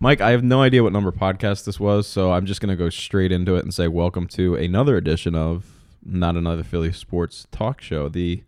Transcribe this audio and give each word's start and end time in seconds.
Mike, 0.00 0.20
I 0.20 0.30
have 0.30 0.44
no 0.44 0.62
idea 0.62 0.84
what 0.84 0.92
number 0.92 1.10
podcast 1.10 1.64
this 1.64 1.80
was, 1.80 2.06
so 2.06 2.30
I'm 2.30 2.46
just 2.46 2.60
going 2.60 2.68
to 2.70 2.76
go 2.76 2.88
straight 2.88 3.32
into 3.32 3.56
it 3.56 3.64
and 3.64 3.74
say 3.74 3.88
welcome 3.88 4.28
to 4.28 4.54
another 4.54 4.96
edition 4.96 5.34
of 5.34 5.66
Not 6.04 6.36
Another 6.36 6.62
Philly 6.62 6.92
Sports 6.92 7.48
Talk 7.50 7.80
Show, 7.80 8.08
the 8.08 8.44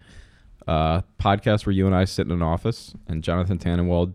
uh, 0.68 1.00
podcast 1.18 1.66
where 1.66 1.72
you 1.72 1.86
and 1.86 1.94
I 1.94 2.04
sit 2.04 2.24
in 2.26 2.30
an 2.30 2.42
office 2.42 2.94
and 3.08 3.24
Jonathan 3.24 3.58
Tannenwald 3.58 4.14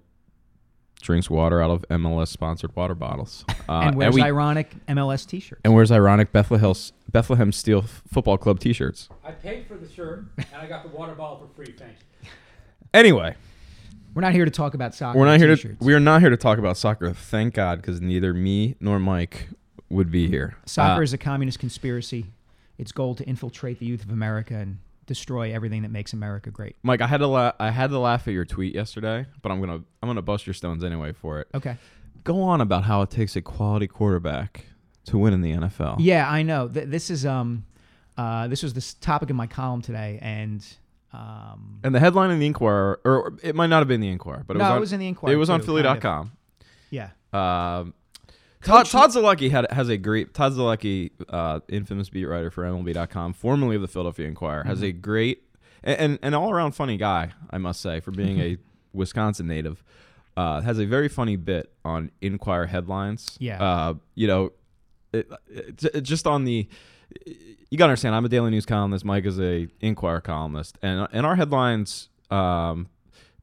drinks 1.02 1.30
water 1.30 1.62
out 1.62 1.72
of 1.72 1.86
MLS 1.90 2.30
sponsored 2.30 2.74
water 2.76 2.96
bottles. 2.96 3.44
Uh, 3.68 3.80
and 3.88 3.96
wears 3.96 4.14
we- 4.14 4.22
ironic 4.22 4.76
MLS 4.88 5.26
T-shirts. 5.28 5.60
and 5.66 5.74
wears 5.74 5.92
ironic 5.92 6.32
Bethlehem, 6.32 6.76
Bethlehem 7.12 7.52
Steel 7.52 7.82
Football 7.82 8.38
Club 8.38 8.60
t 8.60 8.74
shirts. 8.74 9.10
I 9.24 9.32
paid 9.32 9.66
for 9.66 9.74
the 9.76 9.90
shirt 9.92 10.26
and 10.38 10.46
I 10.56 10.68
got 10.68 10.84
the 10.84 10.96
water 10.96 11.16
bottle 11.16 11.40
for 11.40 11.56
free. 11.56 11.74
Thanks. 11.76 12.00
Anyway, 12.94 13.36
We're 14.16 14.22
not 14.22 14.34
here 14.34 14.46
to 14.46 14.52
talk 14.52 14.74
about 14.74 14.96
soccer. 14.96 15.20
we're 15.20 15.26
not 15.26 15.38
here 15.40 15.48
to 15.50 15.56
T-shirts. 15.58 15.82
we 15.82 15.94
are 15.94 16.00
not 16.00 16.22
here 16.22 16.30
to 16.32 16.38
talk 16.38 16.58
about 16.58 16.78
soccer. 16.78 17.12
Thank 17.14 17.54
God, 17.54 17.82
because 17.82 18.00
neither 18.02 18.34
me 18.34 18.76
nor 18.80 18.98
Mike 18.98 19.50
would 19.90 20.10
be 20.10 20.28
here. 20.30 20.56
Soccer 20.66 21.02
Uh, 21.02 21.04
is 21.04 21.14
a 21.14 21.18
communist 21.18 21.60
conspiracy. 21.60 22.28
Its 22.78 22.92
goal 22.92 23.14
to 23.16 23.24
infiltrate 23.26 23.80
the 23.80 23.86
youth 23.86 24.04
of 24.04 24.10
America 24.12 24.56
and 24.56 24.78
destroy 25.06 25.54
everything 25.54 25.82
that 25.84 25.92
makes 25.92 26.14
America 26.14 26.50
great. 26.50 26.76
Mike, 26.82 27.02
I 27.02 27.08
had 27.08 27.18
to 27.18 27.28
la- 27.28 27.52
I 27.60 27.70
had 27.72 27.90
to 27.92 28.00
laugh 28.00 28.28
at 28.28 28.34
your 28.34 28.46
tweet 28.46 28.74
yesterday, 28.74 29.26
but 29.42 29.52
I'm 29.52 29.60
gonna 29.60 29.76
I'm 30.02 30.10
gonna 30.10 30.22
bust 30.22 30.48
your 30.48 30.54
stones 30.54 30.84
anyway 30.84 31.12
for 31.12 31.40
it. 31.42 31.48
Okay. 31.54 31.78
Go 32.24 32.42
on 32.42 32.60
about 32.62 32.86
how 32.86 33.02
it 33.02 33.12
takes 33.12 33.36
a 33.36 33.42
quality 33.42 33.86
quarterback 33.88 34.66
to 35.06 35.18
win 35.18 35.34
in 35.34 35.42
the 35.42 35.52
NFL. 35.52 35.98
Yeah, 36.00 36.28
I 36.30 36.42
know. 36.42 36.68
Th- 36.68 36.88
this 36.88 37.10
is 37.12 37.26
um, 37.26 37.66
uh, 38.18 38.48
this 38.48 38.64
was 38.64 38.74
the 38.74 38.96
topic 39.02 39.30
of 39.30 39.36
my 39.36 39.46
column 39.46 39.82
today, 39.82 40.20
and 40.22 40.66
um, 41.16 41.80
And 41.84 41.94
the 41.96 42.00
headline 42.00 42.32
in 42.32 42.40
the 42.40 42.46
Inquirer, 42.48 43.00
or 43.06 43.34
it 43.44 43.56
might 43.56 43.68
not 43.68 43.80
have 43.80 43.88
been 43.88 44.02
the 44.02 44.10
Inquirer, 44.10 44.44
but 44.48 44.56
it 44.56 44.60
no, 44.60 44.66
was 44.66 44.72
on, 44.72 44.78
it 44.78 44.80
was 44.82 44.94
in 44.94 45.00
the 45.00 45.08
Inquirer. 45.08 45.34
it 45.34 45.38
was 45.38 45.50
on 45.50 45.62
too, 45.62 45.78
of. 45.78 45.84
Philly.com. 45.84 46.32
Yeah. 46.90 47.10
Um, 47.34 47.94
Todd, 48.64 48.88
Todd 48.88 49.12
Zolecki 49.12 49.52
had 49.52 49.72
has 49.72 49.90
a 49.90 49.98
great 49.98 50.34
Todd 50.34 50.54
Zolecki, 50.54 51.12
uh, 51.30 51.60
infamous 51.70 52.10
beat 52.10 52.26
writer 52.26 52.50
for 52.50 52.64
MLB.com, 52.64 53.34
formerly 53.34 53.76
of 53.76 53.82
the 53.84 53.88
Philadelphia 53.88 54.28
Inquirer, 54.28 54.64
has 54.64 54.80
Mm-hmm. 54.80 54.86
a 54.86 54.92
great 54.94 55.44
and, 55.84 56.00
and 56.02 56.20
an 56.24 56.34
all 56.34 56.52
around 56.52 56.72
funny 56.72 56.98
guy, 56.98 57.32
I 57.52 57.60
must 57.60 57.80
say, 57.82 58.00
for 58.00 58.10
being 58.12 58.40
a 58.40 58.58
Wisconsin 58.94 59.48
native. 59.48 59.84
Uh, 60.38 60.62
has 60.62 60.80
a 60.80 60.86
very 60.86 61.08
funny 61.08 61.36
bit 61.36 61.72
on 61.86 62.10
Inquirer 62.22 62.66
headlines. 62.66 63.38
Yeah. 63.40 63.64
Uh, 63.64 63.94
you 64.16 64.28
know, 64.28 64.52
it, 65.14 65.30
it, 65.48 65.84
it- 65.94 66.02
just 66.02 66.26
on 66.28 66.44
the. 66.46 66.68
You 67.26 67.78
gotta 67.78 67.90
understand, 67.92 68.16
I'm 68.16 68.26
a 68.26 68.30
Daily 68.30 68.52
News 68.52 68.66
columnist. 68.66 69.04
Mike 69.06 69.26
is 69.26 69.40
a 69.40 69.68
Inquirer 69.82 70.22
columnist, 70.22 70.78
and 70.82 71.08
and 71.12 71.26
our 71.26 71.36
headlines, 71.36 72.10
um, 72.32 72.88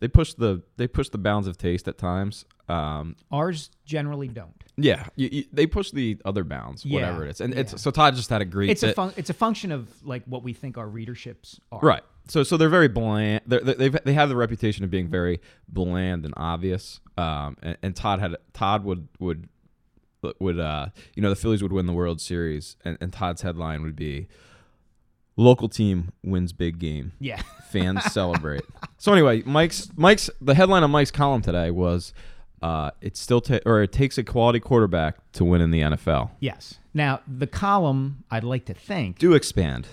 they 0.01 0.09
push 0.09 0.35
the 0.35 0.63
they 0.77 0.87
push 0.89 1.09
the 1.09 1.19
bounds 1.19 1.47
of 1.47 1.59
taste 1.59 1.89
at 1.89 1.99
times. 1.99 2.45
Um, 2.69 3.17
Ours 3.31 3.71
generally 3.85 4.29
don't. 4.29 4.55
yeah, 4.77 5.07
you, 5.17 5.29
you, 5.31 5.45
they 5.53 5.67
push 5.67 5.91
the 5.91 6.17
other 6.25 6.45
bounds, 6.45 6.87
Yeah, 6.87 6.95
whatever 7.01 7.27
it 7.27 7.31
is, 7.33 7.41
and 7.41 7.53
yeah. 7.53 7.61
it's 7.61 7.83
so 7.83 7.91
Todd 7.91 8.15
just 8.15 8.31
had 8.31 8.41
a 8.41 8.45
great. 8.47 8.71
It's 8.71 8.83
a 8.83 8.95
fun- 8.95 9.13
it's 9.17 9.29
a 9.31 9.35
function 9.35 9.73
of 9.73 9.89
like 10.05 10.23
what 10.27 10.43
we 10.43 10.53
think 10.55 10.79
our 10.79 10.87
readerships 10.89 11.59
are. 11.71 11.81
right. 11.83 12.03
So 12.29 12.45
so 12.45 12.57
they're 12.57 12.69
very 12.69 12.89
bland. 12.89 13.43
They're, 13.47 13.61
they 13.61 13.75
they've, 13.75 13.97
they 14.05 14.13
have 14.15 14.29
the 14.29 14.37
reputation 14.37 14.85
of 14.85 14.91
being 14.91 15.09
very 15.09 15.41
bland 15.69 16.25
and 16.25 16.33
obvious. 16.37 17.01
Um, 17.19 17.57
and, 17.63 17.77
and 17.83 17.97
Todd 17.97 18.21
had 18.21 18.37
Todd 18.55 18.85
would 18.85 19.09
would 19.19 19.49
would 20.39 20.59
uh 20.61 20.87
you 21.15 21.23
know 21.23 21.31
the 21.31 21.37
Phillies 21.37 21.63
would 21.63 21.73
win 21.73 21.87
the 21.87 21.93
World 21.93 22.21
Series, 22.21 22.77
and, 22.85 22.97
and 23.01 23.13
Todd's 23.13 23.43
headline 23.43 23.83
would 23.83 23.97
be, 23.97 24.29
"Local 25.37 25.69
team 25.69 26.13
wins 26.23 26.53
big 26.53 26.79
game." 26.79 27.13
Yeah. 27.21 27.41
fans 27.71 28.05
celebrate. 28.13 28.63
So 28.99 29.13
anyway, 29.13 29.43
Mike's 29.45 29.89
Mike's 29.97 30.31
the 30.41 30.55
headline 30.55 30.85
of 30.85 30.91
Mike's 30.91 31.11
column 31.11 31.43
today 31.43 31.73
was 31.73 32.15
uh, 32.63 32.93
it 33.01 33.17
still 33.17 33.41
ta- 33.41 33.59
or 33.67 33.83
it 33.83 33.91
takes 33.91 34.17
a 34.17 34.23
quality 34.23 34.61
quarterback 34.61 35.17
to 35.33 35.45
win 35.45 35.61
in 35.61 35.73
the 35.73 35.81
NFL. 35.81 36.31
yes. 36.39 36.79
Now 36.95 37.19
the 37.27 37.49
column, 37.49 38.23
I'd 38.31 38.45
like 38.45 38.65
to 38.67 38.75
think, 38.75 39.19
Do 39.19 39.33
expand. 39.33 39.89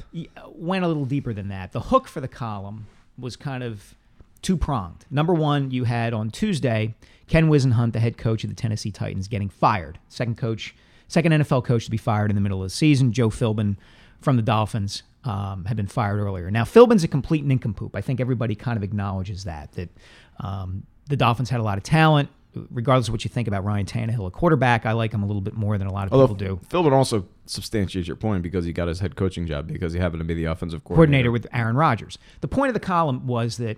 went 0.54 0.86
a 0.86 0.88
little 0.88 1.06
deeper 1.06 1.34
than 1.34 1.48
that. 1.48 1.72
The 1.72 1.80
hook 1.80 2.08
for 2.08 2.22
the 2.22 2.28
column 2.28 2.86
was 3.18 3.36
kind 3.36 3.64
of 3.64 3.96
two 4.44 4.56
pronged. 4.58 5.06
Number 5.10 5.34
one, 5.34 5.72
you 5.72 5.86
had 5.86 6.14
on 6.14 6.30
Tuesday 6.30 6.94
Ken 7.30 7.48
Whisenhunt, 7.48 7.94
the 7.94 8.00
head 8.00 8.18
coach 8.18 8.44
of 8.44 8.50
the 8.50 8.56
Tennessee 8.56 8.92
Titans, 8.92 9.28
getting 9.28 9.50
fired. 9.50 10.00
Second 10.10 10.38
coach, 10.38 10.76
second 11.08 11.32
NFL 11.32 11.64
coach 11.64 11.86
to 11.86 11.92
be 11.92 11.98
fired 11.98 12.32
in 12.32 12.36
the 12.36 12.42
middle 12.42 12.62
of 12.62 12.66
the 12.66 12.76
season. 12.76 13.14
Joe 13.14 13.30
Philbin 13.30 13.78
from 14.20 14.36
the 14.36 14.42
Dolphins 14.42 15.04
um, 15.24 15.66
had 15.66 15.78
been 15.78 15.88
fired 15.88 16.20
earlier. 16.20 16.50
Now 16.50 16.64
Philbin's 16.64 17.04
a 17.04 17.08
complete 17.08 17.46
nincompoop. 17.46 17.96
I 17.96 18.02
think 18.02 18.20
everybody 18.20 18.56
kind 18.56 18.78
of 18.78 18.84
acknowledges 18.84 19.44
that 19.44 19.72
that 19.74 19.90
um, 20.40 20.84
the 21.08 21.16
Dolphins 21.16 21.50
had 21.50 21.60
a 21.60 21.64
lot 21.64 21.78
of 21.78 21.84
talent. 21.84 22.30
Regardless 22.72 23.10
of 23.10 23.12
what 23.12 23.24
you 23.24 23.30
think 23.30 23.48
about 23.48 23.64
Ryan 23.64 23.86
Tannehill, 23.86 24.26
a 24.26 24.32
quarterback, 24.32 24.88
I 24.88 24.94
like 24.94 25.14
him 25.14 25.22
a 25.22 25.28
little 25.28 25.42
bit 25.42 25.54
more 25.54 25.78
than 25.78 25.86
a 25.86 25.94
lot 25.94 26.08
of 26.08 26.14
Although 26.14 26.34
people 26.34 26.58
do. 26.58 26.60
Philbin 26.68 26.94
also 26.94 27.28
substantiates 27.46 28.08
your 28.08 28.18
point 28.18 28.42
because 28.42 28.66
he 28.66 28.74
got 28.74 28.88
his 28.88 29.02
head 29.02 29.16
coaching 29.16 29.46
job 29.46 29.68
because 29.68 29.94
he 29.94 30.00
happened 30.00 30.22
to 30.22 30.26
be 30.26 30.34
the 30.34 30.46
offensive 30.46 30.84
coordinator 30.84 31.30
coordinator. 31.30 31.32
with 31.32 31.46
Aaron 31.54 31.76
Rodgers. 31.76 32.18
The 32.42 32.48
point 32.48 32.70
of 32.70 32.74
the 32.74 32.80
column 32.80 33.28
was 33.28 33.58
that 33.58 33.78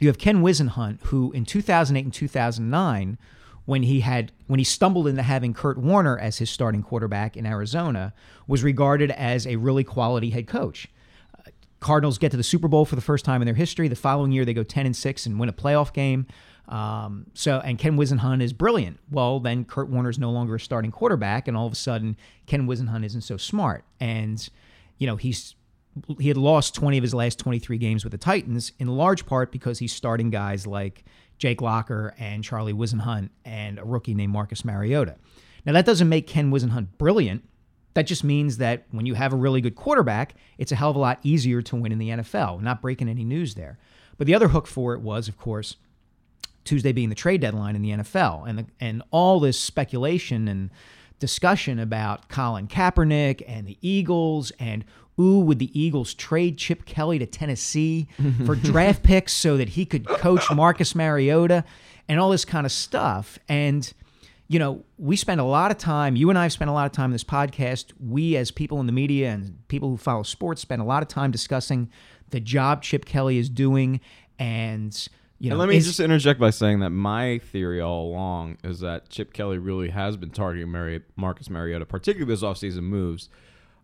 you 0.00 0.08
have 0.08 0.18
Ken 0.18 0.42
Whisenhunt, 0.42 1.00
who 1.04 1.32
in 1.32 1.44
2008 1.44 2.04
and 2.04 2.12
2009, 2.12 3.18
when 3.64 3.82
he 3.84 4.00
had 4.00 4.32
when 4.46 4.58
he 4.58 4.64
stumbled 4.64 5.08
into 5.08 5.22
having 5.22 5.54
Kurt 5.54 5.78
Warner 5.78 6.18
as 6.18 6.38
his 6.38 6.50
starting 6.50 6.82
quarterback 6.82 7.36
in 7.36 7.46
Arizona, 7.46 8.12
was 8.46 8.62
regarded 8.62 9.10
as 9.12 9.46
a 9.46 9.56
really 9.56 9.84
quality 9.84 10.30
head 10.30 10.46
coach. 10.46 10.88
Uh, 11.38 11.50
Cardinals 11.80 12.18
get 12.18 12.30
to 12.32 12.36
the 12.36 12.42
Super 12.42 12.68
Bowl 12.68 12.84
for 12.84 12.96
the 12.96 13.02
first 13.02 13.24
time 13.24 13.40
in 13.40 13.46
their 13.46 13.54
history. 13.54 13.88
The 13.88 13.96
following 13.96 14.32
year, 14.32 14.44
they 14.44 14.54
go 14.54 14.62
10 14.62 14.86
and 14.86 14.96
six 14.96 15.24
and 15.24 15.40
win 15.40 15.48
a 15.48 15.52
playoff 15.52 15.92
game. 15.92 16.26
Um, 16.68 17.26
so, 17.34 17.60
and 17.60 17.78
Ken 17.78 17.96
Whisenhunt 17.96 18.42
is 18.42 18.52
brilliant. 18.52 18.98
Well, 19.10 19.40
then 19.40 19.64
Kurt 19.64 19.88
Warner 19.88 20.10
is 20.10 20.18
no 20.18 20.30
longer 20.30 20.54
a 20.54 20.60
starting 20.60 20.90
quarterback, 20.90 21.46
and 21.48 21.56
all 21.56 21.66
of 21.66 21.72
a 21.72 21.76
sudden, 21.76 22.16
Ken 22.46 22.66
Whisenhunt 22.66 23.04
isn't 23.04 23.22
so 23.22 23.36
smart. 23.36 23.84
And 24.00 24.46
you 24.98 25.06
know, 25.06 25.16
he's 25.16 25.54
he 26.18 26.28
had 26.28 26.36
lost 26.36 26.74
20 26.74 26.98
of 26.98 27.02
his 27.02 27.14
last 27.14 27.38
23 27.38 27.78
games 27.78 28.04
with 28.04 28.10
the 28.10 28.18
Titans 28.18 28.72
in 28.78 28.88
large 28.88 29.26
part 29.26 29.52
because 29.52 29.78
he's 29.78 29.92
starting 29.92 30.30
guys 30.30 30.66
like 30.66 31.04
Jake 31.38 31.60
Locker 31.60 32.14
and 32.18 32.42
Charlie 32.42 32.72
Whitehurst 32.72 33.30
and 33.44 33.78
a 33.78 33.84
rookie 33.84 34.14
named 34.14 34.32
Marcus 34.32 34.64
Mariota. 34.64 35.16
Now 35.64 35.72
that 35.72 35.86
doesn't 35.86 36.08
make 36.08 36.26
Ken 36.26 36.50
Whisenhunt 36.50 36.88
brilliant. 36.98 37.44
That 37.94 38.06
just 38.06 38.24
means 38.24 38.56
that 38.58 38.86
when 38.90 39.06
you 39.06 39.14
have 39.14 39.32
a 39.32 39.36
really 39.36 39.60
good 39.60 39.76
quarterback, 39.76 40.34
it's 40.58 40.72
a 40.72 40.76
hell 40.76 40.90
of 40.90 40.96
a 40.96 40.98
lot 40.98 41.20
easier 41.22 41.62
to 41.62 41.76
win 41.76 41.92
in 41.92 41.98
the 41.98 42.08
NFL. 42.08 42.60
Not 42.60 42.82
breaking 42.82 43.08
any 43.08 43.24
news 43.24 43.54
there. 43.54 43.78
But 44.18 44.26
the 44.26 44.34
other 44.34 44.48
hook 44.48 44.66
for 44.66 44.94
it 44.94 45.00
was, 45.00 45.28
of 45.28 45.38
course, 45.38 45.76
Tuesday 46.64 46.92
being 46.92 47.08
the 47.08 47.14
trade 47.14 47.40
deadline 47.40 47.76
in 47.76 47.82
the 47.82 47.90
NFL, 47.90 48.48
and 48.48 48.58
the, 48.58 48.66
and 48.80 49.02
all 49.10 49.38
this 49.38 49.58
speculation 49.58 50.48
and 50.48 50.70
discussion 51.18 51.78
about 51.78 52.28
Colin 52.28 52.66
Kaepernick 52.66 53.42
and 53.46 53.66
the 53.66 53.78
Eagles, 53.80 54.52
and 54.58 54.84
ooh, 55.18 55.40
would 55.40 55.58
the 55.58 55.78
Eagles 55.78 56.14
trade 56.14 56.58
Chip 56.58 56.84
Kelly 56.84 57.18
to 57.18 57.26
Tennessee 57.26 58.08
for 58.46 58.54
draft 58.54 59.02
picks 59.02 59.32
so 59.32 59.56
that 59.56 59.70
he 59.70 59.84
could 59.84 60.06
coach 60.06 60.50
Marcus 60.50 60.94
Mariota, 60.94 61.64
and 62.08 62.20
all 62.20 62.30
this 62.30 62.44
kind 62.44 62.66
of 62.66 62.72
stuff, 62.72 63.38
and 63.48 63.92
you 64.46 64.58
know, 64.58 64.84
we 64.98 65.16
spend 65.16 65.40
a 65.40 65.44
lot 65.44 65.70
of 65.70 65.78
time, 65.78 66.16
you 66.16 66.28
and 66.28 66.38
I 66.38 66.44
have 66.44 66.52
spent 66.52 66.70
a 66.70 66.74
lot 66.74 66.86
of 66.86 66.92
time 66.92 67.06
in 67.06 67.12
this 67.12 67.24
podcast. 67.24 67.92
We, 67.98 68.36
as 68.36 68.50
people 68.50 68.78
in 68.78 68.86
the 68.86 68.92
media 68.92 69.30
and 69.30 69.66
people 69.68 69.88
who 69.88 69.96
follow 69.96 70.22
sports, 70.22 70.60
spend 70.60 70.82
a 70.82 70.84
lot 70.84 71.02
of 71.02 71.08
time 71.08 71.30
discussing 71.30 71.90
the 72.28 72.40
job 72.40 72.82
Chip 72.82 73.06
Kelly 73.06 73.38
is 73.38 73.48
doing. 73.48 74.00
And, 74.38 75.08
you 75.44 75.50
know, 75.50 75.56
And 75.56 75.60
let 75.60 75.68
me 75.68 75.78
just 75.78 76.00
interject 76.00 76.40
by 76.40 76.48
saying 76.48 76.80
that 76.80 76.88
my 76.88 77.36
theory 77.36 77.78
all 77.78 78.06
along 78.06 78.56
is 78.64 78.80
that 78.80 79.10
Chip 79.10 79.34
Kelly 79.34 79.58
really 79.58 79.90
has 79.90 80.16
been 80.16 80.30
targeting 80.30 80.70
Mari- 80.70 81.02
Marcus 81.16 81.50
Mariota, 81.50 81.84
particularly 81.84 82.30
his 82.32 82.40
offseason 82.42 82.84
moves. 82.84 83.28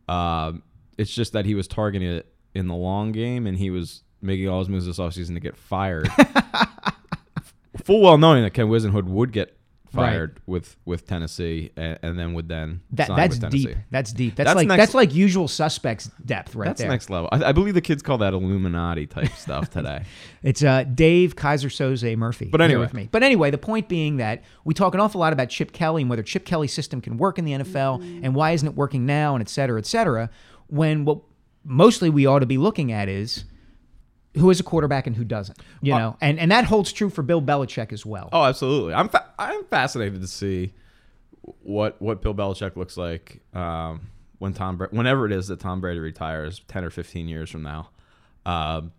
Um, 0.08 0.62
it's 0.96 1.14
just 1.14 1.34
that 1.34 1.44
he 1.44 1.54
was 1.54 1.68
targeting 1.68 2.08
it 2.08 2.32
in 2.54 2.66
the 2.66 2.74
long 2.74 3.12
game, 3.12 3.46
and 3.46 3.58
he 3.58 3.68
was 3.68 4.02
making 4.22 4.48
all 4.48 4.60
his 4.60 4.70
moves 4.70 4.86
this 4.86 4.98
offseason 4.98 5.34
to 5.34 5.40
get 5.40 5.54
fired. 5.54 6.08
Full 7.84 8.00
well 8.00 8.16
knowing 8.16 8.42
that 8.42 8.54
Ken 8.54 8.66
Whisenhunt 8.66 9.04
would 9.04 9.30
get 9.30 9.58
Right. 9.92 10.10
fired 10.10 10.40
with, 10.46 10.76
with 10.84 11.06
Tennessee, 11.06 11.70
and, 11.76 11.98
and 12.02 12.18
then 12.18 12.34
would 12.34 12.48
then 12.48 12.80
that, 12.92 13.08
that's 13.08 13.34
with 13.34 13.40
Tennessee. 13.40 13.64
deep. 13.66 13.76
That's 13.90 14.12
deep. 14.12 14.36
That's, 14.36 14.46
That's 14.48 14.56
like 14.56 14.68
next- 14.68 14.78
that's 14.80 14.94
like 14.94 15.14
usual 15.14 15.48
suspects 15.48 16.10
depth 16.24 16.54
right 16.54 16.66
That's 16.66 16.80
there. 16.80 16.88
next 16.90 17.10
level. 17.10 17.28
I, 17.32 17.44
I 17.44 17.52
believe 17.52 17.74
the 17.74 17.80
kids 17.80 18.02
call 18.02 18.18
that 18.18 18.32
Illuminati 18.32 19.06
type 19.06 19.32
stuff 19.36 19.70
today. 19.70 20.04
It's 20.42 20.62
uh, 20.62 20.84
Dave 20.84 21.34
Keyser 21.36 21.70
Soze 21.70 22.16
Murphy. 22.16 22.46
But 22.46 22.60
anyway. 22.60 22.80
with 22.82 22.94
me. 22.94 23.08
But 23.10 23.22
anyway, 23.22 23.50
the 23.50 23.58
point 23.58 23.88
being 23.88 24.18
that 24.18 24.44
we 24.64 24.74
talk 24.74 24.94
an 24.94 25.00
awful 25.00 25.20
lot 25.20 25.32
about 25.32 25.48
Chip 25.48 25.72
Kelly 25.72 26.02
and 26.02 26.10
whether 26.10 26.22
Chip 26.22 26.44
Kelly's 26.44 26.72
system 26.72 27.00
can 27.00 27.16
work 27.18 27.38
in 27.38 27.44
the 27.44 27.52
NFL 27.52 28.02
and 28.24 28.34
why 28.34 28.52
isn't 28.52 28.68
it 28.68 28.74
working 28.76 29.06
now 29.06 29.34
and 29.34 29.42
et 29.42 29.48
cetera, 29.48 29.78
et 29.78 29.86
cetera. 29.86 30.30
When 30.68 31.04
what 31.04 31.18
mostly 31.64 32.10
we 32.10 32.26
ought 32.26 32.38
to 32.38 32.46
be 32.46 32.58
looking 32.58 32.92
at 32.92 33.08
is 33.08 33.44
who 34.36 34.50
is 34.50 34.60
a 34.60 34.62
quarterback 34.62 35.06
and 35.06 35.16
who 35.16 35.24
doesn't. 35.24 35.58
You 35.82 35.94
know, 35.94 36.16
and 36.20 36.38
and 36.38 36.50
that 36.52 36.64
holds 36.64 36.92
true 36.92 37.10
for 37.10 37.22
Bill 37.22 37.42
Belichick 37.42 37.92
as 37.92 38.06
well. 38.06 38.28
Oh, 38.32 38.44
absolutely. 38.44 38.94
I'm 38.94 39.08
fa- 39.08 39.28
I'm 39.38 39.64
fascinated 39.64 40.20
to 40.20 40.28
see 40.28 40.72
what 41.62 42.00
what 42.00 42.22
Bill 42.22 42.34
Belichick 42.34 42.76
looks 42.76 42.96
like 42.96 43.40
um, 43.54 44.08
when 44.38 44.52
Tom 44.52 44.76
Bra- 44.76 44.88
whenever 44.90 45.26
it 45.26 45.32
is 45.32 45.48
that 45.48 45.60
Tom 45.60 45.80
Brady 45.80 46.00
retires, 46.00 46.60
ten 46.68 46.84
or 46.84 46.90
fifteen 46.90 47.28
years 47.28 47.50
from 47.50 47.62
now. 47.62 47.90
Um, 48.46 48.92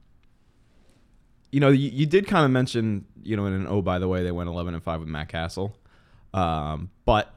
you 1.52 1.60
know, 1.60 1.70
you, 1.70 1.90
you 1.90 2.06
did 2.06 2.28
kind 2.28 2.46
of 2.46 2.52
mention, 2.52 3.06
you 3.24 3.36
know, 3.36 3.46
in 3.46 3.54
an 3.54 3.68
oh 3.68 3.82
by 3.82 4.00
the 4.00 4.08
way, 4.08 4.24
they 4.24 4.32
went 4.32 4.50
eleven 4.50 4.74
and 4.74 4.84
five 4.84 5.00
with 5.00 5.10
Matt 5.10 5.30
Cassel. 5.30 5.76
Um, 6.34 6.90
but 7.06 7.34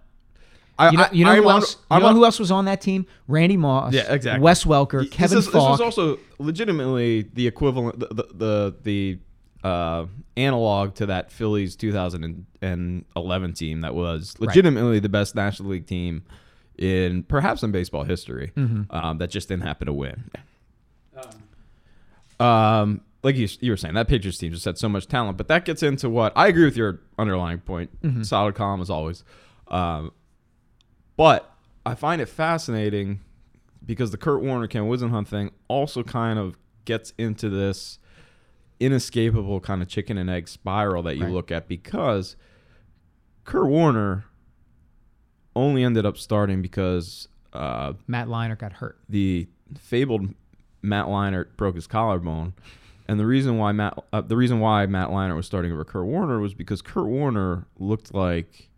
I, 0.79 0.91
You 0.91 0.97
know, 0.99 1.03
I- 1.05 1.11
you 1.13 1.25
know 1.25 1.31
I'm 1.31 1.43
who 1.43 1.49
on- 1.49 1.55
else? 1.57 1.75
You 1.75 1.81
I'm 1.91 2.03
know 2.03 2.09
on- 2.09 2.17
who 2.17 2.25
else 2.25 2.39
was 2.41 2.51
on 2.51 2.65
that 2.65 2.81
team? 2.81 3.07
Randy 3.29 3.57
Moss. 3.57 3.93
Yeah, 3.95 4.13
exactly. 4.13 4.43
Wes 4.43 4.65
Welker, 4.65 5.03
This 5.03 5.11
Kevin 5.11 5.39
is, 5.39 5.45
this 5.47 5.53
Faulk. 5.55 5.75
is 5.75 5.81
also 5.81 6.19
legitimately 6.39 7.23
the 7.33 7.47
equivalent, 7.47 8.01
the 8.01 8.07
the 8.09 8.25
the, 8.35 8.75
the 9.63 9.69
uh, 9.69 10.07
analog 10.37 10.95
to 10.97 11.07
that 11.07 11.31
Phillies 11.33 11.77
2011 11.77 13.53
team 13.55 13.81
that 13.83 13.95
was 13.95 14.35
legitimately 14.41 14.99
the 14.99 15.09
best 15.09 15.35
National 15.35 15.71
League 15.71 15.87
team 15.87 16.23
in 16.77 17.23
perhaps 17.23 17.63
in 17.63 17.71
baseball 17.71 18.03
history. 18.05 18.51
Mm-hmm. 18.57 18.95
Um, 18.95 19.19
that 19.19 19.31
just 19.31 19.49
didn't 19.49 19.63
happen 19.63 19.87
to 19.87 19.93
win. 19.93 20.25
Um, 21.17 22.47
Um, 22.47 23.01
like 23.23 23.37
you, 23.37 23.49
you 23.61 23.71
were 23.71 23.77
saying, 23.77 23.95
that 23.95 24.09
Patriots 24.09 24.39
team 24.39 24.53
just 24.53 24.65
had 24.65 24.77
so 24.77 24.89
much 24.89 25.07
talent. 25.07 25.39
But 25.39 25.49
that 25.49 25.65
gets 25.65 25.83
into 25.83 26.11
what 26.11 26.33
I 26.37 26.49
agree 26.49 26.65
with 26.65 26.77
your 26.77 27.01
underlying 27.19 27.61
point. 27.61 27.91
Solid 28.23 28.55
column 28.55 28.81
as 28.83 28.91
always. 28.91 29.25
Um, 29.69 30.11
but 31.17 31.51
I 31.87 31.95
find 31.95 32.21
it 32.21 32.29
fascinating 32.29 33.21
because 33.85 34.11
the 34.11 34.17
Kurt 34.17 34.43
Warner 34.43 34.67
Ken 34.67 34.83
Whisenhunt 34.85 35.29
thing 35.29 35.51
also 35.69 36.03
kind 36.03 36.39
of 36.39 36.57
gets 36.85 37.13
into 37.19 37.49
this 37.51 37.99
inescapable 38.81 39.61
kind 39.61 39.83
of 39.83 39.89
chicken 39.89 40.19
and 40.19 40.29
egg 40.29 40.49
spiral 40.49 41.03
that 41.05 41.17
you 41.17 41.25
Right. 41.25 41.33
look 41.33 41.51
at 41.51 41.69
because 41.69 42.37
Kurt 43.45 43.67
Warner 43.69 44.25
only 45.55 45.85
ended 45.85 46.05
up 46.05 46.17
starting 46.17 46.63
because 46.63 47.29
uh, 47.53 47.93
Matt 48.07 48.27
Leinart 48.29 48.59
got 48.59 48.73
hurt. 48.75 48.99
the 49.09 49.47
fabled 49.79 50.35
Matt 50.83 51.07
Leinart 51.07 51.57
broke 51.57 51.77
his 51.77 51.87
collarbone, 51.87 52.53
and 53.07 53.21
the 53.21 53.27
reason 53.27 53.57
why 53.59 53.71
Matt 53.73 53.97
uh, 54.13 54.21
the 54.23 54.37
reason 54.37 54.59
why 54.61 54.87
Matt 54.87 55.09
Leinart 55.11 55.37
was 55.37 55.47
starting 55.47 55.71
over 55.73 55.85
Kurt 55.85 56.07
Warner 56.07 56.41
was 56.41 56.53
because 56.55 56.83
Kurt 56.83 57.07
Warner 57.07 57.67
looked 57.79 58.13
like 58.13 58.69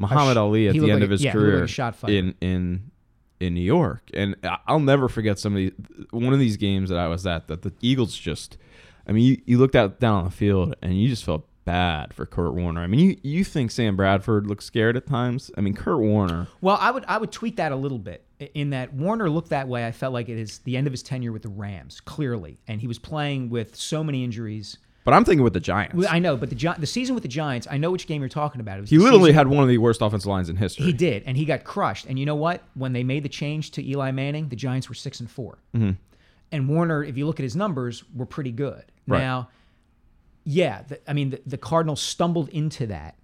Muhammad 0.00 0.36
Ali 0.36 0.68
at 0.68 0.72
the 0.72 0.80
end 0.80 0.88
like 0.94 1.02
of 1.02 1.10
a- 1.10 1.12
his 1.12 1.22
yeah, 1.24 1.30
like 1.30 1.38
career 1.38 1.68
shot 1.68 1.96
in 2.08 2.34
in 2.40 2.90
in 3.38 3.54
New 3.54 3.60
York, 3.60 4.02
and 4.12 4.36
I'll 4.66 4.80
never 4.80 5.08
forget 5.08 5.38
some 5.38 5.54
of 5.54 5.58
the 5.58 5.72
one 6.10 6.32
of 6.32 6.38
these 6.38 6.56
games 6.56 6.90
that 6.90 6.98
I 6.98 7.08
was 7.08 7.26
at 7.26 7.48
that 7.48 7.62
the 7.62 7.72
Eagles 7.80 8.16
just. 8.16 8.56
I 9.06 9.12
mean, 9.12 9.24
you, 9.24 9.42
you 9.44 9.58
looked 9.58 9.74
out 9.74 9.98
down 9.98 10.18
on 10.18 10.24
the 10.24 10.30
field 10.30 10.76
and 10.82 11.00
you 11.00 11.08
just 11.08 11.24
felt 11.24 11.44
bad 11.64 12.14
for 12.14 12.26
Kurt 12.26 12.54
Warner. 12.54 12.80
I 12.82 12.86
mean, 12.86 13.00
you, 13.00 13.16
you 13.22 13.44
think 13.44 13.70
Sam 13.70 13.96
Bradford 13.96 14.46
looks 14.46 14.64
scared 14.64 14.96
at 14.96 15.06
times. 15.06 15.50
I 15.56 15.62
mean, 15.62 15.74
Kurt 15.74 15.98
Warner. 15.98 16.48
Well, 16.60 16.76
I 16.80 16.90
would 16.90 17.04
I 17.08 17.18
would 17.18 17.32
tweak 17.32 17.56
that 17.56 17.72
a 17.72 17.76
little 17.76 17.98
bit 17.98 18.24
in 18.54 18.70
that 18.70 18.92
Warner 18.92 19.28
looked 19.28 19.50
that 19.50 19.68
way. 19.68 19.86
I 19.86 19.92
felt 19.92 20.12
like 20.12 20.28
it 20.28 20.38
is 20.38 20.58
the 20.60 20.76
end 20.76 20.86
of 20.86 20.92
his 20.92 21.02
tenure 21.02 21.32
with 21.32 21.42
the 21.42 21.48
Rams, 21.48 22.00
clearly, 22.00 22.60
and 22.68 22.80
he 22.80 22.86
was 22.86 22.98
playing 22.98 23.50
with 23.50 23.74
so 23.74 24.04
many 24.04 24.22
injuries. 24.22 24.78
But 25.04 25.14
I'm 25.14 25.24
thinking 25.24 25.42
with 25.42 25.54
the 25.54 25.60
Giants. 25.60 25.94
Well, 25.94 26.08
I 26.10 26.18
know, 26.18 26.36
but 26.36 26.50
the 26.50 26.54
Gi- 26.54 26.74
the 26.78 26.86
season 26.86 27.14
with 27.14 27.22
the 27.22 27.28
Giants, 27.28 27.66
I 27.70 27.78
know 27.78 27.90
which 27.90 28.06
game 28.06 28.20
you're 28.20 28.28
talking 28.28 28.60
about. 28.60 28.78
It 28.78 28.82
was 28.82 28.90
He 28.90 28.98
literally 28.98 29.32
had 29.32 29.48
one 29.48 29.62
of 29.62 29.68
the 29.68 29.78
worst 29.78 30.02
offensive 30.02 30.28
lines 30.28 30.50
in 30.50 30.56
history. 30.56 30.84
He 30.84 30.92
did, 30.92 31.22
and 31.24 31.36
he 31.36 31.44
got 31.46 31.64
crushed. 31.64 32.06
And 32.06 32.18
you 32.18 32.26
know 32.26 32.34
what? 32.34 32.62
When 32.74 32.92
they 32.92 33.02
made 33.02 33.22
the 33.22 33.28
change 33.30 33.70
to 33.72 33.86
Eli 33.86 34.10
Manning, 34.10 34.48
the 34.50 34.56
Giants 34.56 34.88
were 34.88 34.94
six 34.94 35.20
and 35.20 35.30
4 35.30 35.58
Mm-hmm. 35.74 35.90
And 36.52 36.68
Warner, 36.68 37.04
if 37.04 37.16
you 37.16 37.26
look 37.26 37.38
at 37.38 37.44
his 37.44 37.54
numbers, 37.54 38.02
were 38.14 38.26
pretty 38.26 38.50
good. 38.50 38.82
Right. 39.06 39.20
Now, 39.20 39.48
yeah, 40.44 40.82
the, 40.82 41.00
I 41.08 41.12
mean, 41.12 41.30
the, 41.30 41.40
the 41.46 41.58
Cardinals 41.58 42.00
stumbled 42.00 42.48
into 42.48 42.86
that, 42.88 43.14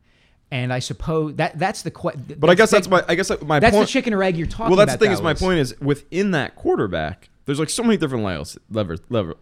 and 0.50 0.72
I 0.72 0.79
suppose 0.79 1.34
that 1.37 1.58
that's 1.58 1.82
the 1.82 1.90
question. 1.90 2.37
But 2.38 2.50
I 2.50 2.55
guess 2.55 2.70
that's 2.70 2.88
my. 2.88 3.05
I 3.08 3.17
guess 3.17 3.31
my 3.43 3.58
that's 3.58 3.75
point. 3.75 3.88
the 3.88 3.93
chicken 3.93 4.14
or 4.14 4.22
egg 4.22 4.37
you're 4.37 4.46
talking 4.46 4.67
about. 4.67 4.76
well, 4.76 4.87
that's 4.87 4.93
the 4.99 5.05
thing. 5.05 5.12
Is 5.12 5.20
my 5.20 5.34
point 5.34 5.58
is 5.58 5.79
within 5.81 6.31
that 6.32 6.55
quarterback, 6.56 7.29
there's 7.46 7.58
like 7.58 7.70
so 7.70 7.82
many 7.82 7.96
different 7.96 8.22
levels, 8.22 8.56
levels, 8.70 9.00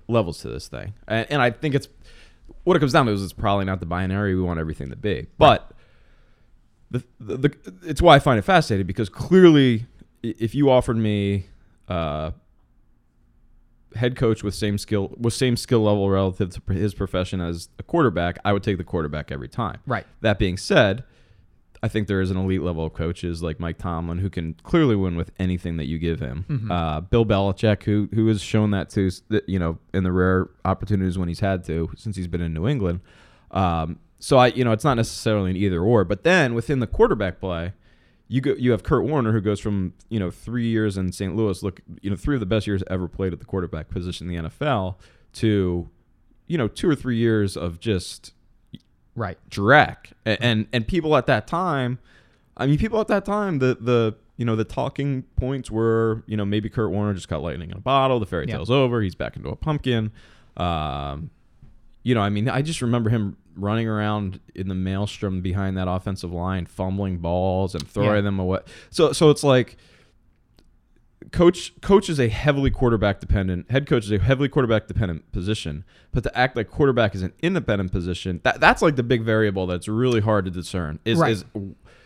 levels 0.09 0.39
to 0.39 0.49
this 0.49 0.69
thing, 0.69 0.95
and, 1.07 1.27
and 1.31 1.43
I 1.43 1.51
think 1.51 1.75
it's 1.75 1.89
what 2.65 2.77
it 2.77 2.81
comes 2.81 2.93
down 2.93 3.07
to 3.07 3.13
is 3.13 3.23
it's 3.23 3.33
probably 3.33 3.65
not 3.65 3.81
the 3.81 3.87
binary 3.87 4.35
we 4.35 4.43
want 4.43 4.59
everything 4.59 4.91
to 4.91 4.97
be, 4.97 5.27
but 5.39 5.71
the, 6.91 7.05
the, 7.21 7.37
the 7.37 7.57
it's 7.83 8.01
why 8.01 8.17
I 8.17 8.19
find 8.19 8.39
it 8.39 8.43
fascinating 8.43 8.87
because 8.87 9.09
clearly, 9.09 9.87
if 10.23 10.55
you 10.55 10.71
offered 10.71 10.97
me. 10.97 11.47
Uh, 11.89 12.31
head 13.97 14.17
coach 14.17 14.43
with 14.43 14.55
same 14.55 14.77
skill 14.79 15.13
with 15.19 15.35
same 15.35 15.57
skill 15.57 15.85
level 15.85 16.11
relative 16.11 16.51
to 16.51 16.73
his 16.73 16.95
profession 16.95 17.41
as 17.41 17.69
a 17.79 17.83
quarterback, 17.83 18.39
I 18.45 18.53
would 18.53 18.63
take 18.63 18.79
the 18.79 18.85
quarterback 18.85 19.31
every 19.31 19.49
time. 19.49 19.81
Right. 19.87 20.07
That 20.21 20.39
being 20.39 20.57
said, 20.57 21.05
I 21.85 21.89
think 21.89 22.09
there 22.09 22.23
is 22.23 22.31
an 22.31 22.39
elite 22.39 22.63
level 22.63 22.87
of 22.87 22.95
coaches 22.95 23.43
like 23.43 23.61
Mike 23.61 23.77
Tomlin 23.77 24.17
who 24.17 24.31
can 24.31 24.55
clearly 24.63 24.97
win 24.97 25.17
with 25.17 25.31
anything 25.39 25.77
that 25.77 25.85
you 25.85 25.99
give 25.99 26.19
him. 26.19 26.47
Mm-hmm. 26.49 26.73
Uh, 26.73 27.03
Bill 27.03 27.27
Belichick, 27.27 27.83
who 27.83 28.09
who 28.15 28.27
has 28.29 28.41
shown 28.41 28.71
that 28.71 28.89
too, 28.89 29.11
you 29.47 29.59
know, 29.59 29.79
in 29.93 30.03
the 30.03 30.11
rare 30.11 30.49
opportunities 30.65 31.19
when 31.19 31.29
he's 31.29 31.41
had 31.41 31.63
to 31.65 31.91
since 31.95 32.17
he's 32.17 32.27
been 32.27 32.41
in 32.41 32.55
New 32.55 32.67
England. 32.67 33.01
Um, 33.51 33.99
so 34.19 34.39
I, 34.39 34.47
you 34.47 34.65
know, 34.65 34.73
it's 34.73 34.83
not 34.85 34.95
necessarily 34.95 35.51
an 35.51 35.59
either 35.59 35.83
or. 35.83 36.05
But 36.05 36.25
then 36.25 36.55
within 36.55 36.81
the 36.81 36.87
quarterback 36.87 37.39
play, 37.39 37.75
you 38.29 38.41
go, 38.41 38.55
you 38.55 38.71
have 38.71 38.83
Kurt 38.83 39.05
Warner 39.05 39.33
who 39.33 39.43
goes 39.43 39.61
from 39.61 39.93
you 40.09 40.19
know 40.19 40.31
three 40.31 40.67
years 40.67 40.97
in 40.97 41.13
St. 41.13 41.37
Louis, 41.37 41.63
look, 41.63 41.83
you 42.01 42.09
know, 42.09 42.17
three 42.17 42.35
of 42.35 42.41
the 42.41 42.47
best 42.47 42.67
years 42.67 42.83
ever 42.89 43.09
played 43.09 43.35
at 43.35 43.41
the 43.41 43.45
quarterback 43.45 43.91
position 43.91 44.31
in 44.31 44.45
the 44.45 44.49
NFL, 44.49 44.95
to 45.35 45.91
you 46.47 46.57
know 46.57 46.67
two 46.67 46.89
or 46.89 46.95
three 46.95 47.19
years 47.19 47.59
of 47.59 47.79
just 47.79 48.33
right. 49.17 49.39
Drek 49.51 49.97
and, 50.25 50.39
and 50.43 50.67
and 50.73 50.87
people 50.89 51.17
at 51.17 51.27
that 51.27 51.47
time 51.47 51.99
i 52.57 52.67
mean 52.67 52.79
people 52.79 53.01
at 53.01 53.09
that 53.09 53.25
time 53.25 53.59
the 53.59 53.77
the 53.81 54.15
you 54.37 54.45
know 54.45 54.57
the 54.57 54.65
talking 54.65 55.23
points 55.37 55.71
were 55.71 56.23
you 56.27 56.37
know 56.37 56.45
maybe 56.45 56.69
kurt 56.69 56.91
warner 56.91 57.15
just 57.15 57.29
caught 57.29 57.43
lightning 57.43 57.71
in 57.71 57.77
a 57.77 57.81
bottle 57.81 58.19
the 58.21 58.27
fairy 58.27 58.47
Yeah. 58.49 58.55
tale's 58.57 58.71
over 58.71 59.01
he's 59.03 59.15
back 59.15 59.37
into 59.37 59.49
a 59.49 59.57
pumpkin 59.57 60.13
um 60.57 61.31
you 62.03 62.15
know 62.15 62.21
i 62.21 62.29
mean 62.29 62.49
i 62.49 62.63
just 62.63 62.81
remember 62.83 63.11
him 63.11 63.37
running 63.57 63.87
around 63.89 64.41
in 64.55 64.69
the 64.69 64.75
maelstrom 64.75 65.41
behind 65.41 65.77
that 65.77 65.87
offensive 65.89 66.33
line 66.33 66.67
fumbling 66.67 67.19
balls 67.19 67.75
and 67.75 67.89
throwing 67.89 68.17
Yeah. 68.17 68.21
them 68.23 68.39
away 68.41 68.59
so 68.91 69.13
so 69.13 69.31
it's 69.31 69.45
like 69.45 69.77
coach 71.35 71.73
coach 71.81 72.09
is 72.09 72.19
a 72.21 72.29
heavily 72.29 72.71
quarterback 72.71 73.19
dependent 73.21 73.69
head 73.71 73.87
coach 73.87 74.05
is 74.05 74.13
a 74.13 74.19
heavily 74.19 74.49
quarterback 74.49 74.87
dependent 74.87 75.31
position 75.33 75.85
but 76.13 76.23
to 76.23 76.39
act 76.39 76.57
like 76.57 76.71
quarterback 76.71 77.15
is 77.15 77.23
an 77.23 77.33
independent 77.43 77.91
position 77.91 78.41
that 78.45 78.61
that's 78.61 78.81
like 78.81 78.95
the 78.97 79.03
big 79.03 79.23
variable 79.23 79.67
that's 79.67 79.89
really 79.89 80.21
hard 80.21 80.45
to 80.45 80.51
discern 80.51 80.99
is 81.05 81.19
Right. 81.19 81.33
is 81.33 81.45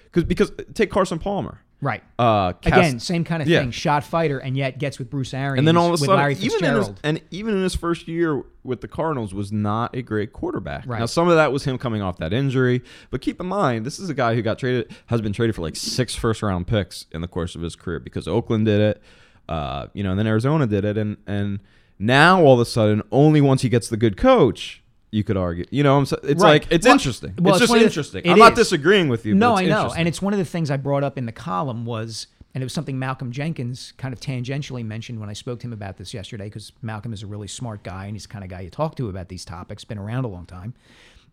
because 0.07 0.25
because 0.25 0.51
take 0.75 0.91
Carson 0.91 1.19
Palmer 1.19 1.61
Right. 1.81 2.03
uh 2.19 2.55
cast- 2.55 2.77
Again, 2.77 2.99
same 2.99 3.23
kind 3.23 3.41
of 3.41 3.47
Yeah. 3.47 3.61
thing. 3.61 3.71
Shot 3.71 4.03
fighter, 4.03 4.39
and 4.39 4.57
yet 4.57 4.81
gets 4.81 4.99
with 4.99 5.11
Bruce 5.11 5.33
Arians 5.33 5.59
and 5.61 5.69
then 5.69 5.77
all 5.77 5.87
of 5.87 5.93
a 5.95 5.99
sudden 5.99 6.17
Larry 6.17 6.35
even 6.41 6.65
in 6.65 6.75
his, 6.75 6.91
and 7.05 7.21
even 7.31 7.55
in 7.55 7.63
his 7.63 7.77
first 7.77 8.09
year 8.09 8.43
with 8.65 8.81
the 8.81 8.89
Cardinals 8.89 9.33
was 9.33 9.53
not 9.53 9.95
a 9.95 10.03
great 10.03 10.33
quarterback 10.33 10.85
Right. 10.89 10.99
now 10.99 11.07
some 11.07 11.29
of 11.29 11.37
that 11.37 11.53
was 11.53 11.63
him 11.65 11.79
coming 11.79 12.03
off 12.03 12.17
that 12.17 12.33
injury 12.33 12.83
but 13.13 13.21
keep 13.21 13.41
in 13.41 13.47
mind 13.47 13.87
this 13.87 14.01
is 14.01 14.09
a 14.11 14.15
guy 14.15 14.35
who 14.35 14.43
got 14.43 14.59
traded 14.59 14.91
has 15.07 15.21
been 15.21 15.33
traded 15.33 15.55
for 15.55 15.63
like 15.63 15.77
six 15.77 16.17
first 16.17 16.43
round 16.43 16.67
picks 16.67 17.07
in 17.13 17.21
the 17.21 17.29
course 17.29 17.55
of 17.55 17.63
his 17.63 17.77
career 17.77 18.01
because 18.01 18.27
Oakland 18.27 18.65
did 18.67 18.81
it 18.81 19.01
uh, 19.49 19.87
you 19.95 20.03
know, 20.03 20.11
and 20.11 20.19
then 20.19 20.27
Arizona 20.27 20.67
did 20.67 20.85
it, 20.85 20.97
and 20.99 21.17
and 21.27 21.61
now 21.99 22.41
all 22.43 22.55
of 22.55 22.61
a 22.61 22.65
sudden, 22.65 23.03
only 23.11 23.41
once 23.41 23.63
he 23.63 23.69
gets 23.69 23.89
the 23.89 23.97
good 23.97 24.17
coach, 24.17 24.83
you 25.11 25.25
could 25.25 25.37
argue. 25.37 25.65
You 25.71 25.83
know, 25.83 25.97
I'm 25.99 26.07
so- 26.07 26.21
it's 26.23 26.43
Right. 26.43 26.63
like 26.63 26.73
it's 26.73 26.87
Well- 26.87 26.95
interesting. 26.95 27.35
well, 27.41 27.55
it's 27.55 27.63
it's 27.63 27.71
just 27.71 27.75
of 27.75 27.81
the- 27.81 27.85
interesting. 27.87 28.23
it 28.25 28.31
I'm 28.31 28.39
not 28.39 28.55
disagreeing 28.55 29.09
with 29.09 29.25
you. 29.27 29.35
no, 29.35 29.57
I 29.57 29.65
know, 29.67 29.93
and 29.97 30.07
it's 30.07 30.21
one 30.23 30.33
of 30.33 30.39
the 30.39 30.45
things 30.45 30.71
I 30.71 30.77
brought 30.77 31.03
up 31.03 31.17
in 31.19 31.27
the 31.27 31.33
column 31.33 31.85
was, 31.87 32.27
and 32.55 32.63
it 32.63 32.65
was 32.67 32.73
something 32.73 32.99
Malcolm 32.99 33.33
Jenkins 33.33 33.93
kind 33.97 34.13
of 34.13 34.21
tangentially 34.21 34.85
mentioned 34.85 35.19
when 35.19 35.29
I 35.29 35.33
spoke 35.33 35.61
to 35.61 35.67
him 35.67 35.73
about 35.73 35.97
this 35.97 36.13
yesterday, 36.15 36.45
because 36.45 36.73
Malcolm 36.83 37.13
is 37.13 37.23
a 37.23 37.27
really 37.27 37.49
smart 37.49 37.83
guy 37.83 38.05
and 38.07 38.15
he's 38.15 38.25
the 38.25 38.29
kind 38.29 38.45
of 38.45 38.51
guy 38.51 38.61
you 38.61 38.71
talk 38.71 38.97
to 38.97 39.09
about 39.09 39.29
these 39.29 39.45
topics. 39.45 39.83
Been 39.85 39.99
around 39.99 40.25
a 40.25 40.29
long 40.29 40.47
time, 40.47 40.75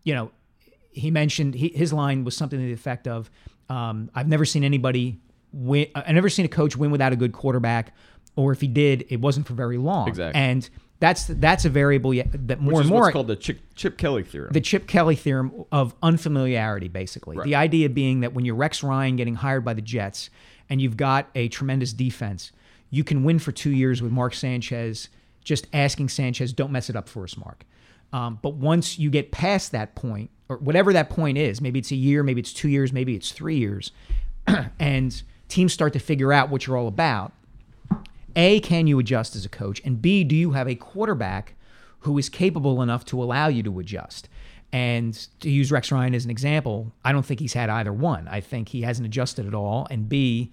you 0.04 0.14
know. 0.14 0.30
He 0.90 1.10
mentioned 1.10 1.54
he, 1.54 1.68
his 1.68 1.92
line 1.92 2.24
was 2.24 2.34
something 2.34 2.58
to 2.58 2.64
the 2.64 2.72
effect 2.72 3.06
of, 3.06 3.30
um, 3.68 4.10
"I've 4.14 4.28
never 4.28 4.46
seen 4.46 4.64
anybody 4.64 5.18
win. 5.56 5.88
I've 5.94 6.14
never 6.14 6.28
seen 6.28 6.44
a 6.44 6.48
coach 6.48 6.76
win 6.76 6.90
without 6.90 7.12
a 7.12 7.16
good 7.16 7.32
quarterback, 7.32 7.94
or 8.36 8.52
if 8.52 8.60
he 8.60 8.68
did, 8.68 9.06
it 9.08 9.20
wasn't 9.20 9.46
for 9.46 9.54
very 9.54 9.78
long." 9.78 10.08
Exactly. 10.08 10.40
And 10.40 10.68
that's 10.98 11.26
that's 11.26 11.64
a 11.64 11.68
variable 11.68 12.14
yet 12.14 12.28
that 12.48 12.60
more 12.60 12.80
and 12.80 12.88
more 12.88 13.02
what's 13.02 13.12
called 13.12 13.26
the 13.26 13.36
Chip, 13.36 13.60
Chip 13.74 13.98
Kelly 13.98 14.22
theorem. 14.22 14.52
the 14.52 14.60
Chip 14.60 14.86
Kelly 14.86 15.16
theorem 15.16 15.64
of 15.70 15.94
unfamiliarity, 16.02 16.88
basically. 16.88 17.36
Right. 17.36 17.44
The 17.44 17.54
idea 17.54 17.88
being 17.90 18.20
that 18.20 18.32
when 18.32 18.44
you're 18.44 18.54
Rex 18.54 18.82
Ryan 18.82 19.16
getting 19.16 19.34
hired 19.34 19.64
by 19.64 19.74
the 19.74 19.82
Jets 19.82 20.30
and 20.70 20.80
you've 20.80 20.96
got 20.96 21.28
a 21.34 21.48
tremendous 21.48 21.92
defense, 21.92 22.52
you 22.90 23.04
can 23.04 23.24
win 23.24 23.38
for 23.38 23.52
two 23.52 23.70
years 23.70 24.00
with 24.00 24.10
Mark 24.10 24.34
Sanchez, 24.34 25.08
just 25.44 25.66
asking 25.72 26.08
Sanchez, 26.08 26.52
don't 26.52 26.72
mess 26.72 26.88
it 26.88 26.96
up 26.96 27.08
for 27.08 27.24
us, 27.24 27.36
Mark. 27.36 27.64
Um, 28.12 28.38
but 28.40 28.54
once 28.54 28.98
you 28.98 29.10
get 29.10 29.32
past 29.32 29.72
that 29.72 29.94
point, 29.94 30.30
or 30.48 30.56
whatever 30.58 30.92
that 30.92 31.10
point 31.10 31.36
is, 31.38 31.60
maybe 31.60 31.78
it's 31.78 31.90
a 31.90 31.96
year, 31.96 32.22
maybe 32.22 32.40
it's 32.40 32.52
two 32.52 32.68
years, 32.68 32.92
maybe 32.92 33.14
it's 33.14 33.32
three 33.32 33.58
years, 33.58 33.92
and 34.78 35.22
teams 35.48 35.72
start 35.72 35.92
to 35.92 35.98
figure 35.98 36.32
out 36.32 36.50
what 36.50 36.66
you're 36.66 36.76
all 36.76 36.88
about, 36.88 37.32
a, 38.34 38.60
can 38.60 38.86
you 38.86 38.98
adjust 38.98 39.34
as 39.34 39.44
a 39.44 39.48
coach? 39.48 39.80
And 39.84 40.02
B, 40.02 40.22
do 40.22 40.36
you 40.36 40.52
have 40.52 40.68
a 40.68 40.74
quarterback 40.74 41.54
who 42.00 42.18
is 42.18 42.28
capable 42.28 42.82
enough 42.82 43.04
to 43.06 43.22
allow 43.22 43.48
you 43.48 43.62
to 43.62 43.78
adjust? 43.78 44.28
And 44.72 45.14
to 45.40 45.48
use 45.48 45.72
Rex 45.72 45.90
Ryan 45.90 46.14
as 46.14 46.24
an 46.24 46.30
example, 46.30 46.92
I 47.04 47.12
don't 47.12 47.24
think 47.24 47.40
he's 47.40 47.54
had 47.54 47.70
either 47.70 47.92
one. 47.92 48.28
I 48.28 48.40
think 48.40 48.68
he 48.68 48.82
hasn't 48.82 49.06
adjusted 49.06 49.46
at 49.46 49.54
all. 49.54 49.86
And 49.90 50.08
B, 50.08 50.52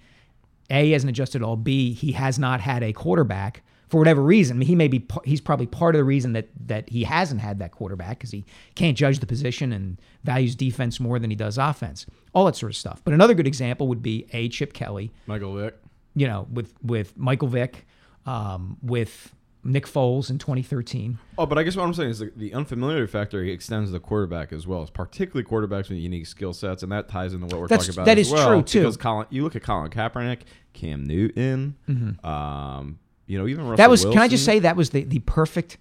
A, 0.70 0.90
hasn't 0.92 1.10
adjusted 1.10 1.42
at 1.42 1.46
all. 1.46 1.56
B, 1.56 1.92
he 1.92 2.12
has 2.12 2.38
not 2.38 2.60
had 2.60 2.82
a 2.82 2.92
quarterback 2.92 3.62
for 3.94 3.98
whatever 3.98 4.22
reason. 4.24 4.56
I 4.56 4.58
mean, 4.58 4.66
he 4.66 4.74
may 4.74 4.88
be 4.88 5.06
he's 5.24 5.40
probably 5.40 5.66
part 5.66 5.94
of 5.94 6.00
the 6.00 6.04
reason 6.04 6.32
that 6.32 6.48
that 6.66 6.88
he 6.88 7.04
hasn't 7.04 7.40
had 7.40 7.60
that 7.60 7.70
quarterback 7.70 8.18
because 8.18 8.32
he 8.32 8.44
can't 8.74 8.96
judge 8.96 9.20
the 9.20 9.26
position 9.26 9.72
and 9.72 10.00
values 10.24 10.56
defense 10.56 10.98
more 10.98 11.20
than 11.20 11.30
he 11.30 11.36
does 11.36 11.58
offense. 11.58 12.04
All 12.32 12.44
that 12.46 12.56
sort 12.56 12.72
of 12.72 12.76
stuff. 12.76 13.00
But 13.04 13.14
another 13.14 13.34
good 13.34 13.46
example 13.46 13.86
would 13.86 14.02
be 14.02 14.26
a 14.32 14.48
Chip 14.48 14.72
Kelly. 14.72 15.12
Michael 15.28 15.54
Vick. 15.54 15.76
You 16.16 16.26
know, 16.26 16.48
with 16.52 16.74
with 16.82 17.16
Michael 17.16 17.46
Vick, 17.46 17.86
um, 18.26 18.78
with 18.82 19.32
Nick 19.62 19.86
Foles 19.86 20.28
in 20.28 20.38
2013. 20.38 21.18
Oh, 21.38 21.46
but 21.46 21.56
I 21.56 21.62
guess 21.62 21.76
what 21.76 21.84
I'm 21.84 21.94
saying 21.94 22.10
is 22.10 22.18
the, 22.18 22.32
the 22.34 22.52
unfamiliarity 22.52 23.06
factor 23.06 23.44
extends 23.44 23.90
to 23.90 23.92
the 23.92 24.00
quarterback 24.00 24.52
as 24.52 24.66
well, 24.66 24.84
particularly 24.92 25.48
quarterbacks 25.48 25.88
with 25.88 25.98
unique 25.98 26.26
skill 26.26 26.52
sets, 26.52 26.82
and 26.82 26.90
that 26.90 27.08
ties 27.08 27.32
into 27.32 27.46
what 27.46 27.60
we're 27.60 27.68
That's- 27.68 27.86
talking 27.86 28.00
about. 28.00 28.06
that 28.06 28.18
as 28.18 28.26
is 28.26 28.32
well, 28.32 28.48
true, 28.48 28.62
too. 28.62 28.80
Because 28.80 28.96
Colin, 28.96 29.26
you 29.30 29.44
look 29.44 29.54
at 29.54 29.62
Colin 29.62 29.90
Kaepernick, 29.90 30.40
Cam 30.72 31.04
Newton, 31.04 31.76
um, 32.24 32.98
you 33.26 33.38
know, 33.38 33.46
even 33.46 33.64
Russell 33.64 33.76
that 33.76 33.90
was. 33.90 34.04
Can 34.04 34.18
I 34.18 34.28
just 34.28 34.44
say 34.44 34.58
that 34.60 34.76
was 34.76 34.90
the 34.90 35.04
the 35.04 35.18
perfect 35.20 35.78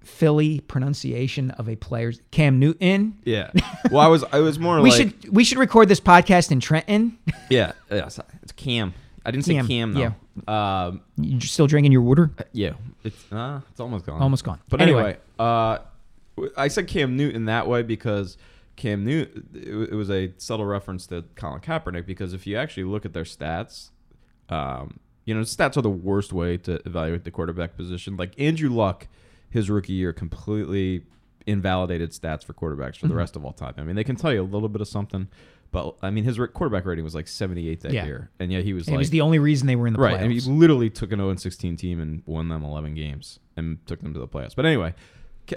Philly 0.00 0.60
pronunciation 0.60 1.50
of 1.52 1.68
a 1.68 1.76
player's 1.76 2.20
Cam 2.32 2.58
Newton. 2.58 3.18
Yeah. 3.24 3.50
Well, 3.90 4.00
I 4.00 4.08
was 4.08 4.24
I 4.32 4.40
was 4.40 4.58
more 4.58 4.80
We 4.82 4.90
like 4.90 4.96
should 4.98 5.28
we 5.34 5.44
should 5.44 5.58
record 5.58 5.88
this 5.88 6.00
podcast 6.00 6.50
in 6.50 6.58
Trenton. 6.60 7.18
yeah, 7.50 7.72
yeah, 7.90 7.96
it's- 8.06 8.18
Cam. 8.56 8.94
I 9.24 9.30
didn't 9.30 9.44
say 9.44 9.54
Cam, 9.54 9.68
Cam, 9.68 9.92
though. 10.46 10.52
Um, 10.52 11.02
You 11.16 11.38
still 11.40 11.68
drinking 11.68 11.92
your 11.92 12.02
water? 12.02 12.32
yeah, 12.52 12.72
it's 13.04 13.32
uh, 13.32 13.60
it's 13.70 13.78
almost 13.78 14.04
gone. 14.04 14.20
Almost 14.20 14.42
gone. 14.42 14.58
But 14.68 14.80
Anyway. 14.80 15.00
anyway, 15.00 15.18
uh, 15.38 15.78
I 16.56 16.66
said 16.66 16.88
Cam 16.88 17.16
Newton 17.16 17.44
that 17.44 17.68
way 17.68 17.82
because 17.84 18.36
Cam 18.74 19.04
Newton, 19.04 19.46
it, 19.54 19.90
it 19.92 19.94
was 19.94 20.10
a 20.10 20.32
subtle 20.38 20.66
reference 20.66 21.06
to 21.08 21.22
Colin 21.36 21.60
Kaepernick 21.60 22.04
because 22.06 22.32
if 22.34 22.44
you 22.48 22.56
actually 22.56 22.84
look 22.84 23.04
at 23.04 23.12
their 23.12 23.22
stats, 23.22 23.90
um, 24.48 24.98
you 25.24 25.34
know, 25.34 25.40
stats 25.42 25.76
are 25.76 25.82
the 25.82 25.90
worst 25.90 26.32
way 26.32 26.56
to 26.58 26.80
evaluate 26.86 27.24
the 27.24 27.30
quarterback 27.30 27.76
position. 27.76 28.16
Like 28.16 28.38
Andrew 28.40 28.70
Luck, 28.70 29.06
his 29.50 29.68
rookie 29.70 29.92
year 29.92 30.12
completely 30.12 31.04
invalidated 31.46 32.10
stats 32.10 32.44
for 32.44 32.52
quarterbacks 32.54 32.96
for 32.96 33.06
the 33.06 33.12
Mm-hmm. 33.12 33.18
rest 33.18 33.36
of 33.36 33.44
all 33.44 33.52
time. 33.52 33.74
I 33.76 33.82
mean, 33.82 33.96
they 33.96 34.04
can 34.04 34.16
tell 34.16 34.32
you 34.32 34.42
a 34.42 34.44
little 34.44 34.68
bit 34.68 34.80
of 34.80 34.88
something, 34.88 35.28
but 35.72 35.96
I 36.02 36.10
mean, 36.10 36.24
his 36.24 36.38
quarterback 36.52 36.84
rating 36.84 37.04
was 37.04 37.14
like 37.14 37.26
78 37.28 37.80
that 37.80 37.92
Yeah. 37.92 38.04
year, 38.04 38.30
and 38.38 38.52
yet 38.52 38.62
he 38.64 38.72
was 38.72 38.86
like 38.88 38.94
it 38.94 38.98
was 38.98 39.10
the 39.10 39.20
only 39.22 39.38
reason 39.38 39.66
they 39.66 39.76
were 39.76 39.86
in 39.86 39.92
the 39.94 39.98
right, 39.98 40.16
playoffs. 40.18 40.22
and 40.22 40.32
he 40.32 40.40
literally 40.40 40.90
took 40.90 41.12
an 41.12 41.18
0 41.18 41.34
16 41.36 41.76
team 41.76 42.00
and 42.00 42.22
won 42.26 42.48
them 42.48 42.62
11 42.64 42.94
games 42.94 43.38
and 43.56 43.84
took 43.86 44.00
them 44.02 44.12
to 44.14 44.20
the 44.20 44.28
playoffs. 44.28 44.54
But 44.54 44.66
anyway, 44.66 44.94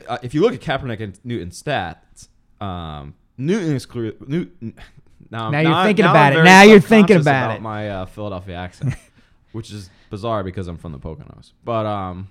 uh, 0.08 0.18
if 0.24 0.34
you 0.34 0.42
look 0.42 0.54
at 0.54 0.62
Kaepernick 0.62 1.00
and 1.02 1.20
Newton 1.24 1.50
stats, 1.50 2.28
um, 2.60 3.14
Newton 3.38 3.76
is 3.76 3.86
clear. 3.86 4.14
Newton, 4.26 4.74
now, 5.30 5.50
Now 5.52 5.60
you're 5.60 5.84
thinking 5.86 6.06
now 6.06 6.12
about 6.12 6.34
I'm 6.34 6.40
it. 6.40 6.44
Now 6.44 6.62
you're 6.64 6.80
thinking 6.80 7.22
self-conscious 7.24 7.28
about 7.28 7.56
it. 7.58 7.62
My 7.62 7.90
uh, 7.90 8.06
Philadelphia 8.06 8.56
accent, 8.56 8.96
which 9.56 9.72
is 9.72 9.90
bizarre 10.10 10.44
because 10.44 10.68
I'm 10.68 10.78
from 10.78 10.92
the 10.92 11.00
Poconos. 11.00 11.54
But 11.64 11.86
um, 11.86 12.28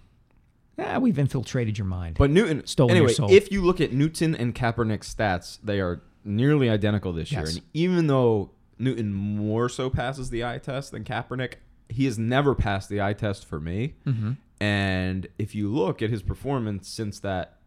Ah, 0.79 0.99
we've 0.99 1.19
infiltrated 1.19 1.79
your 1.79 1.87
mind. 1.87 2.17
but 2.19 2.31
Newton. 2.31 2.67
Stolen 2.67 2.97
your 2.97 3.05
anyway, 3.05 3.15
soul. 3.15 3.31
if 3.31 3.51
you 3.53 3.63
look 3.63 3.81
at 3.81 3.93
Newton 3.93 4.35
and 4.35 4.55
Kaepernick's 4.55 5.13
stats, 5.15 5.59
they 5.63 5.81
are 5.81 6.03
nearly 6.25 6.69
identical 6.69 7.13
this 7.13 7.31
year. 7.33 7.43
Yes. 7.43 7.57
And 7.57 7.65
even 7.75 8.07
though 8.09 8.51
Newton 8.79 9.13
more 9.15 9.69
so 9.69 9.89
passes 9.89 10.31
the 10.31 10.45
eye 10.45 10.59
test 10.59 10.91
than 10.91 11.05
Kaepernick, 11.05 11.55
he 11.89 12.07
has 12.07 12.19
never 12.19 12.55
passed 12.55 12.89
the 12.89 13.01
eye 13.01 13.13
test 13.13 13.47
for 13.47 13.61
me. 13.61 13.95
Mm-hmm. 14.07 14.33
And 14.61 15.27
if 15.39 15.55
you 15.55 15.69
look 15.69 16.03
at 16.03 16.11
his 16.11 16.23
performance 16.23 16.89
since 16.89 17.21
that 17.21 17.59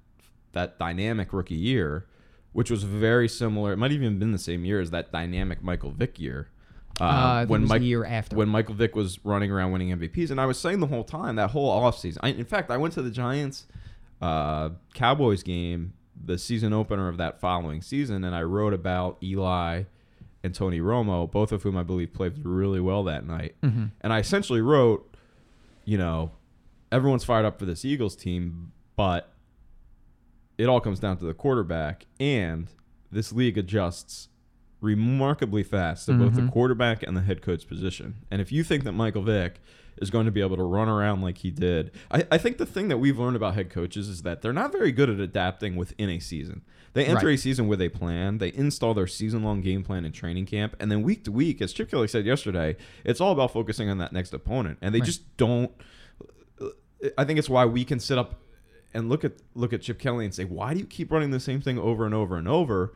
that 0.54 0.80
dynamic 0.80 1.32
rookie 1.34 1.56
year, 1.56 2.08
which 2.52 2.70
was 2.72 2.84
very 2.84 3.30
similar, 3.30 3.72
it 3.74 3.78
might 3.78 3.92
have 3.92 4.02
even 4.02 4.18
been 4.20 4.32
the 4.32 4.38
same 4.40 4.66
year 4.66 4.82
as 4.82 4.90
that 4.92 5.12
dynamic 5.12 5.62
Michael 5.64 5.92
Vick 5.92 6.20
year. 6.20 6.50
Uh, 7.00 7.04
I 7.06 7.40
think 7.42 7.50
it 7.50 7.54
was 7.62 7.62
the 7.62 7.68
Mike- 7.76 7.82
year 7.84 8.06
after. 8.06 8.36
when 8.36 8.50
Michael 8.50 8.74
Vick 8.76 8.96
was 8.96 9.24
running 9.24 9.52
around 9.52 9.72
winning 9.72 9.90
MVPs. 9.90 10.32
And 10.32 10.42
I 10.42 10.46
was 10.46 10.60
saying 10.60 10.80
the 10.80 10.88
whole 10.88 11.04
time, 11.04 11.36
that 11.36 11.52
whole 11.52 11.70
offseason. 11.80 12.18
I, 12.22 12.30
in 12.30 12.46
fact, 12.46 12.72
I 12.72 12.78
went 12.78 12.94
to 12.96 13.02
the 13.02 13.12
Giants 13.12 13.68
uh, 14.22 14.70
Cowboys 14.94 15.44
game, 15.44 15.94
the 16.26 16.38
season 16.38 16.74
opener 16.74 17.08
of 17.08 17.18
that 17.18 17.40
following 17.40 17.82
season, 17.82 18.24
and 18.24 18.36
I 18.36 18.42
wrote 18.42 18.74
about 18.74 19.18
Eli 19.22 19.84
and 20.44 20.56
Tony 20.56 20.80
Romo, 20.80 21.30
both 21.30 21.52
of 21.52 21.64
whom 21.64 21.78
I 21.78 21.84
believe 21.84 22.14
played 22.14 22.44
really 22.44 22.80
well 22.80 23.04
that 23.04 23.26
night. 23.28 23.56
Mm-hmm. 23.62 23.86
And 24.02 24.14
I 24.14 24.20
essentially 24.20 24.62
wrote, 24.62 25.14
you 25.86 25.98
know, 26.00 26.32
everyone's 26.92 27.24
fired 27.24 27.46
up 27.46 27.60
for 27.60 27.66
this 27.66 27.86
Eagles 27.86 28.16
team, 28.16 28.72
but 28.96 29.32
it 30.58 30.68
all 30.68 30.80
comes 30.82 31.00
down 31.00 31.18
to 31.18 31.26
the 31.26 31.34
quarterback, 31.36 32.08
and 32.20 32.68
this 33.12 33.32
league 33.32 33.58
adjusts 33.58 34.30
remarkably 34.82 35.64
fast 35.64 36.06
to 36.06 36.14
both 36.14 36.36
the 36.36 36.42
mm-hmm. 36.42 36.50
quarterback 36.50 37.04
and 37.04 37.18
the 37.18 37.22
head 37.22 37.42
coach 37.42 37.68
position. 37.68 38.16
And 38.30 38.42
if 38.42 38.52
you 38.52 38.64
think 38.64 38.84
that 38.84 38.92
Michael 38.92 39.24
Vick 39.24 39.60
is 39.98 40.12
going 40.12 40.26
to 40.26 40.32
be 40.32 40.42
able 40.42 40.56
to 40.58 40.64
run 40.64 40.88
around 40.88 41.22
like 41.22 41.40
he 41.40 41.50
did, 41.50 41.92
I, 42.12 42.26
I 42.32 42.38
think 42.38 42.58
the 42.58 42.66
thing 42.66 42.88
that 42.90 42.98
we've 42.98 43.18
learned 43.18 43.36
about 43.36 43.56
head 43.56 43.70
coaches 43.70 44.08
is 44.08 44.22
that 44.22 44.42
they're 44.42 44.54
not 44.54 44.72
very 44.72 44.92
good 44.92 45.10
at 45.10 45.20
adapting 45.20 45.76
within 45.76 46.10
a 46.10 46.20
season. 46.20 46.62
They 46.94 47.06
enter 47.06 47.28
Right. 47.28 47.34
a 47.34 47.38
season 47.38 47.68
with 47.68 47.82
a 47.82 47.90
plan, 47.90 48.38
they 48.38 48.54
install 48.54 48.94
their 48.94 49.08
season 49.08 49.44
long 49.44 49.62
game 49.62 49.84
plan 49.84 50.06
in 50.06 50.12
training 50.12 50.46
camp, 50.46 50.76
and 50.80 50.92
then 50.92 51.04
week 51.04 51.24
to 51.26 51.32
week, 51.32 51.62
as 51.62 51.74
Chip 51.74 51.92
Kelly 51.92 52.08
said 52.08 52.26
yesterday, 52.26 52.76
it's 53.04 53.22
all 53.22 53.32
about 53.32 53.52
focusing 53.52 53.90
on 53.90 53.98
that 53.98 54.14
next 54.14 54.34
opponent. 54.34 54.78
And 54.82 54.94
they 54.94 55.00
Right. 55.00 55.06
just 55.06 55.38
don't 55.38 55.72
I 57.18 57.26
think 57.26 57.40
it's 57.40 57.50
why 57.50 57.66
we 57.66 57.86
can 57.86 58.00
sit 58.00 58.18
up 58.18 58.42
and 58.94 59.10
look 59.10 59.24
at 59.24 59.34
look 59.54 59.74
at 59.74 59.82
Chip 59.82 60.00
Kelly 60.00 60.26
and 60.26 60.34
say, 60.34 60.46
why 60.46 60.74
do 60.74 60.80
you 60.80 60.86
keep 60.86 61.12
running 61.12 61.32
the 61.32 61.40
same 61.40 61.62
thing 61.62 61.78
over 61.78 62.06
and 62.06 62.16
over 62.16 62.38
and 62.38 62.48
over? 62.48 62.94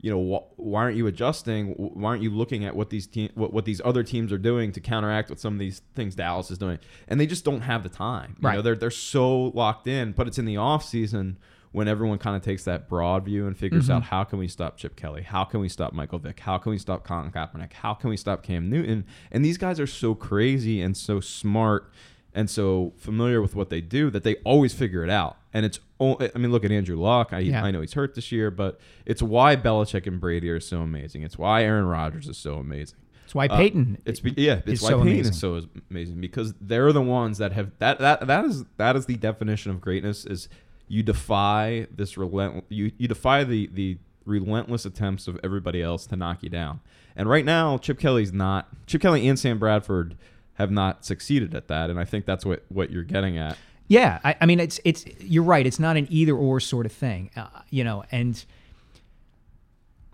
You 0.00 0.10
know, 0.10 0.36
wh- 0.36 0.58
why 0.60 0.82
aren't 0.82 0.96
you 0.96 1.06
adjusting? 1.06 1.68
Why 1.72 2.10
aren't 2.10 2.22
you 2.22 2.30
looking 2.30 2.64
at 2.64 2.76
what 2.76 2.90
these 2.90 3.06
te- 3.06 3.30
what, 3.34 3.52
what 3.52 3.64
these 3.64 3.80
other 3.84 4.02
teams 4.02 4.32
are 4.32 4.38
doing 4.38 4.70
to 4.72 4.80
counteract 4.80 5.30
what 5.30 5.40
some 5.40 5.54
of 5.54 5.58
these 5.58 5.80
things 5.94 6.14
Dallas 6.14 6.50
is 6.50 6.58
doing? 6.58 6.78
And 7.08 7.18
they 7.18 7.26
just 7.26 7.44
don't 7.44 7.62
have 7.62 7.82
the 7.82 7.88
time. 7.88 8.36
You 8.38 8.42
know, 8.42 8.48
Right. 8.48 8.64
they're 8.64 8.76
they're 8.76 8.90
so 8.90 9.44
locked 9.54 9.86
in. 9.86 10.12
But 10.12 10.26
it's 10.26 10.38
in 10.38 10.44
the 10.44 10.56
off 10.58 10.84
season 10.84 11.38
when 11.72 11.88
everyone 11.88 12.18
kind 12.18 12.36
of 12.36 12.42
takes 12.42 12.62
that 12.64 12.88
broad 12.88 13.24
view 13.24 13.46
and 13.48 13.56
figures 13.56 13.84
mm-hmm. 13.84 13.94
out 13.94 14.02
how 14.04 14.22
can 14.22 14.38
we 14.38 14.46
stop 14.46 14.76
Chip 14.76 14.94
Kelly? 14.94 15.22
How 15.22 15.42
can 15.42 15.58
we 15.58 15.68
stop 15.68 15.92
Michael 15.92 16.20
Vick? 16.20 16.38
How 16.38 16.56
can 16.56 16.70
we 16.70 16.78
stop 16.78 17.02
Colin 17.02 17.32
Kaepernick? 17.32 17.72
How 17.72 17.94
can 17.94 18.10
we 18.10 18.16
stop 18.16 18.44
Cam 18.44 18.70
Newton? 18.70 19.04
And 19.32 19.44
these 19.44 19.58
guys 19.58 19.80
are 19.80 19.86
so 19.86 20.14
crazy 20.14 20.80
and 20.80 20.96
so 20.96 21.18
smart 21.18 21.90
and 22.34 22.50
so 22.50 22.92
familiar 22.96 23.40
with 23.40 23.54
what 23.54 23.70
they 23.70 23.80
do 23.80 24.10
that 24.10 24.24
they 24.24 24.36
always 24.44 24.74
figure 24.74 25.04
it 25.04 25.10
out. 25.10 25.36
And 25.52 25.64
it's, 25.64 25.78
I 26.00 26.36
mean, 26.36 26.50
look 26.50 26.64
at 26.64 26.72
Andrew 26.72 26.96
Luck. 26.96 27.32
I, 27.32 27.38
Yeah. 27.38 27.64
I 27.64 27.70
know 27.70 27.80
he's 27.80 27.92
hurt 27.94 28.14
this 28.14 28.32
year, 28.32 28.50
but 28.50 28.80
it's 29.06 29.22
why 29.22 29.54
Belichick 29.54 30.06
and 30.06 30.20
Brady 30.20 30.50
are 30.50 30.58
so 30.60 30.80
amazing. 30.80 31.22
It's 31.22 31.38
why 31.38 31.62
Aaron 31.62 31.86
Rodgers 31.86 32.28
is 32.28 32.36
so 32.36 32.54
amazing. 32.56 32.98
It's 33.24 33.34
why 33.34 33.46
Uh, 33.46 33.56
Peyton. 33.56 33.98
It's 34.04 34.20
be, 34.20 34.34
yeah, 34.36 34.60
it's 34.66 34.82
why 34.82 34.90
so 34.90 34.96
Peyton 34.98 35.12
amazing. 35.12 35.32
is 35.32 35.38
so 35.38 35.60
amazing 35.90 36.20
because 36.20 36.54
they're 36.60 36.92
the 36.92 37.00
ones 37.00 37.38
that 37.38 37.52
have 37.52 37.70
that 37.78 37.98
that 38.00 38.26
that 38.26 38.44
is 38.44 38.64
that 38.76 38.96
is 38.96 39.06
the 39.06 39.16
definition 39.16 39.70
of 39.70 39.80
greatness 39.80 40.26
is 40.26 40.48
you 40.88 41.02
defy 41.02 41.86
this 41.94 42.18
relent 42.18 42.64
you 42.68 42.92
you 42.98 43.08
defy 43.08 43.42
the 43.44 43.70
the 43.72 43.96
relentless 44.26 44.84
attempts 44.84 45.28
of 45.28 45.38
everybody 45.44 45.82
else 45.82 46.06
to 46.08 46.16
knock 46.16 46.42
you 46.42 46.50
down. 46.50 46.80
And 47.16 47.28
right 47.28 47.44
now, 47.44 47.78
Chip 47.78 47.98
Kelly's 47.98 48.32
not 48.32 48.68
Chip 48.86 49.00
Kelly 49.00 49.26
and 49.28 49.38
Sam 49.38 49.58
Bradford 49.58 50.16
have 50.54 50.70
not 50.70 51.04
succeeded 51.04 51.54
at 51.54 51.68
that, 51.68 51.90
and 51.90 51.98
I 51.98 52.04
think 52.04 52.26
that's 52.26 52.44
what 52.44 52.64
what 52.68 52.90
you're 52.90 53.02
getting 53.02 53.38
at. 53.38 53.56
Yeah, 53.86 54.18
I, 54.24 54.36
I 54.40 54.46
mean, 54.46 54.60
it's 54.60 54.80
it's 54.84 55.04
you're 55.20 55.44
right. 55.44 55.66
It's 55.66 55.78
not 55.78 55.96
an 55.96 56.06
either 56.10 56.34
or 56.34 56.60
sort 56.60 56.86
of 56.86 56.92
thing, 56.92 57.30
uh, 57.36 57.48
you 57.70 57.84
know. 57.84 58.04
And 58.10 58.42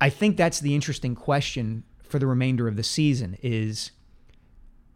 I 0.01 0.11
think 0.11 0.37
that's 0.37 0.61
the 0.61 0.75
interesting 0.75 1.15
question 1.15 1.85
for 2.03 2.19
the 2.19 2.27
remainder 2.27 2.67
of 2.67 2.77
the 2.77 2.83
season 2.83 3.39
is, 3.43 3.93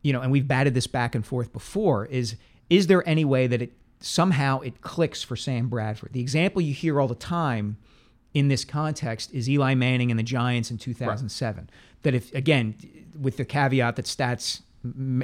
you 0.02 0.12
know, 0.12 0.20
and 0.20 0.32
we've 0.32 0.48
batted 0.48 0.74
this 0.74 0.86
back 0.86 1.14
and 1.14 1.24
forth 1.24 1.52
before. 1.52 2.06
Is 2.06 2.36
is 2.68 2.88
there 2.88 3.06
any 3.08 3.24
way 3.24 3.46
that 3.46 3.62
it 3.62 3.72
somehow 4.00 4.60
it 4.60 4.80
clicks 4.80 5.22
for 5.22 5.36
Sam 5.36 5.68
Bradford? 5.68 6.12
The 6.12 6.20
example 6.20 6.60
you 6.60 6.74
hear 6.74 7.00
all 7.00 7.08
the 7.08 7.14
time 7.14 7.76
in 8.32 8.48
this 8.48 8.64
context 8.64 9.32
is 9.32 9.48
Eli 9.48 9.74
Manning 9.74 10.10
and 10.10 10.18
the 10.18 10.24
Giants 10.24 10.70
in 10.72 10.78
2007. 10.78 11.70
That 12.02 12.14
if 12.14 12.34
again, 12.34 12.74
with 13.18 13.36
the 13.36 13.44
caveat 13.44 13.94
that 13.96 14.06
stats, 14.06 14.62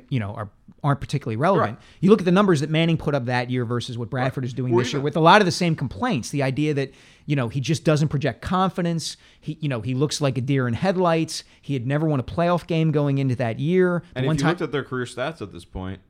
you 0.08 0.18
know, 0.20 0.30
are 0.34 0.48
aren't 0.82 1.00
particularly 1.00 1.36
relevant. 1.36 1.76
Right. 1.76 1.86
You 2.00 2.08
look 2.08 2.20
at 2.20 2.24
the 2.24 2.32
numbers 2.32 2.60
that 2.60 2.70
Manning 2.70 2.96
put 2.96 3.14
up 3.14 3.26
that 3.26 3.50
year 3.50 3.66
versus 3.66 3.98
what 3.98 4.08
Bradford 4.08 4.44
is 4.46 4.54
doing 4.54 4.74
this 4.74 4.92
year 4.94 5.02
with 5.02 5.14
a 5.14 5.20
lot 5.20 5.42
of 5.42 5.44
the 5.44 5.52
same 5.52 5.76
complaints. 5.76 6.30
The 6.30 6.42
idea 6.42 6.72
that 6.74 6.94
you 7.26 7.36
know 7.36 7.48
he 7.48 7.60
just 7.60 7.84
doesn't 7.84 8.08
project 8.08 8.40
confidence. 8.40 9.16
He 9.40 9.58
you 9.60 9.68
know 9.68 9.82
he 9.82 9.94
looks 9.94 10.20
like 10.22 10.38
a 10.38 10.40
deer 10.40 10.66
in 10.66 10.74
headlights. 10.74 11.44
He 11.60 11.74
had 11.74 11.86
never 11.86 12.06
won 12.06 12.18
a 12.20 12.22
playoff 12.22 12.66
game 12.66 12.90
going 12.92 13.18
into 13.18 13.36
that 13.36 13.58
year. 13.60 14.02
The 14.14 14.20
And 14.20 14.26
if 14.26 14.32
you 14.32 14.38
time, 14.38 14.48
looked 14.50 14.62
at 14.62 14.72
their 14.72 14.84
career 14.84 15.04
stats 15.04 15.42
at 15.42 15.52
this 15.52 15.66
point, 15.66 16.00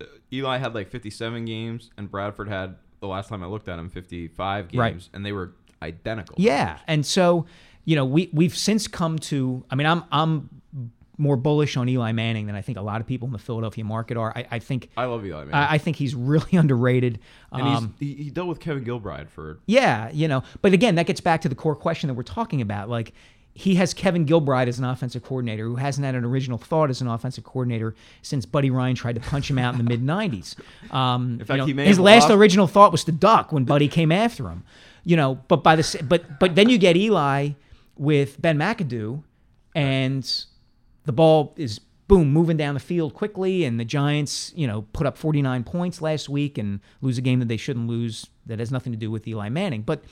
uh, 0.00 0.04
Eli 0.32 0.56
had 0.56 0.74
like 0.74 0.88
57 0.90 1.44
games, 1.44 1.90
and 1.98 2.10
Bradford 2.10 2.48
had 2.48 2.76
the 3.00 3.08
last 3.08 3.28
time 3.28 3.42
I 3.42 3.46
looked 3.46 3.68
at 3.68 3.78
him 3.78 3.90
55 3.90 4.68
games, 4.68 4.78
Right. 4.78 5.08
and 5.12 5.24
they 5.26 5.32
were 5.32 5.52
identical. 5.82 6.36
Yeah, 6.38 6.78
and 6.86 7.04
so 7.04 7.44
you 7.84 7.94
know 7.94 8.04
we 8.06 8.30
we've 8.32 8.56
since 8.56 8.88
come 8.88 9.18
to. 9.18 9.64
I 9.70 9.74
mean, 9.74 9.86
I'm 9.86 10.04
I'm 10.10 10.48
more 11.18 11.36
bullish 11.36 11.76
on 11.76 11.88
Eli 11.88 12.12
Manning 12.12 12.46
than 12.46 12.54
I 12.54 12.62
think 12.62 12.78
a 12.78 12.82
lot 12.82 13.00
of 13.00 13.06
people 13.06 13.26
in 13.26 13.32
the 13.32 13.38
Philadelphia 13.38 13.84
market 13.84 14.16
are. 14.16 14.32
I, 14.36 14.46
I 14.52 14.58
think 14.60 14.88
I 14.96 15.04
love 15.06 15.26
Eli, 15.26 15.44
man. 15.44 15.54
I, 15.54 15.74
I 15.74 15.78
think 15.78 15.96
he's 15.96 16.14
really 16.14 16.52
underrated. 16.56 17.18
and 17.52 17.62
Um, 17.62 17.94
he's, 17.98 18.16
he, 18.16 18.22
he 18.24 18.30
dealt 18.30 18.48
with 18.48 18.60
Kevin 18.60 18.84
Gilbride 18.84 19.28
for 19.28 19.58
yeah, 19.66 20.10
you 20.12 20.28
know, 20.28 20.42
but 20.62 20.72
again, 20.72 20.94
that 20.94 21.06
gets 21.06 21.20
back 21.20 21.40
to 21.42 21.48
the 21.48 21.54
core 21.54 21.76
question 21.76 22.08
that 22.08 22.14
we're 22.14 22.22
talking 22.22 22.60
about. 22.60 22.88
Like 22.88 23.12
he 23.54 23.74
has 23.74 23.92
Kevin 23.92 24.24
Gilbride 24.24 24.68
as 24.68 24.78
an 24.78 24.84
offensive 24.84 25.24
coordinator 25.24 25.64
who 25.64 25.74
hasn't 25.74 26.04
had 26.04 26.14
an 26.14 26.24
original 26.24 26.58
thought 26.58 26.90
as 26.90 27.00
an 27.00 27.08
offensive 27.08 27.42
coordinator 27.42 27.96
since 28.22 28.46
Buddy 28.46 28.70
Ryan 28.70 28.94
tried 28.94 29.16
to 29.16 29.20
punch 29.20 29.50
him 29.50 29.58
out 29.58 29.74
in 29.74 29.84
the 29.84 29.84
mid 29.96 30.00
90s. 30.00 30.54
Um, 30.94 31.38
In 31.40 31.44
fact, 31.44 31.66
you 31.66 31.74
know, 31.74 31.82
his 31.82 31.98
last 31.98 32.30
original 32.30 32.68
thought 32.68 32.92
was 32.92 33.02
to 33.04 33.12
duck 33.12 33.50
when 33.50 33.64
Buddy 33.64 33.88
came 33.88 34.12
after 34.12 34.48
him. 34.48 34.62
You 35.04 35.16
know, 35.16 35.40
but 35.48 35.64
by 35.64 35.74
the 35.74 36.04
but 36.08 36.38
but 36.38 36.54
then 36.54 36.68
you 36.68 36.78
get 36.78 36.96
Eli 36.96 37.50
with 37.96 38.40
Ben 38.40 38.58
McAdoo, 38.58 39.24
and 39.74 40.44
the 41.08 41.12
ball 41.12 41.54
is 41.56 41.78
boom 42.06 42.30
moving 42.30 42.58
down 42.58 42.74
the 42.74 42.80
field 42.80 43.14
quickly, 43.14 43.64
and 43.64 43.80
the 43.80 43.84
Giants 43.84 44.52
you 44.54 44.66
know 44.66 44.82
put 44.92 45.06
up 45.06 45.16
49 45.16 45.64
points 45.64 46.02
last 46.02 46.28
week 46.28 46.58
and 46.58 46.80
lose 47.00 47.16
a 47.16 47.22
game 47.22 47.38
that 47.38 47.48
they 47.48 47.56
shouldn't 47.56 47.88
lose 47.88 48.26
that 48.44 48.58
has 48.58 48.70
nothing 48.70 48.92
to 48.92 48.98
do 48.98 49.10
with 49.10 49.26
Eli 49.26 49.48
Manning, 49.48 49.80
but 49.80 50.04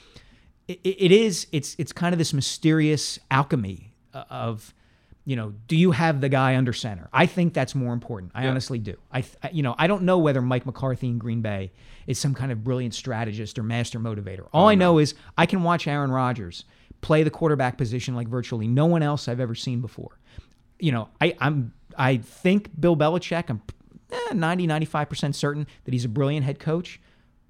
it, 0.67 0.79
it 0.83 1.11
is 1.11 1.45
it's 1.51 1.75
it's 1.77 1.93
kind 1.93 2.15
of 2.15 2.17
this 2.17 2.33
mysterious 2.33 3.19
alchemy 3.29 3.93
uh, 4.15 4.23
of 4.31 4.73
you 5.23 5.35
know 5.35 5.53
do 5.67 5.77
you 5.77 5.91
have 5.91 6.19
the 6.19 6.29
guy 6.29 6.55
under 6.55 6.73
center? 6.73 7.09
I 7.13 7.27
think 7.27 7.53
that's 7.53 7.75
more 7.75 7.93
important. 7.93 8.31
I 8.33 8.47
honestly 8.47 8.79
do. 8.79 8.95
I 9.11 9.23
you 9.51 9.61
know 9.61 9.75
i 9.77 9.85
don't 9.85 10.01
know 10.01 10.17
whether 10.17 10.41
mike 10.41 10.65
mccarthy 10.65 11.09
in 11.09 11.19
green 11.19 11.43
bay 11.43 11.71
is 12.07 12.17
some 12.17 12.33
kind 12.33 12.51
of 12.51 12.63
brilliant 12.63 12.95
strategist 12.95 13.59
or 13.59 13.63
master 13.63 13.99
motivator. 13.99 14.47
All 14.51 14.67
i 14.67 14.73
know 14.73 14.97
is 14.97 15.13
i 15.37 15.45
can 15.45 15.61
watch 15.61 15.85
aaron 15.85 16.09
rodgers 16.09 16.65
play 17.01 17.21
the 17.21 17.29
quarterback 17.29 17.77
position 17.77 18.15
like 18.15 18.27
virtually 18.27 18.67
no 18.67 18.87
one 18.87 19.03
else 19.03 19.27
i've 19.27 19.39
ever 19.39 19.53
seen 19.53 19.81
before 19.81 20.17
you 20.79 20.91
know 20.91 21.09
i 21.21 21.35
i'm 21.39 21.73
i 21.97 22.17
think 22.17 22.69
bill 22.79 22.95
belichick 22.95 23.45
i'm 23.49 23.61
eh, 24.11 24.33
90 24.33 24.67
95% 24.67 25.35
certain 25.35 25.67
that 25.85 25.93
he's 25.93 26.05
a 26.05 26.09
brilliant 26.09 26.45
head 26.45 26.59
coach 26.59 26.99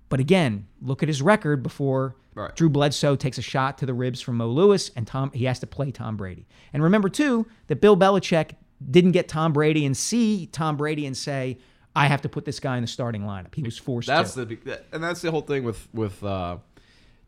but 0.10 0.22
again, 0.22 0.68
look 0.82 1.04
at 1.04 1.10
his 1.10 1.22
record 1.22 1.62
before 1.64 2.16
Right. 2.34 2.56
Drew 2.56 2.70
Bledsoe 2.70 3.16
takes 3.18 3.38
a 3.40 3.42
shot 3.42 3.80
to 3.80 3.86
the 3.86 3.94
ribs 3.96 4.22
from 4.22 4.38
Mo 4.38 4.48
Lewis, 4.48 4.90
and 4.96 5.06
Tom 5.08 5.32
he 5.34 5.46
has 5.46 5.60
to 5.60 5.68
play 5.68 5.92
Tom 5.92 6.16
Brady. 6.16 6.48
And 6.72 6.82
remember 6.84 7.10
too 7.10 7.46
that 7.66 7.82
Bill 7.82 7.98
Belichick 7.98 8.52
didn't 8.90 9.12
get 9.14 9.28
Tom 9.28 9.52
Brady 9.54 9.86
and 9.88 9.98
see 9.98 10.46
Tom 10.46 10.78
Brady 10.78 11.08
and 11.08 11.18
say, 11.18 11.58
"I 11.96 12.06
have 12.08 12.22
to 12.22 12.30
put 12.30 12.46
this 12.46 12.60
guy 12.62 12.78
in 12.78 12.84
the 12.84 12.88
starting 12.88 13.24
lineup." 13.24 13.56
He 13.56 13.64
was 13.64 13.78
forced 13.78 14.08
That's 14.08 14.36
to. 14.36 14.46
the 14.46 14.82
and 14.94 15.04
that's 15.04 15.22
the 15.22 15.32
whole 15.32 15.42
thing 15.42 15.64
with 15.64 15.90
with 15.94 16.24
uh, 16.24 16.58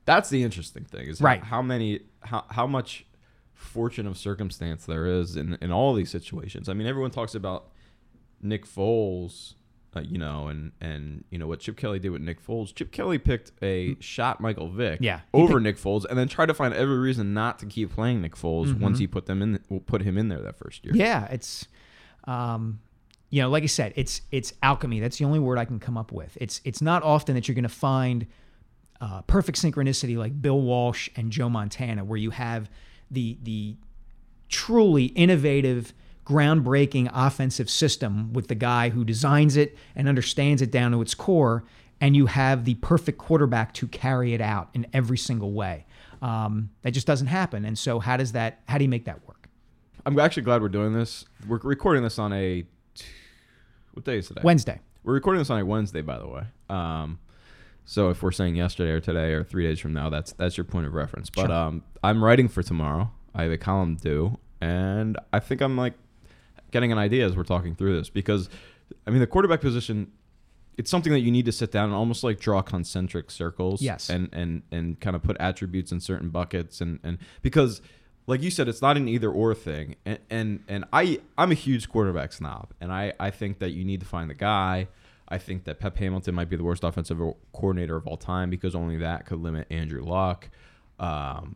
that's 0.05 0.29
the 0.29 0.43
interesting 0.43 0.85
thing 0.85 1.07
is 1.07 1.19
Right. 1.19 1.39
how, 1.41 1.57
how 1.57 1.61
many 1.63 2.01
how 2.21 2.45
how 2.49 2.67
much 2.67 3.05
fortune 3.59 4.07
of 4.07 4.17
circumstance 4.17 4.85
there 4.85 5.05
is 5.05 5.35
in 5.35 5.57
in 5.61 5.71
all 5.71 5.93
these 5.93 6.09
situations. 6.09 6.69
I 6.69 6.73
mean, 6.73 6.87
everyone 6.87 7.11
talks 7.11 7.35
about 7.35 7.67
Nick 8.41 8.65
Foles, 8.65 9.55
uh, 9.95 9.99
you 10.01 10.17
know, 10.17 10.47
and 10.47 10.71
and 10.79 11.23
you 11.29 11.37
know 11.37 11.45
what 11.47 11.59
Chip 11.59 11.75
Kelly 11.77 11.99
did 11.99 12.09
with 12.09 12.21
Nick 12.21 12.45
Foles. 12.45 12.73
Chip 12.73 12.91
Kelly 12.91 13.17
picked 13.17 13.51
a 13.61 13.97
shot 13.99 14.39
Michael 14.39 14.69
Vick, 14.69 14.99
Yeah, 15.01 15.21
over 15.33 15.59
Nick 15.59 15.77
Foles, 15.77 16.05
and 16.05 16.17
then 16.17 16.27
tried 16.27 16.45
to 16.47 16.53
find 16.53 16.73
every 16.73 16.97
reason 16.97 17.33
not 17.33 17.59
to 17.59 17.65
keep 17.65 17.93
playing 17.93 18.21
Nick 18.21 18.35
Foles 18.35 18.67
Mm-hmm. 18.67 18.83
once 18.83 18.99
he 18.99 19.07
put 19.07 19.25
them 19.25 19.41
in 19.41 19.59
put 19.85 20.01
him 20.01 20.17
in 20.17 20.29
there 20.29 20.41
that 20.41 20.57
first 20.57 20.85
year. 20.85 20.93
Yeah, 20.95 21.25
it's 21.25 21.67
um 22.25 22.79
you 23.31 23.41
know, 23.43 23.49
like 23.49 23.61
I 23.63 23.67
said, 23.67 23.93
it's 23.95 24.21
it's 24.31 24.53
alchemy. 24.63 24.99
That's 25.01 25.17
the 25.17 25.25
only 25.25 25.39
word 25.39 25.57
I 25.59 25.65
can 25.65 25.79
come 25.79 25.97
up 25.97 26.11
with. 26.11 26.35
It's 26.41 26.61
it's 26.63 26.81
not 26.81 27.03
often 27.03 27.35
that 27.35 27.47
you're 27.47 27.55
going 27.55 27.63
to 27.63 27.69
find 27.69 28.25
uh, 29.01 29.21
perfect 29.23 29.61
synchronicity 29.61 30.17
like 30.17 30.41
Bill 30.41 30.59
Walsh 30.59 31.09
and 31.15 31.31
Joe 31.31 31.47
Montana, 31.49 32.03
where 32.03 32.17
you 32.17 32.31
have 32.31 32.69
the 33.11 33.37
the 33.43 33.75
truly 34.47 35.05
innovative, 35.05 35.93
groundbreaking 36.25 37.09
offensive 37.13 37.69
system 37.69 38.33
with 38.33 38.47
the 38.47 38.55
guy 38.55 38.89
who 38.89 39.03
designs 39.03 39.55
it 39.55 39.77
and 39.95 40.07
understands 40.07 40.61
it 40.61 40.71
down 40.71 40.91
to 40.91 41.01
its 41.01 41.13
core, 41.13 41.63
and 42.01 42.15
you 42.15 42.25
have 42.25 42.65
the 42.65 42.75
perfect 42.75 43.17
quarterback 43.17 43.73
to 43.73 43.87
carry 43.87 44.33
it 44.33 44.41
out 44.41 44.69
in 44.73 44.87
every 44.93 45.17
single 45.17 45.51
way. 45.53 45.85
Um, 46.21 46.71
that 46.81 46.91
just 46.91 47.07
doesn't 47.07 47.27
happen. 47.27 47.63
And 47.63 47.77
so, 47.77 47.99
how 47.99 48.17
does 48.17 48.33
that? 48.33 48.61
How 48.67 48.77
do 48.77 48.83
you 48.83 48.89
make 48.89 49.05
that 49.05 49.25
work? 49.27 49.49
I'm 50.05 50.17
actually 50.19 50.43
glad 50.43 50.61
we're 50.61 50.69
doing 50.69 50.93
this. 50.93 51.25
We're 51.47 51.59
recording 51.59 52.03
this 52.03 52.19
on 52.19 52.33
a 52.33 52.65
what 53.93 54.05
day 54.05 54.17
is 54.17 54.27
today? 54.27 54.41
Wednesday. 54.43 54.79
We're 55.03 55.13
recording 55.13 55.39
this 55.39 55.49
on 55.49 55.59
a 55.59 55.65
Wednesday, 55.65 56.01
by 56.01 56.19
the 56.19 56.27
way. 56.27 56.43
Um, 56.69 57.19
so 57.89 58.11
if 58.11 58.21
we're 58.21 58.31
saying 58.31 58.55
yesterday 58.55 58.91
or 58.91 58.99
today 58.99 59.33
or 59.33 59.43
three 59.43 59.63
days 59.65 59.79
from 59.79 59.93
now, 59.93 60.11
that's 60.11 60.31
that's 60.33 60.55
your 60.55 60.63
point 60.63 60.85
of 60.85 60.93
reference. 60.93 61.31
But 61.31 61.47
Sure. 61.47 61.51
um, 61.51 61.83
I'm 62.03 62.23
writing 62.23 62.47
for 62.47 62.61
tomorrow. 62.61 63.09
I 63.33 63.41
have 63.43 63.51
a 63.51 63.57
column 63.57 63.95
due, 63.95 64.37
and 64.61 65.17
I 65.33 65.39
think 65.39 65.59
I'm 65.59 65.75
like 65.75 65.95
getting 66.69 66.91
an 66.91 66.99
idea 66.99 67.25
as 67.25 67.35
we're 67.35 67.41
talking 67.43 67.73
through 67.73 67.97
this 67.97 68.11
because, 68.11 68.47
I 69.07 69.09
mean, 69.09 69.21
the 69.21 69.27
quarterback 69.27 69.59
position. 69.61 70.11
It's 70.77 70.91
something 70.91 71.11
that 71.11 71.21
you 71.21 71.31
need 71.31 71.45
to 71.45 71.51
sit 71.51 71.71
down 71.71 71.85
and 71.85 71.93
almost 71.95 72.23
like 72.23 72.39
draw 72.39 72.61
concentric 72.61 73.31
circles. 73.31 73.81
Yes. 73.81 74.07
And 74.07 74.29
and 74.33 74.61
and 74.71 74.99
kind 74.99 75.15
of 75.15 75.23
put 75.23 75.35
attributes 75.39 75.91
in 75.91 75.99
certain 75.99 76.29
buckets 76.29 76.81
and 76.81 76.99
and 77.03 77.17
because 77.41 77.81
like 78.27 78.43
you 78.43 78.51
said, 78.51 78.67
it's 78.69 78.83
not 78.83 78.97
an 78.97 79.07
either 79.07 79.31
or 79.31 79.55
thing. 79.55 79.95
And 80.05 80.19
and, 80.29 80.63
and 80.67 80.85
I 80.93 81.19
I'm 81.39 81.49
a 81.51 81.55
huge 81.55 81.89
quarterback 81.89 82.33
snob, 82.33 82.71
and 82.79 82.93
I 82.93 83.13
I 83.19 83.31
think 83.31 83.57
that 83.59 83.71
you 83.71 83.83
need 83.83 83.99
to 84.01 84.05
find 84.05 84.29
the 84.29 84.35
guy. 84.35 84.89
I 85.29 85.37
think 85.37 85.65
that 85.65 85.79
Pep 85.79 85.97
Hamilton 85.97 86.35
might 86.35 86.49
be 86.49 86.55
the 86.55 86.63
worst 86.63 86.83
offensive 86.83 87.19
coordinator 87.53 87.95
of 87.95 88.07
all 88.07 88.17
time 88.17 88.49
because 88.49 88.73
only 88.75 88.97
that 88.97 89.25
could 89.25 89.39
limit 89.39 89.67
Andrew 89.69 90.03
Luck. 90.03 90.49
Um, 90.99 91.55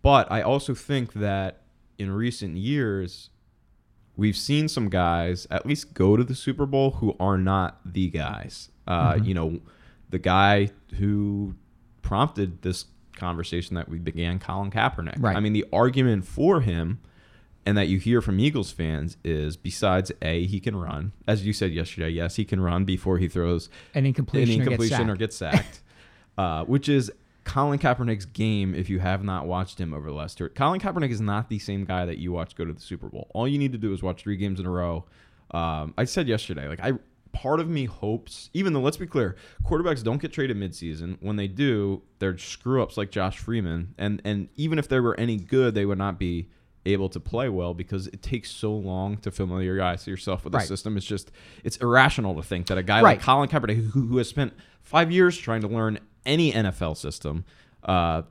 but 0.00 0.30
I 0.32 0.42
also 0.42 0.74
think 0.74 1.12
that 1.14 1.62
in 1.98 2.10
recent 2.10 2.56
years, 2.56 3.30
we've 4.16 4.36
seen 4.36 4.66
some 4.68 4.88
guys 4.88 5.46
at 5.50 5.66
least 5.66 5.94
go 5.94 6.16
to 6.16 6.24
the 6.24 6.34
Super 6.34 6.66
Bowl 6.66 6.92
who 6.92 7.14
are 7.20 7.38
not 7.38 7.80
the 7.84 8.08
guys. 8.08 8.70
Uh, 8.86 9.18
You 9.22 9.34
know, 9.34 9.60
the 10.10 10.18
guy 10.18 10.70
who 10.98 11.54
prompted 12.02 12.62
this 12.62 12.86
conversation 13.14 13.76
that 13.76 13.88
we 13.88 13.98
began, 13.98 14.38
Colin 14.38 14.70
Kaepernick. 14.70 15.16
Right. 15.18 15.36
I 15.36 15.40
mean, 15.40 15.52
the 15.52 15.66
argument 15.72 16.26
for 16.26 16.60
him 16.60 16.98
and 17.64 17.76
that 17.76 17.88
you 17.88 17.98
hear 17.98 18.20
from 18.20 18.40
Eagles 18.40 18.72
fans 18.72 19.16
is 19.24 19.56
besides 19.56 20.10
A, 20.20 20.46
he 20.46 20.60
can 20.60 20.76
run. 20.76 21.12
As 21.26 21.46
you 21.46 21.52
said 21.52 21.72
yesterday, 21.72 22.10
yes, 22.10 22.36
he 22.36 22.44
can 22.44 22.60
run 22.60 22.84
before 22.84 23.18
he 23.18 23.28
throws 23.28 23.68
An 23.94 24.00
an 24.00 24.06
incompletion, 24.06 24.62
incompletion 24.62 25.08
or 25.08 25.12
or 25.12 25.16
get 25.16 25.30
get 25.30 25.32
sacked, 25.32 25.80
uh, 26.38 26.64
which 26.64 26.88
is 26.88 27.10
Colin 27.44 27.78
Kaepernick's 27.78 28.24
game. 28.24 28.74
If 28.74 28.90
you 28.90 28.98
have 28.98 29.22
not 29.22 29.46
watched 29.46 29.80
him 29.80 29.94
over 29.94 30.08
the 30.08 30.14
last 30.14 30.40
year, 30.40 30.48
Colin 30.48 30.80
Kaepernick 30.80 31.10
is 31.10 31.20
not 31.20 31.48
the 31.48 31.58
same 31.58 31.84
guy 31.84 32.04
that 32.06 32.18
you 32.18 32.32
watch 32.32 32.56
go 32.56 32.64
to 32.64 32.72
the 32.72 32.80
Super 32.80 33.08
Bowl. 33.08 33.28
All 33.34 33.46
you 33.46 33.58
need 33.58 33.72
to 33.72 33.78
do 33.78 33.92
is 33.92 34.02
watch 34.02 34.22
three 34.22 34.36
games 34.36 34.58
in 34.58 34.66
a 34.66 34.70
row. 34.70 35.04
Um, 35.52 35.94
I 35.98 36.04
said 36.04 36.28
yesterday, 36.28 36.66
like 36.66 36.80
I, 36.80 36.92
part 37.32 37.60
of 37.60 37.68
me 37.68 37.84
hopes, 37.84 38.50
even 38.54 38.72
though 38.72 38.80
let's 38.80 38.96
be 38.96 39.06
clear, 39.06 39.36
quarterbacks 39.64 40.02
don't 40.02 40.20
get 40.20 40.32
traded 40.32 40.56
midseason. 40.56 41.16
When 41.20 41.36
they 41.36 41.48
do, 41.48 42.02
they're 42.18 42.38
screw 42.38 42.82
ups 42.82 42.96
like 42.96 43.10
Josh 43.10 43.38
Freeman, 43.38 43.94
and 43.98 44.20
and 44.24 44.48
even 44.56 44.78
if 44.78 44.88
they 44.88 45.00
were 45.00 45.18
any 45.18 45.36
good, 45.36 45.74
they 45.74 45.84
would 45.84 45.98
not 45.98 46.18
be 46.18 46.48
able 46.84 47.08
to 47.08 47.20
play 47.20 47.48
well 47.48 47.74
because 47.74 48.08
it 48.08 48.22
takes 48.22 48.50
so 48.50 48.72
long 48.74 49.16
to 49.18 49.30
familiarize 49.30 50.06
yourself 50.06 50.42
with 50.44 50.52
the 50.52 50.58
Right. 50.58 50.66
system. 50.68 50.96
It's 50.96 51.06
just 51.06 51.30
it's 51.64 51.76
irrational 51.78 52.34
to 52.34 52.42
think 52.42 52.66
that 52.66 52.78
a 52.78 52.82
guy 52.82 52.96
Right. 53.02 53.16
like 53.18 53.22
Colin 53.22 53.48
Kaepernick, 53.48 53.90
who, 53.90 54.06
who 54.06 54.16
has 54.18 54.28
spent 54.28 54.52
five 54.82 55.10
years 55.12 55.38
trying 55.38 55.60
to 55.60 55.68
learn 55.68 55.98
any 56.26 56.52
NFL 56.52 56.96
system, 56.96 57.44
uh, 57.84 58.22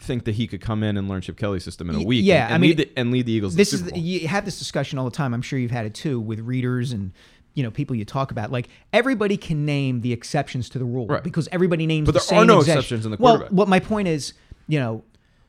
think 0.00 0.24
that 0.24 0.34
he 0.34 0.46
could 0.46 0.60
come 0.60 0.82
in 0.82 0.96
and 0.96 1.08
learn 1.08 1.20
Chip 1.22 1.36
Kelly's 1.38 1.64
system 1.64 1.88
in 1.88 1.96
a 1.96 2.02
week. 2.02 2.24
yeah, 2.24 2.44
and, 2.46 2.52
I 2.52 2.54
and 2.56 2.60
mean, 2.62 2.68
lead 2.70 2.78
the, 2.78 2.98
and 2.98 3.10
lead 3.10 3.26
the 3.26 3.32
Eagles. 3.32 3.54
this 3.56 3.72
is 3.72 3.80
Super 3.80 3.90
the, 3.92 4.00
Bowl. 4.00 4.04
you 4.06 4.28
have 4.28 4.44
this 4.44 4.58
discussion 4.58 4.98
all 4.98 5.04
the 5.06 5.10
time. 5.10 5.32
I'm 5.32 5.40
sure 5.42 5.58
you've 5.58 5.70
had 5.70 5.86
it 5.86 5.94
too 5.94 6.20
with 6.20 6.40
readers 6.40 6.92
and 6.92 7.12
you 7.54 7.62
know 7.62 7.70
people 7.70 7.94
you 7.96 8.04
talk 8.04 8.30
about. 8.32 8.50
Like 8.52 8.68
everybody 8.92 9.36
can 9.36 9.64
name 9.64 10.00
the 10.02 10.12
exceptions 10.12 10.68
to 10.70 10.78
the 10.78 10.84
rule 10.84 11.06
Right. 11.06 11.22
because 11.22 11.48
everybody 11.52 11.86
names. 11.86 12.06
But 12.06 12.14
the 12.20 12.26
there 12.28 12.40
are 12.40 12.44
no 12.44 12.58
exception- 12.58 12.78
exceptions 12.78 13.04
in 13.06 13.12
the 13.12 13.16
Well, 13.18 13.36
quarterback. 13.36 13.56
what 13.56 13.68
my 13.68 13.78
point 13.80 14.08
is, 14.08 14.34
you 14.68 14.78
know, 14.80 15.04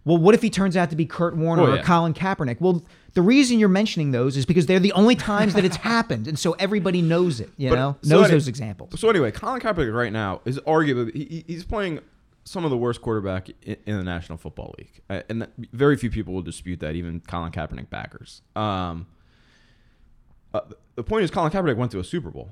well, 0.06 0.18
what 0.18 0.34
if 0.36 0.42
he 0.42 0.50
turns 0.50 0.78
out 0.78 0.90
to 0.92 0.96
be 0.96 1.06
Kurt 1.06 1.36
Warner 1.36 1.64
Oh, 1.64 1.74
or. 1.78 1.82
Colin 1.84 2.14
Kaepernick? 2.14 2.62
Well, 2.62 2.86
the 3.14 3.22
reason 3.22 3.60
you're 3.60 3.70
mentioning 3.70 4.12
those 4.12 4.38
is 4.38 4.46
because 4.46 4.66
they're 4.68 4.80
the 4.80 4.92
only 4.94 5.16
times 5.16 5.54
that 5.56 5.66
it's 5.66 5.76
happened, 5.94 6.28
and 6.28 6.38
so 6.38 6.54
everybody 6.54 7.02
knows 7.02 7.40
it. 7.40 7.50
You 7.58 7.70
But- 7.70 7.76
know, 7.76 7.98
so 8.04 8.10
knows 8.16 8.26
any- 8.26 8.32
those 8.34 8.48
examples. 8.48 9.00
So 9.00 9.10
anyway, 9.10 9.32
Colin 9.32 9.60
Kaepernick 9.62 9.94
right 9.94 10.14
now 10.14 10.42
is 10.46 10.60
arguably 10.62 11.14
he, 11.16 11.26
he- 11.26 11.44
he's 11.48 11.66
playing 11.66 12.00
some 12.44 12.64
of 12.64 12.70
the 12.70 12.78
worst 12.78 13.02
quarterback 13.02 13.50
in, 13.64 13.76
in 13.88 13.98
the 13.98 14.04
National 14.04 14.38
Football 14.38 14.76
League, 14.78 15.02
Uh, 15.10 15.22
and 15.30 15.42
that, 15.42 15.52
very 15.74 15.98
few 15.98 16.12
people 16.12 16.34
will 16.34 16.44
dispute 16.44 16.80
that, 16.82 16.96
even 16.96 17.20
Colin 17.22 17.52
Kaepernick 17.52 17.90
backers. 17.90 18.42
Um, 18.56 19.08
uh, 20.54 20.62
the 20.96 21.04
point 21.04 21.24
is, 21.24 21.32
Colin 21.32 21.52
Kaepernick 21.52 21.76
went 21.78 21.92
to 21.94 22.00
a 22.00 22.04
Super 22.04 22.30
Bowl. 22.30 22.52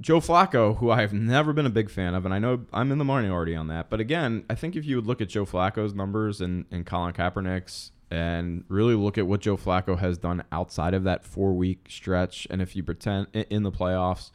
Joe 0.00 0.20
Flacco, 0.20 0.76
who 0.78 0.90
I 0.90 1.00
have 1.00 1.12
never 1.12 1.52
been 1.52 1.66
a 1.66 1.70
big 1.70 1.90
fan 1.90 2.14
of, 2.14 2.24
and 2.24 2.32
I 2.32 2.38
know 2.38 2.64
I'm 2.72 2.92
in 2.92 2.98
the 2.98 3.04
minority 3.04 3.28
already 3.30 3.56
on 3.56 3.66
that, 3.68 3.90
but 3.90 3.98
again, 4.00 4.44
I 4.48 4.54
think 4.54 4.76
if 4.76 4.84
you 4.84 4.96
would 4.96 5.06
look 5.06 5.20
at 5.20 5.28
Joe 5.28 5.44
Flacco's 5.44 5.92
numbers 5.92 6.40
and, 6.40 6.66
and 6.70 6.86
Colin 6.86 7.12
Kaepernick's 7.12 7.90
and 8.10 8.64
really 8.68 8.94
look 8.94 9.18
at 9.18 9.26
what 9.26 9.40
Joe 9.40 9.56
Flacco 9.56 9.98
has 9.98 10.16
done 10.16 10.42
outside 10.52 10.94
of 10.94 11.04
that 11.04 11.24
four 11.24 11.52
week 11.52 11.86
stretch, 11.90 12.46
and 12.48 12.62
if 12.62 12.76
you 12.76 12.82
pretend 12.82 13.26
in- 13.32 13.64
the 13.64 13.72
playoffs, 13.72 14.30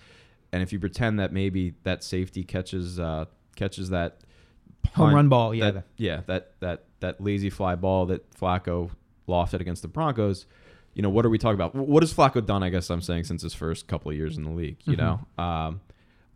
and 0.52 0.62
if 0.62 0.74
you 0.74 0.80
pretend 0.80 1.20
that 1.20 1.32
maybe 1.32 1.74
that 1.84 2.04
safety 2.04 2.44
catches 2.44 3.00
uh, 3.00 3.26
catches 3.56 3.90
that 3.90 4.20
Home 4.96 5.16
run 5.16 5.30
ball, 5.30 5.56
yeah. 5.56 5.72
that, 5.72 5.84
yeah, 5.98 6.22
that 6.28 6.52
that 6.60 6.84
that 7.00 7.22
lazy 7.22 7.50
fly 7.50 7.76
ball 7.76 8.06
that 8.08 8.30
Flacco 8.32 8.92
lofted 9.28 9.62
against 9.62 9.82
the 9.82 9.88
Broncos. 9.88 10.46
You 10.94 11.02
know, 11.02 11.10
what 11.10 11.26
are 11.26 11.30
we 11.30 11.38
talking 11.38 11.56
about? 11.56 11.74
What 11.76 12.04
has 12.04 12.14
Flacco 12.14 12.46
done? 12.46 12.62
I 12.64 12.70
guess 12.70 12.90
I'm 12.90 13.02
saying 13.02 13.24
since 13.26 13.42
his 13.42 13.54
first 13.54 13.88
couple 13.88 14.12
of 14.12 14.18
years 14.18 14.38
in 14.38 14.44
the 14.44 14.52
league. 14.52 14.78
You 14.86 14.96
Mm-hmm. 14.96 15.02
know, 15.38 15.44
um, 15.44 15.82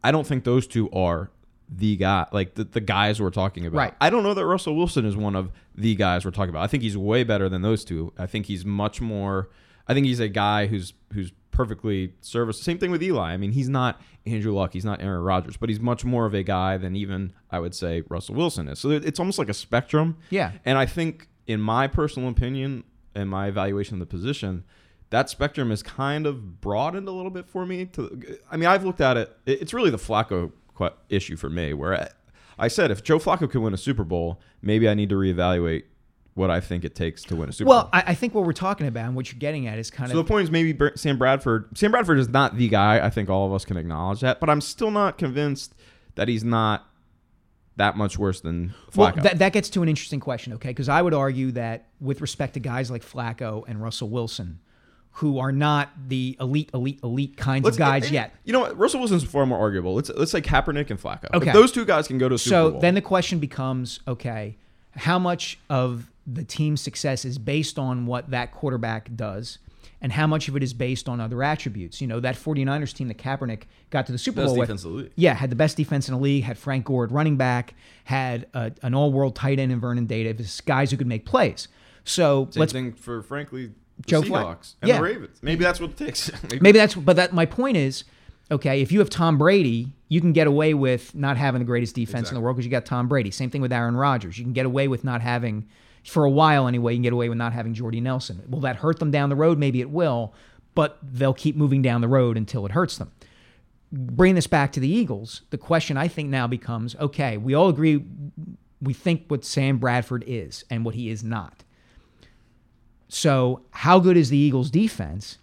I 0.04 0.12
don't 0.12 0.26
think 0.26 0.44
those 0.44 0.66
two 0.68 0.90
are 0.92 1.30
the 1.70 1.98
guy, 1.98 2.26
like 2.32 2.56
the, 2.56 2.64
the 2.64 2.80
guys 2.80 3.22
we're 3.22 3.30
talking 3.30 3.66
about. 3.66 3.78
Right. 3.78 3.94
I 4.00 4.10
don't 4.10 4.24
know 4.24 4.34
that 4.34 4.46
Russell 4.46 4.76
Wilson 4.76 5.06
is 5.06 5.18
one 5.18 5.36
of 5.36 5.52
the 5.76 5.96
guys 5.96 6.24
we're 6.26 6.32
talking 6.32 6.50
about. 6.50 6.64
I 6.64 6.68
think 6.68 6.82
he's 6.84 6.98
way 6.98 7.24
better 7.24 7.50
than 7.50 7.62
those 7.62 7.84
two. 7.84 8.14
I 8.18 8.26
think 8.26 8.46
he's 8.46 8.64
much 8.66 9.02
more. 9.02 9.50
I 9.88 9.94
think 9.94 10.06
he's 10.08 10.20
a 10.20 10.30
guy 10.30 10.68
who's 10.68 10.94
who's 11.14 11.32
perfectly 11.52 12.14
service. 12.22 12.62
Same 12.62 12.78
thing 12.78 12.92
with 12.92 13.02
Eli. 13.04 13.34
I 13.34 13.38
mean, 13.38 13.52
he's 13.52 13.68
not 13.70 14.00
Andrew 14.26 14.54
Luck, 14.54 14.74
he's 14.74 14.86
not 14.86 15.02
Aaron 15.02 15.22
Rodgers, 15.24 15.58
but 15.58 15.70
he's 15.70 15.80
much 15.80 16.06
more 16.06 16.26
of 16.26 16.34
a 16.34 16.44
guy 16.44 16.78
than 16.78 16.96
even 16.96 17.34
I 17.52 17.60
would 17.60 17.76
say 17.76 18.04
Russell 18.10 18.36
Wilson 18.36 18.68
is. 18.70 18.80
So 18.80 18.90
it's 18.92 19.20
almost 19.20 19.38
like 19.40 19.50
a 19.50 19.54
spectrum. 19.54 20.18
Yeah. 20.30 20.52
And 20.66 20.78
I 20.78 20.86
think, 20.86 21.28
in 21.48 21.60
my 21.62 21.88
personal 21.88 22.30
opinion 22.30 22.84
and 23.18 23.30
my 23.30 23.48
evaluation 23.48 23.96
of 23.96 24.00
the 24.00 24.06
position, 24.06 24.64
that 25.10 25.30
spectrum 25.30 25.72
is 25.72 25.82
kind 25.82 26.28
of 26.28 26.62
broadened 26.62 27.08
a 27.08 27.12
little 27.12 27.32
bit 27.32 27.48
for 27.48 27.66
me. 27.66 27.86
To, 27.86 28.38
I 28.52 28.58
mean, 28.58 28.70
I've 28.70 28.86
looked 28.86 29.02
at 29.02 29.18
it. 29.18 29.36
It's 29.46 29.74
really 29.74 29.90
the 29.90 29.98
Flacco 29.98 30.52
issue 31.10 31.36
for 31.36 31.50
me, 31.50 31.74
where 31.74 32.02
I, 32.02 32.10
I 32.60 32.68
said 32.68 32.92
if 32.92 33.04
Joe 33.04 33.18
Flacco 33.18 33.50
could 33.50 33.62
win 33.62 33.74
a 33.74 33.78
Super 33.78 34.04
Bowl, 34.04 34.40
maybe 34.62 34.88
I 34.88 34.94
need 34.94 35.10
to 35.10 35.16
reevaluate 35.16 35.84
what 36.36 36.52
I 36.52 36.62
think 36.62 36.86
it 36.86 36.94
takes 36.94 37.24
to 37.24 37.36
win 37.36 37.50
a 37.50 37.52
Super 37.52 37.70
Well, 37.70 37.84
Bowl. 37.84 37.90
I, 37.94 38.04
I 38.08 38.14
think 38.14 38.36
what 38.36 38.46
we're 38.46 38.54
talking 38.54 38.86
about 38.86 39.06
and 39.06 39.16
what 39.16 39.32
you're 39.32 39.40
getting 39.40 39.66
at 39.66 39.80
is 39.80 39.90
kind 39.90 40.12
of 40.12 40.16
So 40.16 40.22
the 40.22 40.28
point 40.28 40.44
is 40.44 40.52
maybe 40.52 40.78
Sam 40.96 41.18
Bradford. 41.18 41.76
Sam 41.76 41.90
Bradford 41.90 42.20
is 42.20 42.30
not 42.30 42.56
the 42.56 42.68
guy. 42.68 43.04
I 43.04 43.10
think 43.10 43.30
all 43.30 43.48
of 43.48 43.54
us 43.54 43.66
can 43.66 43.78
acknowledge 43.78 44.20
that, 44.22 44.40
but 44.40 44.50
I'm 44.50 44.62
still 44.62 44.92
not 44.92 45.18
convinced 45.18 45.74
that 46.14 46.28
he's 46.28 46.44
not 46.44 46.88
that 47.78 47.96
much 47.98 48.18
worse 48.18 48.42
than 48.42 48.74
well, 48.96 49.12
Flacco. 49.14 49.24
that, 49.24 49.40
that 49.40 49.54
gets 49.54 49.70
to 49.72 49.84
an 49.84 49.90
interesting 49.90 50.20
question, 50.20 50.54
okay? 50.54 50.70
Because 50.70 50.90
I 50.90 51.02
would 51.02 51.14
argue 51.14 51.52
that 51.54 51.88
with 52.02 52.22
respect 52.22 52.56
to 52.56 52.60
guys 52.60 52.92
like 52.92 53.04
Flacco 53.04 53.64
and 53.68 53.82
Russell 53.82 54.10
Wilson, 54.10 54.60
who 55.12 55.40
are 55.40 55.52
not 55.52 55.90
the 56.08 56.36
elite, 56.40 56.70
elite, 56.74 57.00
elite 57.04 57.38
kinds 57.38 57.64
Let's- 57.66 57.78
of 57.78 57.80
guys 57.80 58.04
and- 58.06 58.14
yet. 58.14 58.36
You 58.44 58.54
know 58.54 58.60
what? 58.62 58.78
Russell 58.78 59.00
Wilson's 59.00 59.24
far 59.24 59.46
more 59.46 59.58
arguable. 59.60 59.96
Let's 59.96 60.10
let's 60.10 60.32
say 60.32 60.42
Kaepernick 60.42 60.90
and 60.92 61.02
Flacco. 61.02 61.26
Okay. 61.34 61.48
If 61.50 61.54
those 61.54 61.72
two 61.72 61.86
guys 61.86 62.08
can 62.08 62.18
go 62.18 62.28
to 62.30 62.36
a 62.36 62.38
Super 62.38 62.50
So 62.50 62.72
Bowl. 62.72 62.82
then 62.82 62.94
the 62.96 63.02
question 63.02 63.40
becomes, 63.40 64.00
okay, 64.08 64.58
how 64.96 65.18
much 65.20 65.58
of 65.70 66.12
the 66.26 66.44
team's 66.44 66.82
success 66.82 67.26
is 67.26 67.38
based 67.38 67.80
on 67.80 68.06
what 68.06 68.30
that 68.32 68.52
quarterback 68.52 69.16
does? 69.16 69.60
And 70.00 70.12
how 70.12 70.28
much 70.28 70.48
of 70.48 70.56
it 70.56 70.62
is 70.62 70.74
based 70.76 71.10
on 71.10 71.20
other 71.20 71.42
attributes? 71.42 72.02
You 72.02 72.08
know, 72.08 72.20
that 72.20 72.36
49ers 72.36 72.94
team 72.94 73.08
that 73.08 73.18
Kaepernick 73.18 73.64
got 73.90 74.06
to 74.06 74.12
the 74.12 74.18
Super 74.20 74.42
Best 74.42 74.48
Bowl 74.50 74.58
with. 74.58 74.68
defense 74.68 74.84
in 74.84 74.92
the 74.92 74.98
league. 74.98 75.12
Yeah, 75.16 75.34
had 75.34 75.50
the 75.50 75.56
best 75.56 75.76
defense 75.76 76.08
in 76.08 76.14
the 76.14 76.22
league, 76.22 76.44
had 76.44 76.58
Frank 76.58 76.86
Gore 76.86 77.06
at 77.06 77.12
running 77.12 77.36
back, 77.36 77.74
had 78.04 78.46
a, 78.54 78.72
an 78.84 78.94
all 78.94 79.12
world 79.12 79.36
tight 79.36 79.58
end 79.60 79.72
in 79.72 79.80
Vernon 79.80 80.06
Davis, 80.06 80.62
guys 80.62 80.92
who 80.92 80.98
could 80.98 81.08
make 81.08 81.26
plays. 81.26 81.68
So 82.04 82.48
Same 82.52 82.60
let's 82.60 82.74
thing 82.74 82.94
for 82.94 83.24
frankly 83.24 83.72
the 83.98 84.04
Joe 84.06 84.22
Seahawks 84.22 84.76
and 84.82 84.90
Yeah. 84.90 84.98
the 84.98 85.04
Ravens. 85.04 85.40
Maybe 85.42 85.64
that's 85.64 85.80
what 85.80 85.90
it 85.90 85.98
takes. 85.98 86.32
Maybe, 86.44 86.60
Maybe 86.62 86.78
that's, 86.78 86.94
but 86.94 87.16
that 87.16 87.34
my 87.34 87.48
point 87.48 87.78
is, 87.78 88.04
okay, 88.52 88.82
if 88.82 88.92
you 88.92 89.00
have 89.00 89.10
Tom 89.10 89.38
Brady, 89.40 89.94
you 90.10 90.22
can 90.22 90.32
get 90.32 90.46
away 90.46 90.76
with 90.76 91.16
not 91.16 91.38
having 91.38 91.60
the 91.60 91.66
greatest 91.66 91.96
defense 91.96 92.30
in 92.30 92.36
the 92.36 92.40
world 92.42 92.56
because 92.56 92.66
you 92.68 92.72
got 92.72 92.86
Tom 92.86 93.08
Brady. 93.08 93.32
Same 93.32 93.50
thing 93.50 93.62
with 93.62 93.74
Aaron 93.74 93.98
Rodgers. 93.98 94.38
You 94.38 94.46
can 94.46 94.54
get 94.54 94.66
away 94.68 94.88
with 94.88 95.04
not 95.04 95.22
having, 95.22 95.68
for 96.08 96.26
a 96.26 96.30
while 96.30 96.68
anyway, 96.68 96.94
you 96.94 96.98
can 96.98 97.04
get 97.04 97.14
away 97.14 97.30
with 97.30 97.38
not 97.38 97.54
having 97.54 97.74
Jordy 97.74 98.02
Nelson. 98.02 98.44
Will 98.48 98.62
that 98.62 98.78
hurt 98.78 99.00
them 99.00 99.12
down 99.12 99.30
the 99.30 99.36
road? 99.36 99.58
Maybe 99.58 99.82
it 99.82 99.90
will, 99.90 100.34
but 100.76 100.98
they'll 101.02 101.34
keep 101.34 101.56
moving 101.56 101.82
down 101.82 102.02
the 102.02 102.08
road 102.08 102.38
until 102.38 102.66
it 102.66 102.72
hurts 102.72 102.98
them. 102.98 103.12
Bringing 103.92 104.36
this 104.36 104.48
back 104.48 104.72
to 104.74 104.80
the 104.80 104.90
Eagles, 104.90 105.42
the 105.50 105.58
question 105.58 105.98
I 105.98 106.08
think 106.08 106.30
now 106.30 106.48
becomes, 106.48 106.96
okay, 106.96 107.38
we 107.38 107.54
all 107.54 107.70
agree, 107.70 108.04
we 108.82 108.94
think 108.94 109.26
what 109.28 109.46
Sam 109.46 109.78
Bradford 109.78 110.24
is 110.28 110.66
and 110.70 110.84
what 110.84 110.96
he 110.96 111.10
is 111.10 111.24
not. 111.24 111.64
So, 113.10 113.62
how 113.72 114.00
good 114.00 114.18
is 114.18 114.30
the 114.30 114.38
Eagles' 114.38 114.70
defense? 114.70 115.38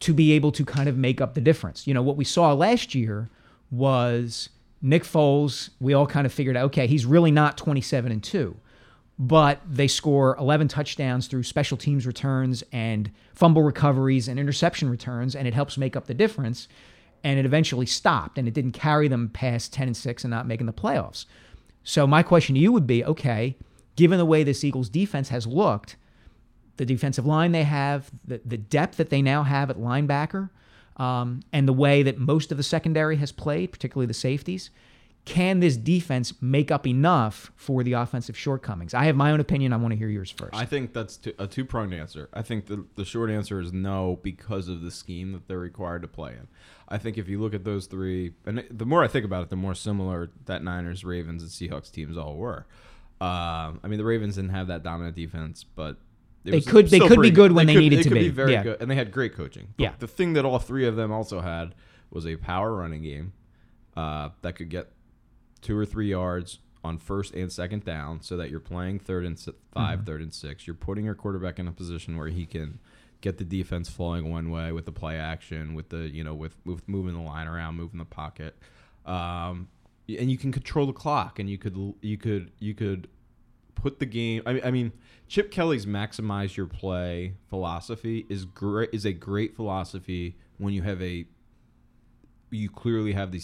to 0.00 0.12
be 0.12 0.32
able 0.32 0.52
to 0.52 0.64
kind 0.64 0.88
of 0.88 0.96
make 0.96 1.20
up 1.20 1.34
the 1.34 1.40
difference. 1.40 1.86
You 1.86 1.94
know, 1.94 2.02
what 2.02 2.16
we 2.16 2.24
saw 2.24 2.52
last 2.52 2.94
year 2.94 3.30
was 3.70 4.50
Nick 4.82 5.04
Foles, 5.04 5.70
we 5.80 5.94
all 5.94 6.06
kind 6.06 6.26
of 6.26 6.32
figured 6.32 6.56
out, 6.56 6.66
okay, 6.66 6.86
he's 6.86 7.06
really 7.06 7.30
not 7.30 7.56
27 7.56 8.12
and 8.12 8.22
2. 8.22 8.56
But 9.18 9.60
they 9.66 9.88
score 9.88 10.36
11 10.38 10.68
touchdowns 10.68 11.26
through 11.26 11.44
special 11.44 11.76
teams 11.76 12.06
returns 12.06 12.62
and 12.70 13.10
fumble 13.32 13.62
recoveries 13.62 14.28
and 14.28 14.38
interception 14.38 14.90
returns, 14.90 15.34
and 15.34 15.48
it 15.48 15.54
helps 15.54 15.78
make 15.78 15.96
up 15.96 16.06
the 16.06 16.14
difference. 16.14 16.68
And 17.24 17.38
it 17.38 17.46
eventually 17.46 17.86
stopped, 17.86 18.36
and 18.36 18.46
it 18.46 18.54
didn't 18.54 18.72
carry 18.72 19.08
them 19.08 19.30
past 19.30 19.72
10 19.72 19.88
and 19.88 19.96
6 19.96 20.24
and 20.24 20.30
not 20.30 20.46
making 20.46 20.66
the 20.66 20.72
playoffs. 20.72 21.24
So, 21.82 22.06
my 22.06 22.22
question 22.22 22.56
to 22.56 22.60
you 22.60 22.72
would 22.72 22.86
be 22.86 23.04
okay, 23.04 23.56
given 23.96 24.18
the 24.18 24.26
way 24.26 24.44
this 24.44 24.64
Eagles 24.64 24.88
defense 24.88 25.30
has 25.30 25.46
looked, 25.46 25.96
the 26.76 26.84
defensive 26.84 27.24
line 27.24 27.52
they 27.52 27.64
have, 27.64 28.10
the, 28.24 28.40
the 28.44 28.58
depth 28.58 28.96
that 28.98 29.10
they 29.10 29.22
now 29.22 29.42
have 29.42 29.70
at 29.70 29.78
linebacker, 29.78 30.50
um, 30.96 31.40
and 31.52 31.66
the 31.66 31.72
way 31.72 32.02
that 32.02 32.18
most 32.18 32.50
of 32.50 32.58
the 32.58 32.62
secondary 32.62 33.16
has 33.16 33.32
played, 33.32 33.72
particularly 33.72 34.06
the 34.06 34.14
safeties, 34.14 34.70
can 35.26 35.60
this 35.60 35.76
defense 35.76 36.32
make 36.40 36.70
up 36.70 36.86
enough 36.86 37.52
for 37.56 37.82
the 37.82 37.92
offensive 37.94 38.36
shortcomings? 38.38 38.94
I 38.94 39.04
have 39.04 39.16
my 39.16 39.32
own 39.32 39.40
opinion. 39.40 39.72
I 39.72 39.76
want 39.76 39.92
to 39.92 39.98
hear 39.98 40.08
yours 40.08 40.30
first. 40.30 40.54
I 40.54 40.64
think 40.64 40.94
that's 40.94 41.18
a 41.38 41.46
two 41.48 41.64
pronged 41.64 41.92
answer. 41.92 42.28
I 42.32 42.42
think 42.42 42.66
the, 42.66 42.86
the 42.94 43.04
short 43.04 43.28
answer 43.28 43.60
is 43.60 43.72
no 43.72 44.18
because 44.22 44.68
of 44.68 44.82
the 44.82 44.90
scheme 44.90 45.32
that 45.32 45.48
they're 45.48 45.58
required 45.58 46.02
to 46.02 46.08
play 46.08 46.30
in. 46.32 46.46
I 46.88 46.96
think 46.98 47.18
if 47.18 47.28
you 47.28 47.40
look 47.40 47.52
at 47.54 47.64
those 47.64 47.86
three, 47.86 48.34
and 48.46 48.64
the 48.70 48.86
more 48.86 49.02
I 49.02 49.08
think 49.08 49.24
about 49.24 49.42
it, 49.42 49.50
the 49.50 49.56
more 49.56 49.74
similar 49.74 50.30
that 50.46 50.62
Niners, 50.62 51.04
Ravens, 51.04 51.42
and 51.42 51.50
Seahawks 51.50 51.90
teams 51.90 52.16
all 52.16 52.36
were. 52.36 52.64
Um, 53.20 53.80
I 53.82 53.88
mean, 53.88 53.98
the 53.98 54.04
Ravens 54.04 54.36
didn't 54.36 54.50
have 54.50 54.68
that 54.68 54.82
dominant 54.84 55.16
defense, 55.16 55.64
but 55.64 55.96
it 56.44 56.52
They 56.52 56.60
could- 56.60 56.88
they 56.88 57.00
could 57.00 57.20
be 57.20 57.32
good 57.32 57.50
when 57.50 57.66
they 57.66 57.74
could- 57.74 57.80
needed 57.80 58.02
to 58.04 58.08
could 58.10 58.14
be. 58.14 58.28
very 58.28 58.52
Yeah. 58.52 58.62
good, 58.62 58.80
and 58.80 58.88
they 58.88 58.94
had 58.94 59.10
great 59.10 59.34
coaching. 59.34 59.68
But 59.76 59.82
Yeah. 59.82 59.92
the 59.98 60.06
thing 60.06 60.34
that 60.34 60.44
all 60.44 60.60
three 60.60 60.86
of 60.86 60.94
them 60.94 61.10
also 61.10 61.40
had 61.40 61.74
was 62.10 62.24
a 62.26 62.36
power 62.36 62.76
running 62.76 63.02
game 63.02 63.32
uh, 63.96 64.28
that 64.42 64.54
could 64.54 64.68
get 64.68 64.92
two 65.66 65.76
or 65.76 65.84
three 65.84 66.08
yards 66.08 66.60
on 66.84 66.96
first 66.96 67.34
and 67.34 67.50
second 67.50 67.84
down 67.84 68.22
so 68.22 68.36
that 68.36 68.50
you're 68.50 68.60
playing 68.60 69.00
third 69.00 69.24
and 69.24 69.36
si- 69.36 69.50
5 69.74 70.06
third 70.06 70.22
and 70.22 70.32
six. 70.32 70.64
You're 70.64 70.76
putting 70.76 71.04
your 71.04 71.16
quarterback 71.16 71.58
in 71.58 71.66
a 71.66 71.72
position 71.72 72.16
where 72.16 72.28
he 72.28 72.46
can 72.46 72.78
get 73.20 73.38
the 73.38 73.44
defense 73.44 73.88
flowing 73.88 74.30
one 74.30 74.52
way 74.52 74.70
with 74.70 74.84
the 74.84 74.92
play 74.92 75.16
action, 75.16 75.74
with 75.74 75.88
the, 75.88 76.08
you 76.08 76.22
know, 76.22 76.34
with, 76.34 76.56
with 76.64 76.88
moving 76.88 77.14
the 77.14 77.20
line 77.20 77.48
around, 77.48 77.74
moving 77.74 77.98
the 77.98 78.04
pocket. 78.04 78.56
Um, 79.04 79.66
and 80.08 80.30
you 80.30 80.38
can 80.38 80.52
control 80.52 80.86
the 80.86 80.92
clock 80.92 81.40
and 81.40 81.50
you 81.50 81.58
could, 81.58 81.76
you 82.00 82.16
could, 82.16 82.52
you 82.60 82.72
could 82.72 83.08
put 83.74 83.98
the 83.98 84.06
game. 84.06 84.42
I 84.46 84.52
mean, 84.52 84.62
I 84.64 84.70
mean, 84.70 84.92
Chip 85.26 85.50
Kelly's 85.50 85.84
maximize 85.84 86.56
your 86.56 86.66
play 86.66 87.34
philosophy 87.50 88.24
is 88.28 88.44
great. 88.44 88.90
Is 88.92 89.04
a 89.04 89.12
great 89.12 89.56
philosophy 89.56 90.36
when 90.58 90.72
you 90.72 90.82
have 90.82 91.02
a 91.02 91.26
you 92.50 92.70
clearly 92.70 93.12
have 93.12 93.32
the 93.32 93.40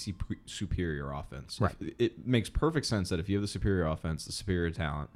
superior 0.46 1.12
offense. 1.12 1.60
Right. 1.60 1.74
It, 1.98 2.26
makes 2.26 2.48
perfect 2.48 2.86
sense 2.86 3.08
that 3.08 3.18
if 3.18 3.28
you 3.28 3.36
have 3.36 3.42
the 3.42 3.48
superior 3.48 3.86
offense, 3.86 4.24
the 4.24 4.32
superior 4.32 4.70
talent, 4.70 5.10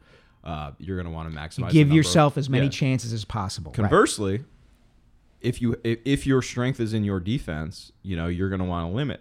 uh, 0.44 0.72
you're 0.78 0.96
going 0.96 1.06
to 1.06 1.12
want 1.12 1.30
to 1.32 1.36
maximize. 1.38 1.68
the 1.68 1.74
Give 1.74 1.92
yourself 1.92 2.36
as 2.36 2.48
many 2.50 2.66
Yeah. 2.66 2.70
chances 2.70 3.12
as 3.12 3.24
possible. 3.24 3.70
Right. 3.70 3.76
Conversely, 3.76 4.44
if 5.40 5.60
you 5.62 5.76
if, 5.84 5.98
if 6.04 6.26
your 6.26 6.42
strength 6.42 6.80
is 6.80 6.94
in 6.94 7.04
your 7.04 7.20
defense, 7.20 7.92
you 8.02 8.16
know 8.16 8.26
you're 8.26 8.48
going 8.48 8.60
to 8.60 8.64
want 8.64 8.90
to 8.90 8.94
limit 8.94 9.20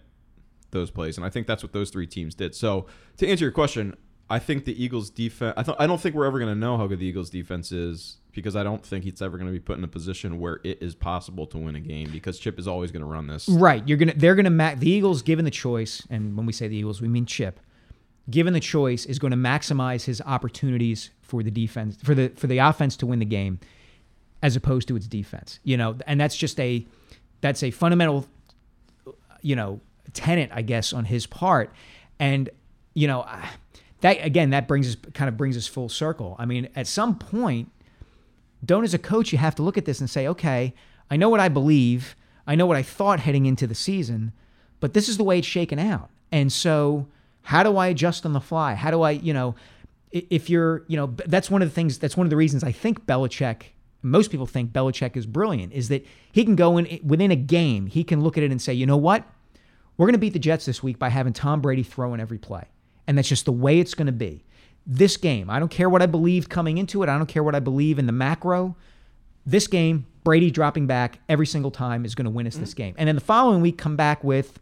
those 0.72 0.90
plays, 0.92 1.18
and 1.18 1.26
I 1.26 1.30
think 1.30 1.48
that's 1.48 1.64
what 1.64 1.72
those 1.74 1.90
three 1.90 2.08
teams 2.08 2.36
did. 2.36 2.56
So 2.56 2.88
to 3.18 3.28
answer 3.28 3.46
your 3.46 3.52
question, 3.52 3.96
I 4.30 4.40
think 4.40 4.66
the 4.66 4.84
Eagles 4.84 5.10
defense. 5.10 5.54
I 5.58 5.64
th- 5.64 5.78
I 5.80 5.86
don't 5.88 6.02
think 6.02 6.16
we're 6.16 6.26
ever 6.26 6.40
going 6.40 6.52
to 6.52 6.60
know 6.60 6.78
how 6.78 6.88
good 6.88 7.00
the 7.00 7.06
Eagles 7.06 7.30
defense 7.30 7.72
is 7.72 8.18
because 8.32 8.56
I 8.56 8.64
don't 8.64 8.84
think 8.84 9.06
it's 9.06 9.22
ever 9.22 9.38
going 9.38 9.48
to 9.48 9.54
be 9.54 9.60
put 9.60 9.78
in 9.78 9.84
a 9.84 9.88
position 9.88 10.40
where 10.40 10.60
it 10.64 10.82
is 10.82 10.96
possible 10.96 11.46
to 11.48 11.58
win 11.58 11.76
a 11.76 11.80
game 11.80 12.10
because 12.12 12.40
Chip 12.40 12.58
is 12.58 12.68
always 12.68 12.92
going 12.92 13.02
to 13.04 13.08
run 13.08 13.28
this. 13.28 13.48
Right. 13.48 13.88
You're 13.88 13.98
gonna. 14.00 14.14
They're 14.16 14.34
gonna. 14.36 14.50
Ma- 14.50 14.74
the 14.76 14.90
Eagles, 14.90 15.22
given 15.22 15.46
the 15.46 15.52
choice, 15.52 16.02
and 16.10 16.36
when 16.36 16.46
we 16.48 16.54
say 16.54 16.68
the 16.68 16.76
Eagles, 16.76 17.02
we 17.02 17.08
mean 17.08 17.26
Chip. 17.28 17.60
Given 18.28 18.54
the 18.54 18.60
choice, 18.60 19.06
is 19.06 19.20
going 19.20 19.30
to 19.32 19.38
maximize 19.38 20.06
his 20.06 20.20
opportunities 20.22 21.12
for 21.22 21.44
the 21.44 21.52
defense, 21.52 21.98
for 22.04 22.16
the 22.16 22.30
for 22.36 22.48
the 22.48 22.58
offense 22.58 22.98
to 22.98 23.06
win 23.06 23.20
the 23.20 23.26
game, 23.26 23.60
as 24.42 24.56
opposed 24.56 24.88
to 24.88 24.96
its 24.96 25.06
defense. 25.06 25.60
You 25.64 25.78
know, 25.78 25.98
and 26.08 26.20
that's 26.20 26.36
just 26.36 26.60
a 26.60 26.84
that's 27.42 27.62
a 27.62 27.70
fundamental, 27.70 28.26
you 29.44 29.56
know, 29.56 29.80
tenet, 30.14 30.50
I 30.52 30.64
guess, 30.64 30.94
on 30.94 31.06
his 31.06 31.28
part. 31.28 31.72
And 32.20 32.50
you 32.96 33.08
know, 33.08 33.22
I- 33.22 33.48
that 34.06 34.26
again, 34.26 34.52
that 34.52 34.68
brings 34.68 34.88
us 34.88 34.98
kind 35.14 35.28
of 35.28 35.36
brings 35.36 35.58
us 35.58 35.68
full 35.68 35.90
circle. 35.90 36.36
I 36.38 36.46
mean, 36.46 36.70
at 36.76 36.88
some 36.88 37.18
point, 37.18 37.72
don't 38.66 38.84
as 38.84 38.94
a 38.94 39.00
coach 39.00 39.32
you 39.32 39.38
have 39.38 39.56
to 39.56 39.64
look 39.64 39.78
at 39.78 39.86
this 39.86 40.00
and 40.00 40.10
say 40.10 40.28
okay 40.28 40.74
i 41.10 41.16
know 41.16 41.30
what 41.30 41.40
i 41.40 41.48
believe 41.48 42.16
i 42.48 42.56
know 42.56 42.66
what 42.66 42.78
i 42.78 42.82
thought 42.82 43.20
heading 43.20 43.46
into 43.46 43.68
the 43.68 43.76
season 43.76 44.32
but 44.80 44.94
this 44.94 45.08
is 45.08 45.18
the 45.18 45.24
way 45.24 45.40
it's 45.40 45.48
shaken 45.48 45.80
out 45.80 46.10
and 46.32 46.52
so 46.52 47.08
how 47.44 47.64
do 47.64 47.78
i 47.78 47.88
adjust 47.88 48.26
on 48.26 48.34
the 48.34 48.40
fly 48.40 48.74
how 48.74 48.90
do 48.90 49.02
i 49.02 49.12
you 49.12 49.34
know 49.34 49.56
if 50.12 50.50
you're 50.50 50.84
you 50.88 50.98
know 50.98 51.14
that's 51.28 51.52
one 51.52 51.62
of 51.62 51.68
the 51.68 51.74
things 51.76 51.98
that's 52.00 52.18
one 52.18 52.26
of 52.26 52.30
the 52.30 52.36
reasons 52.36 52.64
i 52.64 52.72
think 52.72 53.06
Belichick 53.06 53.64
most 54.02 54.30
people 54.30 54.46
think 54.46 54.72
Belichick 54.72 55.18
is 55.18 55.26
brilliant 55.26 55.74
is 55.74 55.90
that 55.90 56.06
he 56.32 56.46
can 56.46 56.56
go 56.56 56.78
in 56.78 57.00
within 57.04 57.32
a 57.32 57.36
game 57.36 57.88
he 57.88 58.04
can 58.04 58.22
look 58.22 58.38
at 58.38 58.44
it 58.44 58.52
and 58.52 58.62
say 58.62 58.74
you 58.74 58.86
know 58.86 58.98
what 58.98 59.28
we're 59.98 60.08
going 60.08 60.14
to 60.14 60.20
beat 60.20 60.34
the 60.34 60.40
Jets 60.40 60.66
this 60.66 60.84
week 60.84 61.00
by 61.00 61.08
having 61.08 61.32
Tom 61.32 61.62
Brady 61.62 61.82
throw 61.82 62.14
in 62.14 62.20
every 62.20 62.38
play. 62.38 62.66
And 63.08 63.18
that's 63.18 63.28
just 63.30 63.46
the 63.46 63.52
way 63.52 63.80
it's 63.80 63.94
going 63.94 64.08
to 64.08 64.12
be. 64.12 64.44
This 64.88 65.18
game, 65.18 65.50
I 65.50 65.60
don't 65.60 65.70
care 65.70 65.90
what 65.90 66.02
I 66.02 66.06
believed 66.06 66.50
coming 66.50 66.78
into 66.78 67.02
it. 67.04 67.10
I 67.10 67.18
don't 67.18 67.28
care 67.28 67.44
what 67.44 67.56
I 67.56 67.60
believe 67.60 67.98
in 68.00 68.06
the 68.06 68.12
macro. 68.12 68.76
This 69.46 69.68
game, 69.68 70.06
Brady 70.24 70.50
dropping 70.52 70.88
back 70.88 71.20
every 71.30 71.46
single 71.48 71.72
time 71.72 72.06
is 72.06 72.16
going 72.16 72.26
to 72.26 72.32
win 72.32 72.48
us 72.48 72.56
this 72.58 72.74
game. 72.74 72.96
And 72.98 73.08
then 73.08 73.16
the 73.16 73.22
following 73.22 73.62
week, 73.62 73.78
come 73.78 73.96
back 73.96 74.24
with 74.24 74.60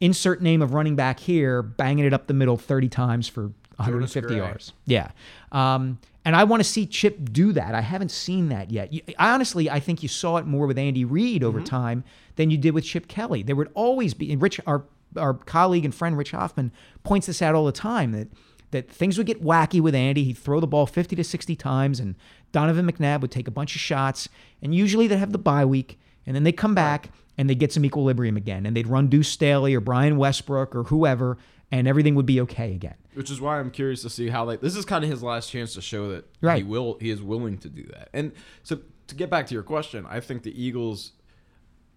insert 0.00 0.42
name 0.42 0.62
of 0.62 0.74
running 0.74 0.96
back 0.96 1.18
here, 1.20 1.62
banging 1.62 2.04
it 2.04 2.12
up 2.12 2.26
the 2.26 2.34
middle 2.34 2.56
30 2.56 2.88
times 2.88 3.28
for 3.28 3.52
150 3.76 4.28
Gray. 4.28 4.36
yards. 4.36 4.72
Yeah. 4.84 5.10
Um, 5.52 5.98
and 6.24 6.34
I 6.34 6.42
want 6.44 6.60
to 6.60 6.68
see 6.68 6.86
Chip 6.86 7.32
do 7.32 7.52
that. 7.52 7.74
I 7.74 7.80
haven't 7.80 8.10
seen 8.10 8.48
that 8.48 8.70
yet. 8.72 8.92
You, 8.92 9.00
I 9.18 9.30
honestly, 9.32 9.70
I 9.70 9.78
think 9.78 10.02
you 10.02 10.08
saw 10.08 10.38
it 10.38 10.46
more 10.46 10.66
with 10.66 10.76
Andy 10.78 11.04
Reid 11.04 11.44
over 11.44 11.58
Mm-hmm. 11.58 11.64
time 11.66 12.04
than 12.34 12.50
you 12.50 12.58
did 12.58 12.74
with 12.74 12.84
Chip 12.84 13.06
Kelly. 13.08 13.42
There 13.44 13.54
would 13.56 13.70
always 13.74 14.12
be, 14.12 14.32
and 14.32 14.42
Rich, 14.42 14.60
our 14.66 14.82
our 15.16 15.34
colleague 15.34 15.84
and 15.84 15.94
friend 15.94 16.16
Rich 16.16 16.32
Hofmann 16.32 16.72
points 17.02 17.26
this 17.26 17.42
out 17.42 17.54
all 17.54 17.66
the 17.66 17.72
time 17.72 18.12
that 18.12 18.28
that 18.72 18.90
things 18.90 19.16
would 19.16 19.26
get 19.26 19.42
wacky 19.42 19.80
with 19.80 19.94
Andy. 19.94 20.24
He'd 20.24 20.38
throw 20.38 20.60
the 20.60 20.66
ball 20.66 20.86
50 20.86 21.16
to 21.16 21.24
60 21.24 21.54
times, 21.56 22.00
and 22.00 22.16
Donovan 22.52 22.90
McNabb 22.90 23.20
would 23.20 23.30
take 23.30 23.46
a 23.46 23.52
bunch 23.52 23.74
of 23.74 23.80
shots, 23.80 24.28
and 24.60 24.74
usually 24.74 25.06
they'd 25.06 25.16
have 25.16 25.32
the 25.32 25.38
bye 25.38 25.64
week, 25.64 25.98
and 26.26 26.34
then 26.34 26.42
they'd 26.42 26.56
come 26.56 26.74
back 26.74 27.10
and 27.38 27.48
they'd 27.48 27.58
get 27.58 27.72
some 27.72 27.84
equilibrium 27.84 28.36
again, 28.36 28.66
and 28.66 28.76
they'd 28.76 28.86
run 28.86 29.08
Deuce 29.08 29.28
Staley 29.28 29.74
or 29.74 29.80
Brian 29.80 30.16
Westbrook 30.16 30.74
or 30.74 30.84
whoever, 30.84 31.38
and 31.70 31.86
everything 31.86 32.14
would 32.14 32.26
be 32.26 32.40
okay 32.40 32.74
again. 32.74 32.94
Which 33.14 33.30
is 33.30 33.40
why 33.40 33.58
I'm 33.58 33.70
curious 33.70 34.02
to 34.02 34.10
see 34.10 34.28
how 34.28 34.44
like 34.44 34.60
this 34.60 34.76
is 34.76 34.84
kind 34.84 35.04
of 35.04 35.10
his 35.10 35.22
last 35.22 35.50
chance 35.50 35.74
to 35.74 35.80
show 35.80 36.10
that 36.10 36.24
he 36.58 36.62
will 36.62 36.98
he 37.00 37.10
is 37.10 37.22
willing 37.22 37.58
to 37.58 37.68
do 37.68 37.84
that. 37.92 38.08
And 38.12 38.32
so 38.62 38.80
to 39.06 39.14
get 39.14 39.30
back 39.30 39.46
to 39.48 39.54
your 39.54 39.62
question, 39.62 40.06
I 40.08 40.20
think 40.20 40.42
the 40.42 40.62
Eagles 40.62 41.12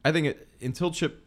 I 0.03 0.12
think 0.12 0.27
it 0.27 0.47
until 0.62 0.91
Chip 0.91 1.25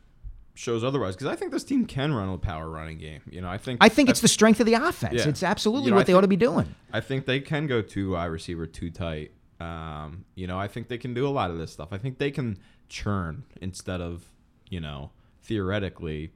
shows 0.55 0.85
otherwise 0.85 1.15
because 1.15 1.29
I 1.29 1.37
think 1.37 1.51
this 1.51 1.65
team 1.65 1.87
can 1.87 2.13
run 2.13 2.29
a 2.29 2.39
power 2.39 2.69
running 2.69 2.99
game. 2.99 3.23
You 3.31 3.41
know, 3.41 3.49
I 3.49 3.59
think 3.59 3.79
I 3.83 3.89
think 3.89 4.09
it's 4.09 4.21
the 4.21 4.29
strength 4.29 4.61
of 4.61 4.67
the 4.67 4.75
offense. 4.75 5.15
Yeah. 5.15 5.29
It's 5.29 5.43
absolutely 5.43 5.87
You 5.87 5.91
know, 5.91 5.97
what 5.97 6.03
I 6.03 6.05
they 6.05 6.13
ought 6.15 6.23
to 6.23 6.29
be 6.29 6.37
doing. 6.37 6.75
I 6.93 7.01
think 7.01 7.27
they 7.27 7.41
can 7.41 7.67
go 7.67 7.81
two 7.83 8.13
wide 8.13 8.27
receiver 8.27 8.67
too 8.67 8.91
tight. 8.91 9.33
Um, 9.61 10.25
you 10.35 10.47
know, 10.47 10.59
I 10.59 10.69
think 10.69 10.89
they 10.89 10.99
can 10.99 11.15
do 11.15 11.27
a 11.27 11.31
lot 11.31 11.51
of 11.51 11.59
this 11.59 11.73
stuff. 11.73 11.89
I 11.93 11.99
think 11.99 12.19
they 12.19 12.31
can 12.31 12.59
churn 12.89 13.45
instead 13.61 14.01
of, 14.01 14.25
you 14.69 14.81
know, 14.81 15.11
theoretically 15.43 16.33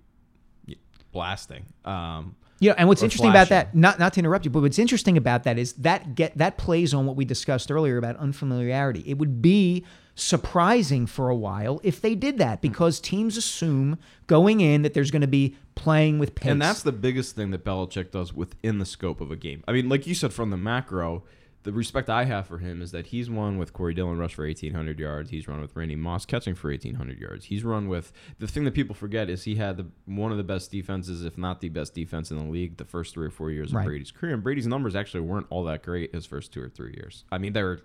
blasting. 1.13 1.67
Um, 1.85 2.37
Yeah, 2.61 2.75
and 2.79 2.89
what's 2.89 3.03
interesting 3.03 3.31
about 3.31 3.49
that, 3.51 3.75
not 3.75 3.99
not 3.99 4.15
to 4.15 4.21
interrupt 4.21 4.45
you, 4.45 4.51
but 4.51 4.63
what's 4.63 4.79
interesting 4.79 5.17
about 5.17 5.45
that 5.45 5.59
is 5.59 5.75
that 5.75 6.15
get 6.15 6.37
that 6.39 6.57
plays 6.57 6.95
on 6.95 7.05
what 7.05 7.17
we 7.17 7.25
discussed 7.25 7.71
earlier 7.71 7.99
about 7.99 8.17
unfamiliarity. 8.17 9.03
It 9.07 9.19
would 9.19 9.43
be 9.43 9.85
surprising 10.17 11.07
for 11.07 11.29
a 11.29 11.37
while 11.37 11.79
if 11.85 12.01
they 12.01 12.15
did 12.15 12.39
that 12.39 12.59
hmm. 12.59 12.63
because 12.63 12.99
teams 12.99 13.37
assume 13.37 13.99
going 14.27 14.61
in 14.61 14.83
that 14.83 14.95
there's 14.95 15.11
going 15.13 15.21
to 15.21 15.29
be 15.29 15.55
playing 15.77 16.19
with 16.19 16.35
pace. 16.35 16.51
And 16.51 16.61
that's 16.61 16.83
the 16.83 16.91
biggest 16.91 17.37
thing 17.37 17.51
that 17.53 17.65
Belichick 17.65 18.11
does 18.11 18.33
within 18.33 18.79
the 18.79 18.87
scope 18.87 19.21
of 19.21 19.31
a 19.31 19.37
game. 19.37 19.63
I 19.69 19.73
mean, 19.73 19.89
like 19.89 20.07
you 20.07 20.15
said, 20.15 20.33
from 20.33 20.51
the 20.51 20.57
macro, 20.57 21.23
the 21.65 21.73
respect 21.73 22.09
I 22.09 22.25
have 22.25 22.47
for 22.47 22.59
him 22.59 22.81
is 22.81 22.93
that 22.93 23.09
he's 23.09 23.29
won 23.29 23.59
with 23.59 23.73
Corey 23.73 23.93
Dillon 23.93 24.19
rush 24.19 24.35
for 24.35 24.47
1,800 24.47 24.99
yards. 24.99 25.31
He's 25.31 25.47
run 25.49 25.61
with 25.61 25.77
Randy 25.77 25.97
Moss 25.97 26.25
catching 26.25 26.55
for 26.55 26.71
1,800 26.71 27.21
yards. 27.21 27.47
He's 27.47 27.65
run 27.65 27.89
with 27.89 28.13
the 28.39 28.47
thing 28.47 28.65
that 28.65 28.73
people 28.73 28.95
forget 28.95 29.29
is 29.29 29.43
he 29.43 29.57
had 29.57 29.77
the, 29.77 29.87
one 30.07 30.31
of 30.31 30.39
the 30.39 30.45
best 30.45 30.71
defenses, 30.71 31.25
if 31.25 31.37
not 31.37 31.61
the 31.61 31.69
best 31.69 31.93
defense 31.93 32.31
in 32.31 32.39
the 32.39 32.51
league, 32.51 32.79
the 32.79 32.85
first 32.85 33.13
three 33.13 33.27
or 33.27 33.31
four 33.31 33.51
years 33.51 33.75
Right. 33.75 33.83
of 33.83 33.87
Brady's 33.87 34.13
career. 34.13 34.33
And 34.33 34.43
Brady's 34.43 34.67
numbers 34.67 34.95
actually 34.95 35.21
weren't 35.21 35.47
all 35.51 35.65
that 35.65 35.83
great 35.83 36.15
his 36.15 36.25
first 36.25 36.53
two 36.53 36.63
or 36.63 36.69
three 36.69 36.95
years. 36.97 37.25
I 37.33 37.39
mean, 37.39 37.53
they 37.53 37.65
were 37.65 37.83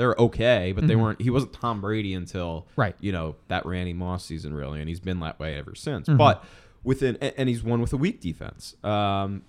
they 0.00 0.06
were 0.06 0.18
okay, 0.18 0.72
but 0.72 0.86
they 0.86 0.96
weren't. 0.96 1.20
He 1.20 1.28
wasn't 1.28 1.52
Tom 1.52 1.82
Brady 1.82 2.14
until 2.14 2.62
Mm-hmm. 2.70 2.80
Right. 2.80 2.96
You 3.00 3.12
know 3.12 3.36
that 3.48 3.66
Randy 3.66 3.92
Moss 3.92 4.24
season 4.24 4.54
really, 4.54 4.80
and 4.80 4.88
he's 4.88 4.98
been 4.98 5.20
that 5.20 5.38
way 5.38 5.58
ever 5.58 5.74
since. 5.74 6.08
Mm-hmm. 6.08 6.16
But 6.16 6.42
within 6.82 7.18
and 7.20 7.34
and 7.36 7.48
he's 7.50 7.62
won 7.62 7.82
with 7.82 7.92
a 7.92 7.98
weak 7.98 8.18
defense. 8.18 8.82
Um, 8.82 9.42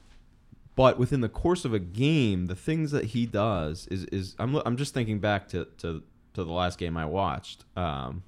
but 0.76 1.00
within 1.00 1.22
the 1.22 1.30
course 1.30 1.64
of 1.64 1.74
a 1.74 1.80
game, 1.80 2.48
the 2.48 2.56
things 2.56 2.92
that 2.92 3.06
he 3.06 3.26
does 3.26 3.88
is 3.88 4.04
is 4.06 4.36
I'm 4.40 4.56
I'm 4.66 4.76
just 4.76 4.94
thinking 4.94 5.20
back 5.20 5.48
to 5.50 5.66
to, 5.78 6.04
to 6.34 6.44
the 6.44 6.52
last 6.52 6.78
game 6.78 6.98
I 6.98 7.06
watched, 7.06 7.64
um, 7.78 8.24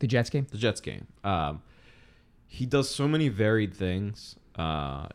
the 0.00 0.06
Jets 0.06 0.28
game. 0.28 0.46
the 0.50 0.58
Jets 0.58 0.82
game. 0.82 1.06
Um, 1.24 1.62
he 2.46 2.66
does 2.66 2.90
so 2.90 3.08
many 3.08 3.30
varied 3.30 3.72
things. 3.72 4.36
Uh, 4.56 5.08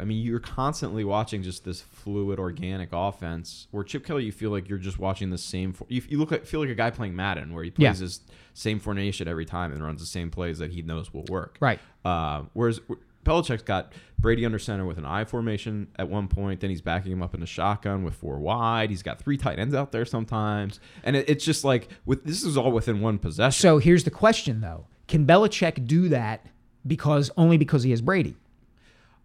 I 0.00 0.04
mean, 0.04 0.24
you're 0.24 0.38
constantly 0.40 1.04
watching 1.04 1.42
just 1.42 1.64
this 1.64 1.80
fluid, 1.80 2.38
organic 2.38 2.90
offense. 2.92 3.66
Where 3.70 3.82
Chip 3.84 4.04
Kelly, 4.06 4.24
you 4.24 4.32
feel 4.32 4.50
like 4.50 4.68
you're 4.68 4.78
just 4.78 4.98
watching 4.98 5.30
the 5.30 5.38
same. 5.38 5.72
For, 5.72 5.86
you, 5.88 6.02
you 6.08 6.18
look 6.18 6.30
like 6.30 6.44
feel 6.46 6.60
like 6.60 6.68
a 6.68 6.74
guy 6.74 6.90
playing 6.90 7.16
Madden, 7.16 7.52
where 7.52 7.64
he 7.64 7.72
Yeah. 7.76 7.90
plays 7.90 7.98
his 8.00 8.20
same 8.54 8.78
formation 8.78 9.26
every 9.28 9.44
time 9.44 9.72
and 9.72 9.82
runs 9.82 10.00
the 10.00 10.06
same 10.06 10.30
plays 10.30 10.58
that 10.58 10.70
he 10.72 10.82
knows 10.82 11.12
will 11.12 11.24
work. 11.28 11.56
Right. 11.60 11.80
Uh, 12.04 12.42
whereas 12.52 12.80
Belichick's 13.24 13.62
got 13.62 13.92
Brady 14.18 14.46
under 14.46 14.58
center 14.58 14.86
with 14.86 14.96
an 14.98 15.04
I 15.04 15.24
formation 15.24 15.88
at 15.98 16.08
one 16.08 16.28
point. 16.28 16.60
Then 16.60 16.70
he's 16.70 16.80
backing 16.80 17.12
him 17.12 17.22
up 17.22 17.34
in 17.34 17.42
a 17.42 17.46
shotgun 17.46 18.02
with 18.04 18.14
four 18.14 18.38
wide. 18.38 18.90
He's 18.90 19.02
got 19.02 19.18
three 19.20 19.36
tight 19.36 19.58
ends 19.58 19.74
out 19.74 19.92
there 19.92 20.04
sometimes, 20.04 20.80
and 21.04 21.14
it, 21.16 21.28
it's 21.28 21.44
just 21.44 21.64
like 21.64 21.88
with 22.06 22.24
this 22.24 22.42
is 22.44 22.56
all 22.56 22.70
within 22.72 23.00
one 23.00 23.18
possession. 23.18 23.60
So 23.60 23.78
here's 23.78 24.04
the 24.04 24.10
question 24.10 24.60
though: 24.60 24.86
Can 25.08 25.26
Belichick 25.26 25.86
do 25.86 26.08
that 26.08 26.46
because 26.86 27.30
only 27.36 27.58
because 27.58 27.82
he 27.82 27.90
has 27.90 28.00
Brady? 28.00 28.36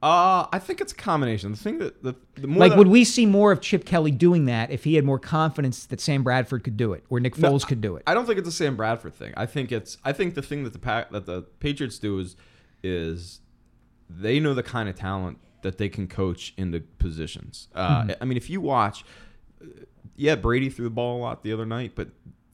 Uh, 0.04 0.48
I 0.52 0.60
think 0.60 0.82
it's 0.82 0.92
a 0.92 0.96
combination. 0.96 1.52
The 1.52 1.58
thing 1.58 1.78
that 1.80 2.04
the, 2.04 2.14
the 2.36 2.48
more 2.48 2.60
Like, 2.60 2.72
that- 2.72 2.78
would 2.78 2.90
we 2.90 3.06
see 3.06 3.26
more 3.26 3.54
of 3.54 3.62
Chip 3.62 3.86
Kelly 3.86 4.12
doing 4.12 4.46
that 4.46 4.70
if 4.70 4.84
he 4.84 4.96
had 4.96 5.06
more 5.06 5.18
confidence 5.18 5.86
that 5.86 6.02
Sam 6.02 6.24
Bradford 6.24 6.66
could 6.66 6.76
do 6.76 6.92
it 6.92 7.06
or 7.10 7.22
Nick 7.22 7.38
No, 7.38 7.50
Foles 7.54 7.66
could 7.66 7.80
do 7.80 7.96
it? 7.96 8.04
I 8.06 8.14
don't 8.14 8.26
think 8.26 8.38
it's 8.38 8.50
a 8.50 8.52
Sam 8.52 8.76
Bradford 8.76 9.14
thing. 9.16 9.34
I 9.38 9.46
think 9.46 9.72
it's 9.72 9.98
I 10.04 10.12
think 10.12 10.36
the 10.36 10.42
thing 10.42 10.66
that 10.66 10.74
the 10.74 10.80
Pa- 10.80 11.06
that 11.12 11.26
the 11.26 11.44
Patriots 11.62 12.00
do 12.00 12.20
is 12.20 12.36
is 12.84 13.40
they 14.10 14.42
know 14.42 14.54
the 14.54 14.62
kind 14.64 14.90
of 14.90 14.96
talent 14.96 15.38
that 15.62 15.78
they 15.78 15.88
can 15.88 16.10
coach 16.10 16.54
into 16.58 16.82
positions. 16.82 17.70
Uh, 17.74 18.14
I 18.20 18.26
mean, 18.26 18.36
if 18.36 18.50
you 18.50 18.60
watch, 18.60 19.06
uh, 19.62 19.68
yeah, 20.18 20.36
Brady 20.36 20.70
threw 20.70 20.84
the 20.84 20.90
ball 20.92 21.18
a 21.18 21.22
lot 21.22 21.44
the 21.44 21.54
other 21.54 21.66
night, 21.66 21.94
but 21.96 22.10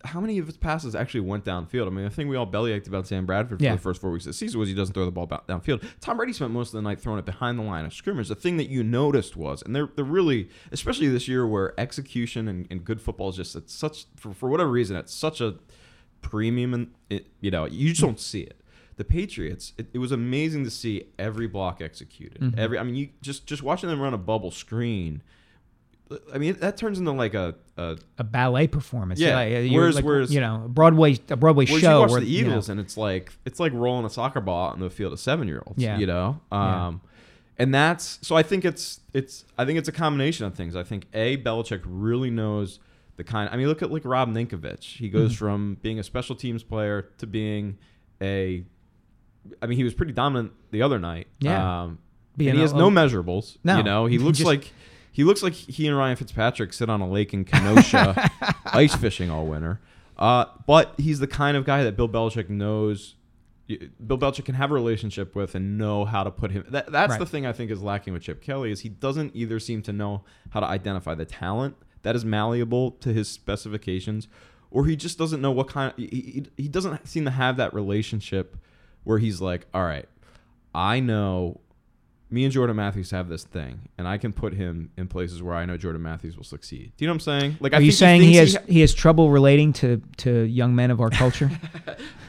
how 0.06 0.20
many 0.22 0.38
of 0.38 0.48
his 0.48 0.56
passes 0.58 0.96
actually 0.96 1.22
went 1.22 1.44
downfield? 1.46 1.88
I 1.88 1.90
mean, 1.90 2.06
the 2.06 2.10
thing 2.10 2.28
we 2.30 2.36
all 2.38 2.48
bellyached 2.48 2.88
about 2.88 3.06
Sam 3.08 3.26
Bradford 3.26 3.60
for 3.60 3.64
Yeah. 3.66 3.74
the 3.76 3.82
first 3.82 4.00
four 4.00 4.12
weeks 4.12 4.26
of 4.26 4.30
the 4.30 4.34
season 4.38 4.60
was 4.60 4.70
he 4.70 4.76
doesn't 4.76 4.94
throw 4.94 5.06
the 5.06 5.12
ball 5.12 5.26
ba- 5.28 5.42
downfield. 5.48 5.84
Tom 6.00 6.18
Brady 6.18 6.34
spent 6.34 6.52
most 6.52 6.70
of 6.70 6.74
the 6.74 6.82
night 6.82 7.00
throwing 7.02 7.20
it 7.20 7.26
behind 7.26 7.60
the 7.60 7.64
line 7.64 7.86
of 7.86 7.94
scrimmage. 7.94 8.28
The 8.30 8.36
thing 8.36 8.58
that 8.58 8.70
you 8.70 8.84
noticed 8.84 9.36
was, 9.36 9.62
and 9.62 9.76
they're 9.76 9.90
they're 9.96 10.06
really, 10.06 10.50
especially 10.72 11.08
this 11.10 11.28
year 11.28 11.46
where 11.46 11.78
execution 11.80 12.48
and, 12.48 12.68
and 12.72 12.84
good 12.86 13.02
football 13.02 13.30
is 13.30 13.36
just 13.36 13.56
at 13.56 13.70
such 13.70 14.06
for, 14.16 14.34
for 14.34 14.50
whatever 14.50 14.72
reason 14.72 14.96
it's 14.96 15.14
such 15.14 15.42
a 15.42 15.56
premium 16.22 16.74
and 16.74 16.92
it, 17.10 17.28
you 17.40 17.50
know 17.52 17.66
you 17.66 17.90
just 17.90 18.02
don't 18.02 18.20
see 18.20 18.42
it. 18.42 18.56
The 18.98 19.06
Patriots, 19.06 19.72
it, 19.78 19.88
it 19.94 19.98
was 20.00 20.12
amazing 20.12 20.66
to 20.66 20.70
see 20.70 21.06
every 21.18 21.48
block 21.48 21.80
executed. 21.82 22.42
Mm-hmm. 22.42 22.60
Every, 22.60 22.78
I 22.78 22.84
mean, 22.84 22.96
you 22.96 23.10
just 23.22 23.46
just 23.48 23.64
watching 23.64 23.88
them 23.90 24.02
run 24.02 24.14
a 24.14 24.18
bubble 24.18 24.52
screen. 24.52 25.22
I 26.34 26.38
mean, 26.40 26.54
that 26.60 26.76
turns 26.78 26.98
into 26.98 27.12
like 27.12 27.34
a, 27.36 27.56
a 27.78 27.98
a 28.18 28.24
ballet 28.24 28.68
performance. 28.68 29.20
Yeah. 29.20 29.44
you're 29.44 29.82
Whereas- 29.82 29.96
like, 29.96 30.06
whereas- 30.06 30.34
you 30.34 30.42
know, 30.42 30.64
a 30.66 30.68
Broadway 30.70 31.18
a 31.30 31.36
Broadway 31.38 31.66
Whereas 31.66 31.82
show. 31.82 31.96
you 31.96 32.00
watch 32.02 32.10
where, 32.12 32.20
the 32.22 32.26
you 32.28 32.44
know, 32.44 32.50
Eagles, 32.52 32.70
and 32.70 32.80
it's 32.80 32.98
like 32.98 33.32
it's 33.46 33.60
like 33.60 33.74
rolling 33.74 34.06
a 34.06 34.10
soccer 34.10 34.42
ball 34.42 34.70
out 34.70 34.74
in 34.76 34.80
the 34.82 34.90
field 34.90 35.14
of 35.14 35.20
seven 35.20 35.48
year 35.48 35.62
olds. 35.68 35.82
Yeah. 35.82 35.98
you 35.98 36.08
know. 36.08 36.42
Yeah. 36.52 36.88
Um, 36.88 37.02
and 37.58 37.74
that's 37.74 38.20
so. 38.22 38.36
I 38.36 38.44
think 38.44 38.66
it's 38.66 39.02
it's. 39.14 39.44
I 39.58 39.66
think 39.66 39.78
it's 39.78 39.90
a 39.90 39.92
combination 39.92 40.46
of 40.46 40.56
things. 40.56 40.76
I 40.76 40.84
think 40.84 41.06
a 41.14 41.38
Belichick 41.38 41.82
really 41.86 42.30
knows 42.32 42.80
the 43.18 43.24
kind. 43.24 43.50
I 43.52 43.58
mean, 43.58 43.68
look 43.68 43.82
at 43.82 43.92
like 43.92 44.06
Rob 44.06 44.30
Ninkovich. 44.30 44.98
He 44.98 45.10
goes 45.10 45.32
Mm-hmm. 45.32 45.38
from 45.46 45.78
being 45.82 46.00
a 46.00 46.04
special 46.04 46.36
teams 46.38 46.64
player 46.64 47.04
to 47.18 47.28
being 47.28 47.78
a. 48.22 48.64
I 49.62 49.66
mean, 49.68 49.78
he 49.78 49.84
was 49.84 49.94
pretty 49.94 50.14
dominant 50.14 50.54
the 50.72 50.82
other 50.82 51.00
night. 51.00 51.28
Yeah. 51.40 51.84
Um, 51.84 52.00
and 52.38 52.54
he 52.56 52.62
has 52.62 52.74
no 52.74 52.90
measurables. 52.90 53.58
No. 53.64 53.78
You 53.78 53.84
know, 53.84 54.06
he 54.06 54.18
looks 54.20 54.38
Just- 54.38 54.46
like 54.48 54.72
he 55.20 55.26
looks 55.26 55.44
like 55.44 55.52
he 55.52 55.86
and 55.86 55.98
Ryan 55.98 56.16
Fitzpatrick 56.16 56.72
sit 56.72 56.90
on 56.90 57.02
a 57.02 57.10
lake 57.10 57.34
in 57.34 57.44
Kenosha, 57.44 58.32
ice 58.68 58.96
fishing 58.96 59.30
all 59.30 59.46
winter. 59.48 59.82
Uh, 60.18 60.46
but 60.66 60.94
he's 60.98 61.20
the 61.20 61.28
kind 61.28 61.58
of 61.58 61.66
guy 61.66 61.84
that 61.84 61.98
Bill 61.98 62.08
Belichick 62.08 62.48
knows. 62.50 63.16
Bill 63.68 64.18
Belichick 64.18 64.46
can 64.46 64.56
have 64.56 64.72
a 64.72 64.74
relationship 64.74 65.36
with 65.36 65.56
and 65.56 65.78
know 65.78 66.06
how 66.06 66.24
to 66.24 66.32
put 66.32 66.52
him. 66.52 66.64
That, 66.70 66.90
that's 66.90 67.10
Right. 67.12 67.20
the 67.20 67.26
thing 67.26 67.46
I 67.46 67.52
think 67.52 67.70
is 67.70 67.82
lacking 67.84 68.14
with 68.14 68.24
Chip 68.24 68.42
Kelly 68.42 68.72
is 68.72 68.80
he 68.80 68.88
doesn't 68.88 69.36
either 69.36 69.60
seem 69.60 69.82
to 69.82 69.92
know 69.92 70.24
how 70.52 70.62
to 70.62 70.66
identify 70.66 71.16
the 71.16 71.26
talent 71.26 71.76
that 72.04 72.16
is 72.16 72.24
malleable 72.24 72.92
to 72.92 73.12
his 73.12 73.28
specifications, 73.28 74.30
or 74.72 74.86
he 74.86 74.96
just 74.96 75.18
doesn't 75.18 75.42
know 75.42 75.52
what 75.52 75.68
kind. 75.68 75.92
Of, 75.92 75.98
he, 75.98 76.06
he, 76.08 76.46
he 76.64 76.68
doesn't 76.70 77.10
seem 77.10 77.26
to 77.26 77.32
have 77.32 77.58
that 77.58 77.74
relationship 77.74 78.56
where 79.04 79.18
he's 79.18 79.42
like, 79.42 79.68
all 79.74 79.84
right, 79.84 80.08
I 80.74 81.02
know 81.02 81.60
me 82.32 82.44
and 82.44 82.54
Jordan 82.54 82.76
Matthews 82.76 83.10
have 83.12 83.28
this 83.28 83.44
thing, 83.44 83.90
and 83.98 84.08
I 84.08 84.18
can 84.20 84.34
put 84.34 84.54
him 84.54 84.92
in 84.98 85.08
places 85.08 85.42
where 85.42 85.56
I 85.56 85.66
know 85.66 85.78
Jordan 85.78 86.04
Matthews 86.04 86.38
will 86.38 86.44
succeed. 86.44 86.92
Do 86.96 87.04
you 87.04 87.08
know 87.08 87.14
what 87.14 87.16
I'm 87.28 87.40
saying? 87.42 87.58
Like, 87.60 87.74
I 87.74 87.78
Are 87.78 87.82
you 87.82 87.92
think 87.92 87.98
saying 87.98 88.22
he 88.22 88.36
has 88.36 88.58
he, 88.68 88.82
has 88.82 88.94
trouble 88.94 89.32
relating 89.32 89.74
to 89.74 90.02
to 90.18 90.42
young 90.44 90.76
men 90.76 90.92
of 90.92 91.02
our 91.02 91.10
culture? 91.10 91.50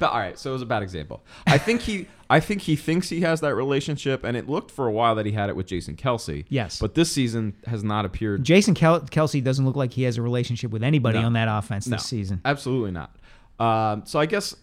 But 0.00 0.12
all 0.12 0.18
right, 0.18 0.38
so 0.38 0.48
it 0.50 0.52
was 0.54 0.62
a 0.62 0.66
bad 0.66 0.82
example. 0.82 1.22
I 1.46 1.58
think 1.58 1.82
he, 1.82 2.08
I 2.30 2.40
think 2.40 2.62
he 2.62 2.74
thinks 2.74 3.10
he 3.10 3.20
has 3.20 3.42
that 3.42 3.54
relationship, 3.54 4.24
and 4.24 4.34
it 4.34 4.48
looked 4.48 4.70
for 4.70 4.86
a 4.86 4.90
while 4.90 5.14
that 5.16 5.26
he 5.26 5.32
had 5.32 5.50
it 5.50 5.56
with 5.56 5.66
Jason 5.66 5.94
Kelce. 5.94 6.46
Yes. 6.48 6.78
but 6.80 6.94
this 6.94 7.12
season 7.12 7.54
has 7.66 7.84
not 7.84 8.06
appeared. 8.06 8.42
Jason 8.42 8.72
Kel- 8.74 9.02
Kelce 9.02 9.44
doesn't 9.44 9.66
look 9.66 9.76
like 9.76 9.92
he 9.92 10.04
has 10.04 10.16
a 10.16 10.22
relationship 10.22 10.70
with 10.70 10.82
anybody 10.82 11.18
No. 11.20 11.26
on 11.26 11.34
that 11.34 11.48
offense 11.50 11.86
No, 11.86 11.96
this 11.98 12.06
season. 12.06 12.40
absolutely 12.46 12.92
not. 12.92 13.14
Um, 13.58 14.04
so 14.06 14.18
I 14.18 14.24
guess 14.24 14.56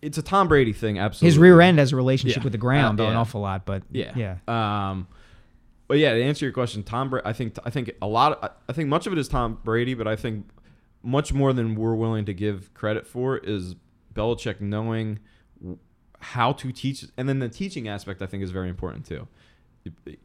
it's 0.00 0.18
a 0.18 0.22
Tom 0.22 0.48
Brady 0.48 0.72
thing. 0.72 0.98
Absolutely, 0.98 1.26
His 1.32 1.38
rear 1.38 1.60
end 1.60 1.78
has 1.78 1.92
a 1.92 1.96
relationship 1.96 2.38
Yeah. 2.38 2.44
with 2.44 2.52
the 2.52 2.58
ground 2.58 3.00
Uh, 3.00 3.04
an 3.08 3.16
awful 3.16 3.40
lot, 3.40 3.64
but 3.66 3.82
Yeah, 3.90 4.12
yeah. 4.16 4.36
Um, 4.90 5.06
but 5.88 5.98
yeah, 5.98 6.14
to 6.14 6.22
answer 6.22 6.44
your 6.46 6.52
question, 6.52 6.82
Tom 6.82 7.10
Brady. 7.10 7.26
I 7.26 7.32
think 7.32 7.56
I 7.64 7.70
think 7.70 7.92
a 8.00 8.06
lot. 8.06 8.32
Of, 8.42 8.50
I 8.68 8.72
think 8.72 8.88
much 8.88 9.06
of 9.06 9.12
it 9.12 9.18
is 9.18 9.28
Tom 9.28 9.58
Brady, 9.64 9.94
but 9.94 10.06
I 10.06 10.16
think 10.16 10.48
much 11.02 11.32
more 11.32 11.52
than 11.52 11.74
we're 11.74 11.94
willing 11.94 12.24
to 12.26 12.32
give 12.34 12.72
credit 12.74 13.06
for 13.06 13.36
is 13.38 13.74
Belichick 14.14 14.60
knowing 14.60 15.18
how 16.20 16.52
to 16.52 16.70
teach, 16.70 17.04
and 17.16 17.28
then 17.28 17.40
the 17.40 17.48
teaching 17.48 17.88
aspect 17.88 18.22
I 18.22 18.26
think 18.26 18.42
is 18.44 18.50
very 18.52 18.68
important 18.68 19.04
too. 19.06 19.26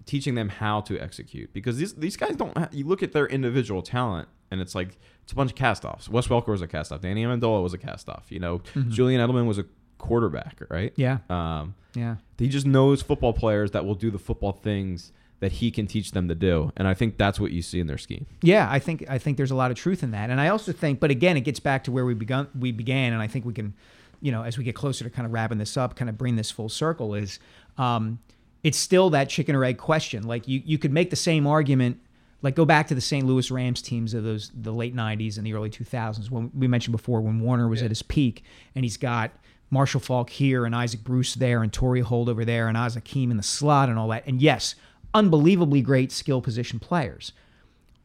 Teaching 0.05 0.35
them 0.35 0.49
how 0.49 0.81
to 0.81 0.99
execute 0.99 1.51
because 1.51 1.77
these 1.77 1.95
these 1.95 2.15
guys 2.15 2.35
don't. 2.35 2.55
Ha- 2.55 2.69
you 2.71 2.85
look 2.85 3.01
at 3.01 3.11
their 3.11 3.25
individual 3.25 3.81
talent, 3.81 4.27
and 4.51 4.61
it's 4.61 4.75
like 4.75 4.97
it's 5.27 5.33
a 5.33 5.35
bunch 5.35 5.51
of 5.51 5.57
cast-offs. 5.57 6.07
Wes 6.07 6.27
Welker 6.27 6.47
was 6.47 6.61
a 6.61 6.67
cast-off. 6.67 7.01
Danny 7.01 7.25
Amendola 7.25 7.61
was 7.61 7.73
a 7.73 7.77
cast-off. 7.77 8.27
You 8.29 8.39
know, 8.39 8.61
Julian 8.87 9.19
Edelman 9.19 9.45
was 9.45 9.57
a 9.57 9.65
quarterback, 9.97 10.61
right? 10.69 10.93
Yeah. 10.95 11.17
Um, 11.29 11.75
Yeah. 11.95 12.15
he 12.39 12.47
just 12.47 12.65
knows 12.65 13.01
football 13.01 13.33
players 13.33 13.71
that 13.71 13.85
will 13.85 13.95
do 13.95 14.09
the 14.09 14.19
football 14.19 14.53
things 14.53 15.11
that 15.41 15.51
he 15.51 15.69
can 15.69 15.85
teach 15.85 16.11
them 16.11 16.29
to 16.29 16.33
do, 16.35 16.71
and 16.77 16.87
I 16.87 16.93
think 16.93 17.17
that's 17.17 17.41
what 17.41 17.51
you 17.51 17.61
see 17.61 17.81
in 17.81 17.87
their 17.87 17.97
scheme. 17.97 18.25
Yeah, 18.41 18.67
I 18.71 18.79
think 18.79 19.03
I 19.09 19.17
think 19.17 19.35
there's 19.35 19.51
a 19.51 19.55
lot 19.55 19.69
of 19.69 19.75
truth 19.77 20.01
in 20.01 20.11
that, 20.11 20.29
and 20.29 20.39
I 20.39 20.47
also 20.47 20.71
think, 20.71 20.99
but 21.01 21.11
again, 21.11 21.35
it 21.35 21.41
gets 21.41 21.59
back 21.59 21.83
to 21.83 21.91
where 21.91 22.05
we 22.05 22.13
begun. 22.13 22.47
We 22.57 22.71
began, 22.71 23.11
and 23.13 23.21
I 23.21 23.27
think 23.27 23.43
we 23.45 23.53
can, 23.53 23.73
you 24.21 24.31
know, 24.31 24.43
as 24.43 24.57
we 24.57 24.63
get 24.63 24.75
closer 24.75 25.03
to 25.03 25.09
kind 25.11 25.25
of 25.25 25.33
wrapping 25.33 25.57
this 25.59 25.75
up, 25.77 25.95
kind 25.97 26.07
of 26.09 26.17
bring 26.17 26.37
this 26.37 26.49
full 26.49 26.69
circle. 26.69 27.13
Is 27.13 27.37
um, 27.77 28.17
it's 28.63 28.77
still 28.79 29.09
that 29.11 29.27
chicken 29.29 29.55
or 29.55 29.63
egg 29.65 29.77
question? 29.77 30.23
Like 30.23 30.47
you, 30.47 30.61
you 30.65 30.77
could 30.79 30.91
make 30.93 31.09
the 31.11 31.15
same 31.15 31.45
argument. 31.45 31.99
Like 32.41 32.55
go 32.55 32.65
back 32.65 32.87
to 32.87 32.95
the 32.95 33.01
St. 33.01 33.25
Louis 33.25 33.49
Rams 33.49 33.81
teams 33.81 34.13
of 34.13 34.23
those 34.23 34.51
the 34.53 34.71
late 34.71 34.95
'90s 34.95 35.37
and 35.37 35.45
the 35.45 35.53
early 35.53 35.69
2000s 35.69 36.29
when 36.29 36.51
we 36.53 36.67
mentioned 36.67 36.91
before 36.91 37.21
when 37.21 37.39
Warner 37.39 37.67
was 37.67 37.81
at 37.81 37.89
his 37.89 38.03
peak, 38.03 38.43
and 38.75 38.85
he's 38.85 38.97
got 38.97 39.31
Marshall 39.71 39.99
Faulk 39.99 40.29
here 40.29 40.65
and 40.65 40.75
Isaac 40.75 41.03
Bruce 41.03 41.33
there 41.35 41.63
and 41.63 41.73
Torry 41.73 42.01
Holt 42.01 42.29
over 42.29 42.45
there 42.45 42.67
and 42.67 42.77
Az 42.77 42.93
Hakim 42.95 43.31
in 43.31 43.37
the 43.37 43.43
slot 43.43 43.89
and 43.89 43.97
all 43.97 44.07
that. 44.09 44.25
And 44.27 44.41
yes, 44.41 44.75
unbelievably 45.13 45.81
great 45.81 46.11
skill 46.11 46.41
position 46.41 46.79
players 46.79 47.31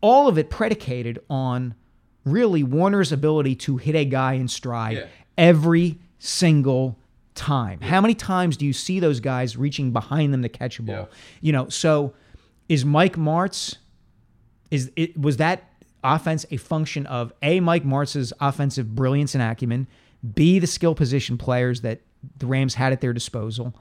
all 0.01 0.27
of 0.27 0.37
it 0.37 0.51
predicated 0.51 1.21
on 1.31 1.75
really 2.25 2.64
Warner's 2.64 3.12
ability 3.12 3.55
to 3.55 3.77
hit 3.77 3.95
a 3.95 4.05
guy 4.05 4.33
in 4.33 4.49
stride 4.49 4.97
Yeah. 4.97 5.07
every 5.38 6.01
single 6.18 6.99
time. 7.37 7.81
How 7.81 8.01
many 8.01 8.14
times 8.14 8.57
do 8.57 8.66
you 8.66 8.73
see 8.73 8.99
those 8.99 9.21
guys 9.21 9.57
reaching 9.57 9.92
behind 9.92 10.35
them 10.35 10.42
to 10.42 10.49
catch 10.49 10.81
a 10.81 10.83
ball? 10.83 10.97
Yeah. 10.97 11.05
You 11.40 11.53
know, 11.53 11.68
so 11.68 12.14
is 12.68 12.85
Mike 12.85 13.14
Martz 13.16 13.77
is 14.72 14.90
it 14.96 15.16
was 15.20 15.37
that 15.37 15.70
offense 16.02 16.46
a 16.50 16.56
function 16.56 17.06
of 17.06 17.32
A 17.42 17.61
Mike 17.61 17.85
Martz's 17.85 18.32
offensive 18.40 18.94
brilliance 18.94 19.35
and 19.35 19.42
acumen, 19.42 19.87
B 20.35 20.58
the 20.58 20.66
skill 20.66 20.94
position 20.94 21.38
players 21.38 21.82
that 21.82 22.00
the 22.38 22.46
Rams 22.46 22.74
had 22.74 22.92
at 22.92 23.00
their 23.00 23.12
disposal, 23.12 23.74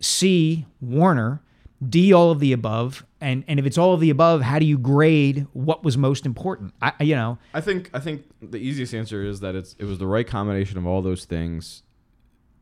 C 0.00 0.66
Warner, 0.80 1.42
D 1.86 2.12
all 2.12 2.30
of 2.30 2.40
the 2.40 2.52
above, 2.52 3.04
and 3.20 3.44
and 3.46 3.60
if 3.60 3.66
it's 3.66 3.76
all 3.76 3.92
of 3.92 4.00
the 4.00 4.08
above, 4.08 4.40
how 4.40 4.58
do 4.58 4.64
you 4.64 4.78
grade 4.78 5.46
what 5.52 5.84
was 5.84 5.98
most 5.98 6.24
important? 6.24 6.72
I 6.80 6.94
you 7.00 7.14
know, 7.14 7.38
I 7.52 7.60
think 7.60 7.90
I 7.92 8.00
think 8.00 8.24
the 8.40 8.58
easiest 8.58 8.94
answer 8.94 9.22
is 9.22 9.40
that 9.40 9.54
it's 9.54 9.76
it 9.78 9.84
was 9.84 9.98
the 9.98 10.06
right 10.06 10.26
combination 10.26 10.78
of 10.78 10.86
all 10.86 11.02
those 11.02 11.26
things 11.26 11.82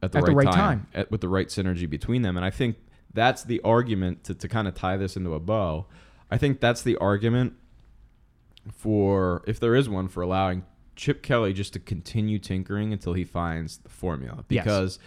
at 0.02 0.10
the, 0.10 0.18
At 0.18 0.24
right, 0.24 0.30
the 0.30 0.36
right 0.36 0.44
time, 0.44 0.54
time. 0.56 0.86
At, 0.92 1.10
with 1.10 1.20
the 1.20 1.28
right 1.28 1.46
synergy 1.46 1.88
between 1.88 2.22
them, 2.22 2.36
and 2.36 2.44
I 2.44 2.50
think 2.50 2.76
that's 3.14 3.44
the 3.44 3.60
argument 3.62 4.24
to 4.24 4.34
to 4.34 4.48
kind 4.48 4.66
of 4.66 4.74
tie 4.74 4.96
this 4.96 5.16
into 5.16 5.34
a 5.34 5.40
bow. 5.40 5.86
I 6.32 6.38
think 6.38 6.60
that's 6.60 6.82
the 6.82 6.96
argument 6.96 7.54
for 8.72 9.42
if 9.46 9.58
there 9.60 9.74
is 9.74 9.88
one 9.88 10.08
for 10.08 10.22
allowing 10.22 10.64
Chip 10.96 11.22
Kelly 11.22 11.52
just 11.52 11.72
to 11.72 11.78
continue 11.80 12.38
tinkering 12.38 12.92
until 12.92 13.14
he 13.14 13.24
finds 13.24 13.78
the 13.78 13.88
formula 13.88 14.44
Yes. 14.48 14.64
because 14.64 14.98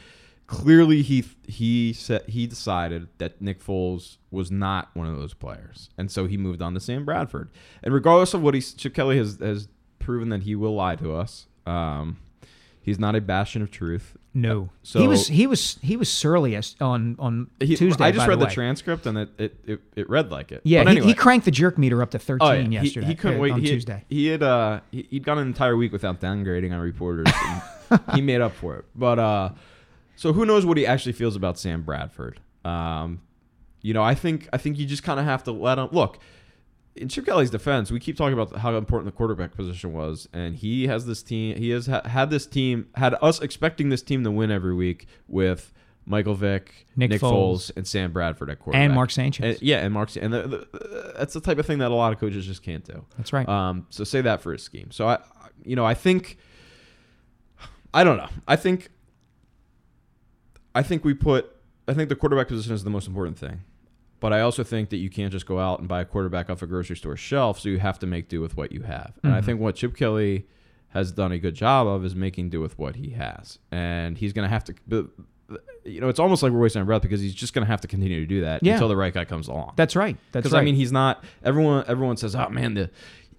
clearly 0.48 1.02
he 1.02 1.24
he 1.48 1.94
said 1.94 2.24
he 2.28 2.48
decided 2.48 3.08
that 3.20 3.42
Nick 3.42 3.64
Foles 3.64 4.18
was 4.32 4.50
not 4.52 4.90
one 4.96 5.08
of 5.08 5.16
those 5.18 5.34
players, 5.34 5.90
and 5.98 6.10
so 6.12 6.26
he 6.26 6.36
moved 6.38 6.62
on 6.62 6.74
to 6.74 6.80
Sam 6.80 7.06
Bradford. 7.06 7.50
And 7.84 7.94
regardless 7.94 8.34
of 8.34 8.42
what 8.42 8.54
he 8.54 8.62
Chip 8.62 8.94
Kelly 8.94 9.18
has 9.18 9.38
has 9.40 9.68
proven 10.00 10.30
that 10.30 10.44
he 10.44 10.56
will 10.56 10.76
lie 10.76 10.96
to 10.98 11.14
us. 11.14 11.48
Um, 11.66 12.18
he's 12.82 13.00
not 13.00 13.16
a 13.16 13.22
bastion 13.22 13.62
of 13.62 13.72
truth. 13.72 14.18
No. 14.34 14.70
So- 14.84 15.00
he 15.00 15.08
was 15.08 15.28
he 15.28 15.48
was 15.48 15.78
he 15.82 15.96
was 15.98 16.10
surly 16.12 16.56
as- 16.56 16.76
on 16.82 17.16
on 17.20 17.50
He- 17.60 17.76
Tuesday. 17.76 18.04
I 18.06 18.12
just 18.12 18.26
by 18.26 18.30
read 18.30 18.40
the, 18.40 18.46
way. 18.46 18.54
transcript 18.54 19.06
and 19.06 19.18
it, 19.18 19.30
it, 19.38 19.56
it, 19.66 19.82
it 19.96 20.10
read 20.10 20.32
like 20.32 20.52
it. 20.52 20.62
Yeah, 20.64 20.84
But 20.84 20.92
he, 20.94 20.98
anyway. 20.98 21.08
he 21.08 21.14
cranked 21.14 21.46
the 21.46 21.52
jerk 21.52 21.78
meter 21.78 22.02
up 22.02 22.12
to 22.12 22.20
13 22.20 22.48
Oh, 22.48 22.52
yeah. 22.54 22.62
He- 22.82 22.86
yesterday. 22.88 23.08
He, 23.08 23.16
couldn't 23.16 23.38
uh, 23.38 23.42
wait 23.42 23.52
on 23.52 23.62
he, 23.62 23.68
Tuesday. 23.68 24.04
He 24.10 24.28
had 24.28 24.44
uh 24.44 24.80
he, 24.92 25.08
he'd 25.10 25.24
gone 25.24 25.38
an 25.38 25.48
entire 25.48 25.76
week 25.78 25.92
without 25.92 26.20
downgrading 26.22 26.74
on 26.74 26.80
reporters. 26.80 27.28
And 27.90 28.02
he 28.16 28.22
made 28.22 28.42
up 28.42 28.54
for 28.54 28.76
it. 28.78 28.86
But 28.96 29.20
uh, 29.20 29.50
so 30.16 30.34
who 30.34 30.46
knows 30.46 30.66
what 30.66 30.78
he 30.78 30.86
actually 30.88 31.14
feels 31.14 31.36
about 31.36 31.60
Sam 31.60 31.84
Bradford? 31.84 32.40
Um, 32.66 33.22
you 33.82 33.94
know, 33.94 34.02
I 34.04 34.16
think 34.16 34.48
I 34.54 34.58
think 34.58 34.80
you 34.80 34.86
just 34.86 35.04
kind 35.04 35.20
of 35.20 35.26
have 35.26 35.44
to 35.44 35.52
let 35.52 35.78
him 35.78 35.90
look. 35.92 36.18
In 36.96 37.10
Chip 37.10 37.26
Kelly's 37.26 37.50
defense, 37.50 37.90
we 37.92 38.00
keep 38.00 38.16
talking 38.16 38.38
about 38.38 38.56
how 38.58 38.76
important 38.78 39.12
the 39.12 39.18
quarterback 39.18 39.56
position 39.56 39.94
was, 39.94 40.30
and 40.32 40.56
he 40.56 40.86
has 40.88 41.06
this 41.08 41.24
team. 41.24 41.58
He 41.58 41.72
has 41.72 41.88
ha- 41.88 42.08
had 42.08 42.30
this 42.30 42.46
team, 42.46 42.88
had 42.96 43.16
us 43.22 43.42
expecting 43.42 43.90
this 43.90 44.04
team 44.04 44.24
to 44.24 44.30
win 44.32 44.52
every 44.52 44.76
week 44.76 45.08
with 45.28 45.74
Michael 46.06 46.36
Vick, 46.36 46.86
Nick 46.96 47.10
Nick, 47.10 47.22
Foles. 47.22 47.32
Foles. 47.32 47.72
and 47.78 47.88
Sam 47.88 48.12
Bradford 48.12 48.52
at 48.52 48.60
quarterback, 48.60 48.86
And 48.86 48.94
Mark 48.94 49.10
Sanchez. 49.10 49.56
And- 49.56 49.62
yeah, 49.64 49.78
and 49.84 49.92
Mark, 49.92 50.16
and 50.16 50.32
the, 50.32 50.42
the, 50.48 51.14
that's 51.18 51.34
the 51.34 51.42
type 51.42 51.58
of 51.58 51.66
thing 51.66 51.80
that 51.80 51.90
a 51.90 51.96
lot 51.96 52.14
of 52.14 52.20
coaches 52.20 52.46
just 52.46 52.62
can't 52.62 52.84
do. 52.84 53.04
That's 53.18 53.34
right. 53.34 53.50
Um, 53.50 53.88
so 53.90 54.04
say 54.04 54.22
that 54.22 54.42
for 54.42 54.52
his 54.52 54.62
scheme. 54.62 54.92
So 54.92 55.08
I, 55.08 55.18
you 55.64 55.76
know, 55.76 55.86
I 55.86 55.96
think, 55.96 56.38
I 57.92 58.04
don't 58.04 58.18
know. 58.18 58.30
I 58.48 58.56
think, 58.56 58.90
I 60.76 60.84
think 60.84 61.04
we 61.04 61.14
put, 61.16 61.50
I 61.88 61.94
think 61.96 62.10
the 62.10 62.16
quarterback 62.16 62.50
position 62.50 62.74
is 62.74 62.84
the 62.84 62.90
most 62.92 63.08
important 63.08 63.38
thing. 63.40 63.62
But 64.24 64.32
I 64.32 64.40
also 64.40 64.64
think 64.64 64.90
that 64.92 64.98
you 64.98 65.10
can't 65.10 65.34
just 65.34 65.46
go 65.46 65.60
out 65.60 65.80
and 65.80 65.88
buy 65.90 66.00
a 66.00 66.06
quarterback 66.06 66.50
off 66.50 66.62
a 66.62 66.66
grocery 66.68 66.96
store 66.96 67.18
shelf. 67.18 67.60
So 67.60 67.68
you 67.68 67.78
have 67.80 68.00
to 68.00 68.08
make 68.08 68.30
do 68.30 68.40
with 68.40 68.56
what 68.56 68.72
you 68.72 68.82
have. 68.84 69.12
And 69.22 69.34
I 69.34 69.38
Mm-hmm. 69.38 69.46
think 69.46 69.60
what 69.60 69.76
Chip 69.76 69.98
Kelly 69.98 70.48
has 70.90 71.12
done 71.12 71.34
a 71.34 71.38
good 71.40 71.56
job 71.56 71.88
of 71.88 72.06
is 72.06 72.16
making 72.16 72.50
do 72.50 72.62
with 72.62 72.80
what 72.80 72.96
he 72.96 73.10
has. 73.10 73.60
And 73.70 74.18
he's 74.18 74.32
going 74.32 74.44
to 74.46 74.50
have 74.50 74.64
to, 74.64 75.10
you 75.84 76.00
know, 76.00 76.08
it's 76.08 76.20
almost 76.20 76.42
like 76.42 76.54
we're 76.54 76.60
wasting 76.62 76.80
our 76.80 76.86
breath 76.86 77.02
because 77.02 77.20
he's 77.20 77.34
just 77.36 77.54
going 77.54 77.66
to 77.66 77.70
have 77.70 77.82
to 77.82 77.88
continue 77.90 78.22
to 78.22 78.26
do 78.26 78.42
that 78.42 78.64
Yeah. 78.64 78.74
until 78.74 78.88
the 78.88 78.96
right 78.96 79.14
guy 79.14 79.26
comes 79.26 79.50
along. 79.50 79.74
That's 79.76 79.96
right. 79.96 80.16
That's 80.32 80.44
Because 80.44 80.54
right. 80.54 80.62
I 80.62 80.64
mean, 80.64 80.76
he's 80.76 80.92
not. 80.94 81.24
Everyone, 81.44 81.84
everyone 81.88 82.16
says, 82.16 82.34
"Oh 82.36 82.48
man, 82.50 82.76
the 82.76 82.90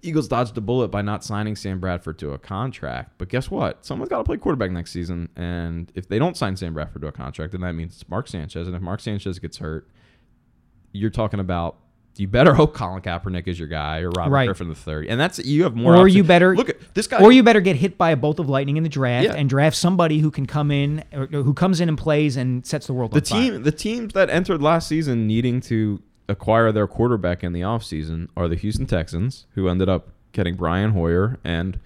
Eagles 0.03 0.27
dodged 0.27 0.55
a 0.55 0.61
bullet 0.61 0.89
by 0.89 1.01
not 1.01 1.23
signing 1.23 1.55
Sam 1.55 1.79
Bradford 1.79 2.19
to 2.19 2.33
a 2.33 2.37
contract." 2.37 3.13
But 3.17 3.29
guess 3.29 3.49
what? 3.49 3.83
Someone's 3.85 4.09
got 4.09 4.19
to 4.19 4.23
play 4.23 4.37
quarterback 4.37 4.69
next 4.69 4.91
season, 4.91 5.29
and 5.35 5.91
if 5.95 6.07
they 6.07 6.19
don't 6.19 6.37
sign 6.37 6.55
Sam 6.57 6.75
Bradford 6.75 7.01
to 7.01 7.07
a 7.07 7.11
contract, 7.11 7.53
then 7.53 7.61
that 7.61 7.73
means 7.73 7.93
it's 7.95 8.07
Mark 8.07 8.27
Sanchez. 8.27 8.67
And 8.67 8.75
if 8.75 8.81
Mark 8.83 8.99
Sanchez 8.99 9.39
gets 9.39 9.57
hurt, 9.57 9.89
you're 10.95 11.09
talking 11.09 11.39
about. 11.39 11.77
You 12.17 12.29
better 12.29 12.53
hope 12.53 12.73
Colin 12.73 13.01
Kaepernick 13.01 13.45
is 13.45 13.59
your 13.59 13.67
guy 13.67 13.99
or 13.99 14.09
Robert 14.09 14.31
Right. 14.31 14.45
Griffin 14.45 14.69
the 14.69 14.73
third, 14.75 15.07
and 15.07 15.19
that's 15.19 15.37
you 15.39 15.63
have 15.63 15.75
more. 15.75 15.93
or 15.95 15.97
options. 15.97 16.15
you 16.15 16.23
better 16.23 16.55
look 16.55 16.69
at 16.69 16.93
this 16.93 17.07
guy. 17.07 17.21
or 17.21 17.29
you 17.33 17.43
better 17.43 17.59
get 17.59 17.75
hit 17.75 17.97
by 17.97 18.11
a 18.11 18.15
bolt 18.15 18.39
of 18.39 18.47
lightning 18.47 18.77
in 18.77 18.83
the 18.83 18.89
draft 18.89 19.25
Yeah. 19.25 19.33
and 19.33 19.49
draft 19.49 19.75
somebody 19.75 20.19
who 20.19 20.31
can 20.31 20.45
come 20.45 20.71
in 20.71 21.03
who 21.11 21.53
comes 21.53 21.81
in 21.81 21.89
and 21.89 21.97
plays 21.97 22.37
and 22.37 22.65
sets 22.65 22.87
the 22.87 22.93
world 22.93 23.11
the 23.11 23.17
on 23.17 23.23
fire. 23.25 23.41
team 23.51 23.63
the 23.63 23.71
teams 23.73 24.13
that 24.13 24.29
entered 24.29 24.61
last 24.61 24.87
season 24.87 25.27
needing 25.27 25.59
to 25.61 26.01
acquire 26.29 26.71
their 26.71 26.87
quarterback 26.87 27.43
in 27.43 27.51
the 27.51 27.59
offseason 27.61 28.29
are 28.37 28.47
the 28.47 28.55
Houston 28.55 28.85
Texans, 28.85 29.45
who 29.55 29.67
ended 29.67 29.89
up 29.89 30.07
getting 30.31 30.55
Brian 30.55 30.91
Hoyer 30.91 31.37
and 31.43 31.77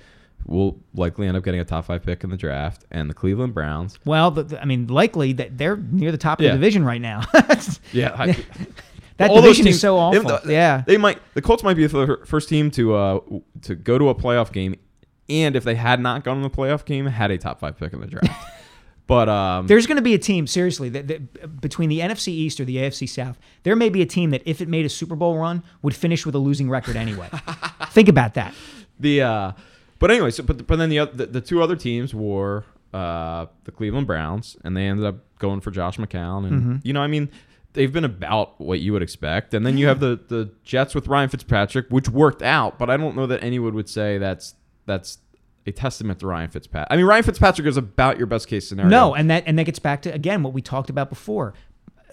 will 0.45 0.79
likely 0.93 1.25
end 1.27 1.37
up 1.37 1.43
getting 1.43 1.59
a 1.59 1.65
top 1.65 1.85
five 1.85 2.03
pick 2.03 2.23
in 2.23 2.29
the 2.29 2.37
draft, 2.37 2.85
and 2.91 3.09
the 3.09 3.13
Cleveland 3.15 3.53
Browns. 3.55 3.97
Well, 4.05 4.29
the, 4.31 4.43
the- 4.43 4.61
I 4.61 4.65
mean, 4.65 4.85
likely 4.87 5.33
that 5.33 5.57
they're 5.57 5.75
near 5.77 6.11
the 6.11 6.17
top 6.19 6.39
of 6.39 6.45
Yeah. 6.45 6.51
the 6.51 6.57
division 6.57 6.83
right 6.85 7.01
now. 7.01 7.21
Yeah, 7.91 8.15
I, 8.17 8.37
that 9.19 9.29
all 9.29 9.41
division 9.41 9.67
is 9.67 9.79
so 9.79 9.97
awful. 9.97 10.39
they- 10.45 10.53
yeah. 10.53 10.83
they 10.87 10.97
might. 10.97 11.19
The 11.35 11.41
Colts 11.41 11.63
might 11.63 11.75
be 11.75 11.85
the 11.85 12.17
first 12.25 12.49
team 12.49 12.71
to 12.71 12.95
uh, 12.95 13.19
to 13.61 13.75
go 13.75 13.97
to 13.97 14.09
a 14.09 14.15
playoff 14.15 14.51
game, 14.51 14.75
and 15.29 15.55
if 15.55 15.63
they 15.63 15.75
had 15.75 15.99
not 15.99 16.23
gone 16.23 16.41
to 16.41 16.43
the 16.43 16.49
playoff 16.55 16.83
game, 16.85 17.05
had 17.05 17.29
a 17.31 17.37
top 17.37 17.59
five 17.59 17.77
pick 17.77 17.93
in 17.93 18.01
the 18.01 18.07
draft. 18.07 18.31
but 19.07 19.29
um, 19.29 19.67
There's 19.67 19.87
going 19.87 19.95
to 19.97 20.01
be 20.01 20.13
a 20.13 20.19
team, 20.19 20.45
seriously, 20.47 20.89
that, 20.89 21.07
that 21.07 21.61
between 21.61 21.89
the 21.89 21.99
NFC 21.99 22.29
East 22.29 22.59
or 22.59 22.65
the 22.65 22.77
AFC 22.77 23.07
South, 23.09 23.37
there 23.63 23.75
may 23.75 23.89
be 23.89 24.01
a 24.01 24.05
team 24.05 24.29
that, 24.31 24.41
if 24.45 24.61
it 24.61 24.67
made 24.67 24.85
a 24.85 24.89
Super 24.89 25.15
Bowl 25.15 25.37
run, 25.37 25.63
would 25.81 25.95
finish 25.95 26.25
with 26.25 26.35
a 26.35 26.39
losing 26.39 26.69
record 26.69 26.95
anyway. 26.95 27.29
Think 27.91 28.07
about 28.09 28.33
that. 28.35 28.53
the 28.99 29.21
uh 29.21 29.51
but 29.97 30.11
anyway 30.11 30.31
so 30.31 30.43
but, 30.43 30.65
but 30.65 30.77
then 30.77 30.89
the, 30.89 31.05
the 31.13 31.25
the 31.25 31.41
two 31.41 31.61
other 31.61 31.75
teams 31.75 32.13
were 32.13 32.63
uh 32.93 33.45
the 33.65 33.71
Cleveland 33.71 34.07
Browns 34.07 34.55
and 34.63 34.75
they 34.77 34.83
ended 34.85 35.05
up 35.05 35.15
going 35.39 35.59
for 35.61 35.71
Josh 35.71 35.97
McCown 35.97 36.45
and 36.47 36.61
Mm-hmm. 36.61 36.75
you 36.83 36.93
know 36.93 37.01
I 37.01 37.07
mean 37.07 37.29
they've 37.73 37.93
been 37.93 38.05
about 38.05 38.59
what 38.59 38.79
you 38.79 38.93
would 38.93 39.01
expect 39.01 39.53
and 39.53 39.65
then 39.65 39.77
you 39.77 39.87
have 39.87 39.99
the 39.99 40.19
the 40.27 40.51
Jets 40.63 40.95
with 40.95 41.07
Ryan 41.07 41.29
Fitzpatrick 41.29 41.87
which 41.89 42.09
worked 42.09 42.41
out 42.41 42.77
but 42.79 42.89
I 42.89 42.97
don't 42.97 43.15
know 43.15 43.27
that 43.27 43.43
anyone 43.43 43.73
would 43.75 43.89
say 43.89 44.17
that's 44.17 44.55
that's 44.85 45.19
a 45.65 45.71
testament 45.71 46.19
to 46.19 46.27
Ryan 46.27 46.49
Fitzpatrick. 46.49 46.87
I 46.91 46.95
mean 46.97 47.05
Ryan 47.05 47.23
Fitzpatrick 47.23 47.67
is 47.67 47.77
about 47.77 48.17
your 48.17 48.27
best 48.27 48.47
case 48.47 48.67
scenario. 48.67 48.89
No, 48.89 49.15
and 49.15 49.29
that 49.29 49.43
and 49.45 49.57
that 49.59 49.65
gets 49.65 49.79
back 49.79 50.01
to 50.03 50.13
again 50.13 50.43
what 50.43 50.53
we 50.53 50.61
talked 50.61 50.89
about 50.89 51.09
before. 51.09 51.53